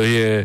[0.00, 0.44] je e,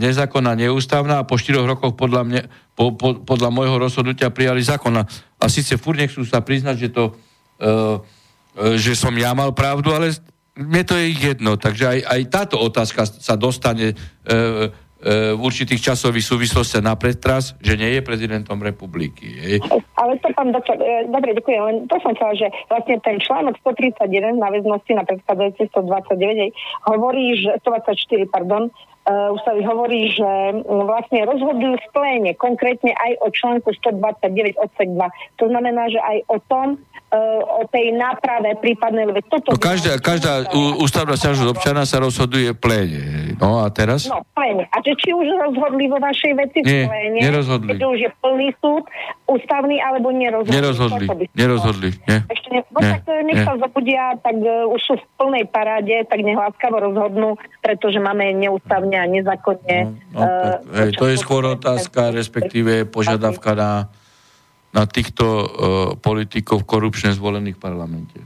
[0.00, 2.42] nezákonná, neústavná a po štyroch rokoch podľa, mne,
[2.72, 4.96] po, po, podľa môjho rozhodnutia prijali zákon.
[4.96, 7.12] A síce furt nechcú sa priznať, že to e,
[7.60, 10.16] e, že som ja mal pravdu, ale
[10.56, 11.60] mne to je jedno.
[11.60, 13.96] Takže aj, aj táto otázka sa dostane e,
[15.36, 19.28] v určitých časových súvislostiach na pretras, že nie je prezidentom republiky.
[19.36, 19.58] Hej.
[19.92, 23.60] Ale to pán doktor, e, dobre, ďakujem, len to som chcela, že vlastne ten článok
[23.60, 26.50] 131 na väznosti na predchádzajúci 129 hej,
[26.88, 28.72] hovorí, že 124, pardon,
[29.06, 35.38] ústavy hovorí, že mm, vlastne rozhodujú v pléne, konkrétne aj o článku 129 odsek 2.
[35.38, 39.54] To znamená, že aj o tom, uh, o tej náprave prípadnej, lebo toto...
[39.54, 40.50] No, každá, každá
[40.82, 43.00] ústavná stiažnosť občana sa rozhoduje v pléne.
[43.38, 44.10] No a teraz?
[44.10, 44.64] No, v pléne.
[44.74, 47.18] A že či už rozhodli vo vašej veci v Nie, pléne?
[47.22, 47.68] nerozhodli.
[47.78, 48.82] Keď už je plný súd,
[49.30, 50.56] ústavný alebo nerozhodli?
[50.58, 51.06] Nerozhodli,
[51.36, 51.90] nerozhodli.
[52.10, 52.18] Nie.
[52.26, 53.46] Ešte ne, no Nie, tak e, nech nie.
[53.46, 58.34] sa zobudia, tak uh, už sú v plnej paráde, tak nech láskavo rozhodnú, pretože máme
[58.34, 59.76] neústavne a nezákonne.
[60.12, 63.72] No, tak, hej, to je skôr otázka, respektíve požiadavka na,
[64.72, 65.46] na týchto uh,
[66.00, 68.18] politikov korupčne zvolených v parlamente.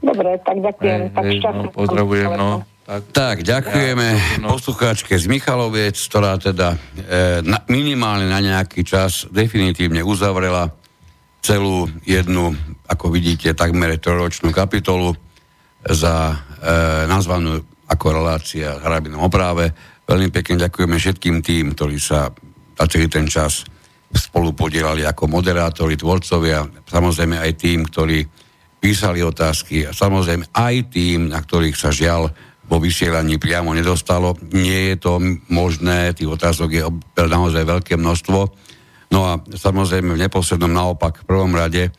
[0.00, 1.00] Dobre, tak ďakujem.
[1.12, 2.50] tak hej, šťastný no, pozdravujem, no.
[2.90, 4.08] Tak, Tak, ďakujeme
[4.42, 10.74] poslucháčke z Michaloviec, ktorá teda e, na, minimálne na nejaký čas definitívne uzavrela
[11.38, 12.50] celú jednu,
[12.90, 15.14] ako vidíte, takmer trojročnú kapitolu
[15.86, 16.36] za e,
[17.06, 19.28] nazvanú ako relácia s hrabinom o.
[20.10, 22.30] Veľmi pekne ďakujeme všetkým tým, ktorí sa
[22.78, 23.66] za celý ten čas
[24.10, 28.26] spolu podielali ako moderátori, tvorcovia, samozrejme aj tým, ktorí
[28.80, 32.32] písali otázky a samozrejme aj tým, na ktorých sa žiaľ
[32.70, 34.38] vo vysielaní priamo nedostalo.
[34.54, 35.12] Nie je to
[35.50, 36.82] možné, tých otázok je
[37.18, 38.40] naozaj veľké množstvo.
[39.10, 41.90] No a samozrejme v neposlednom naopak v prvom rade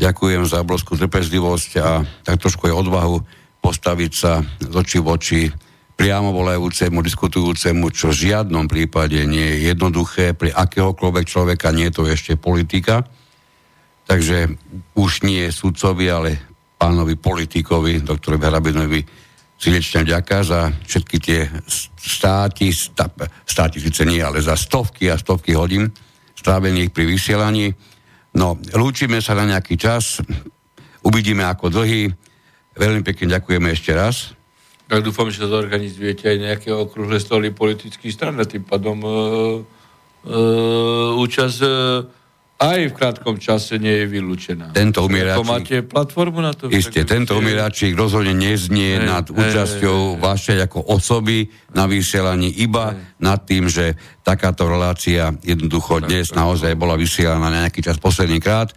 [0.00, 3.16] ďakujem za obrovskú trpezlivosť a tak trošku aj odvahu
[3.60, 5.40] postaviť sa z očí v oči
[5.98, 11.96] priamo volajúcemu, diskutujúcemu, čo v žiadnom prípade nie je jednoduché pre akéhokoľvek človeka, nie je
[11.98, 13.02] to ešte politika.
[14.06, 14.46] Takže
[14.94, 16.30] už nie sudcovi, ale
[16.78, 19.00] pánovi politikovi, doktorovi Hrabinovi,
[19.58, 21.50] srdečne ďaká za všetky tie
[21.98, 22.70] státi,
[23.42, 25.90] státi síce nie, ale za stovky a stovky hodín
[26.38, 27.74] strávených pri vysielaní.
[28.38, 30.22] No, lúčime sa na nejaký čas,
[31.02, 32.06] uvidíme ako dlhý.
[32.78, 34.38] Veľmi pekne ďakujeme ešte raz.
[34.88, 39.08] Tak dúfam, že zorganizujete aj nejaké okrúhle stoly politických stran a tým pádom e,
[40.24, 40.40] e,
[41.18, 41.70] účasť e,
[42.58, 44.74] aj v krátkom čase nie je vylúčená.
[44.74, 46.66] Tento umieračík, máte platformu na to?
[46.74, 52.98] isté, Tak tento umieračík rozhodne neznie Hej, nad účasťou vašej ako osoby na vysielaní, iba
[53.22, 53.94] nad tým, že
[54.26, 58.74] takáto relácia jednoducho dnes naozaj bola vysielaná na nejaký čas posledný krát.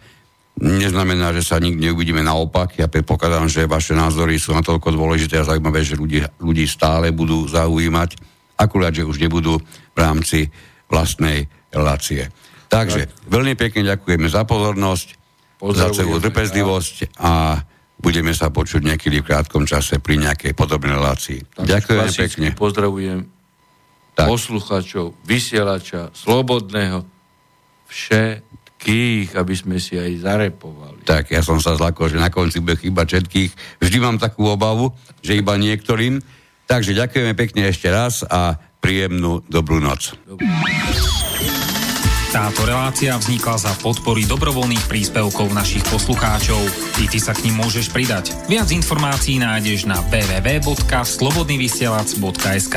[0.60, 2.76] Neznamená, že sa nikdy neuvidíme naopak.
[2.76, 7.48] Ja predpokladám, že vaše názory sú natoľko dôležité a zaujímavé, že ľudí, ľudí stále budú
[7.48, 8.20] zaujímať,
[8.60, 9.56] akurát, že už nebudú
[9.96, 10.52] v rámci
[10.92, 12.28] vlastnej relácie.
[12.68, 15.08] Takže veľmi pekne ďakujeme za pozornosť,
[15.72, 17.60] za celú trpezlivosť a
[18.02, 21.38] budeme sa počuť niekedy v krátkom čase pri nejakej podobnej relácii.
[21.54, 22.48] Tak Ďakujem pekne.
[22.58, 23.18] Pozdravujem
[24.18, 24.26] Tak.
[24.28, 27.06] posluchačov, vysielača, slobodného,
[28.82, 31.06] všetkých, aby sme si aj zarepovali.
[31.06, 33.78] Tak, ja som sa zlakol, že na konci bude chyba všetkých.
[33.78, 34.90] Vždy mám takú obavu,
[35.22, 36.18] že iba niektorým.
[36.66, 40.18] Takže ďakujeme pekne ešte raz a príjemnú dobrú noc.
[42.32, 46.58] Táto relácia vznikla za podpory dobrovoľných príspevkov našich poslucháčov.
[46.98, 48.32] I ty sa k ním môžeš pridať.
[48.48, 52.76] Viac informácií nájdeš na www.slobodnyvysielac.sk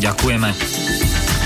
[0.00, 1.41] Ďakujeme.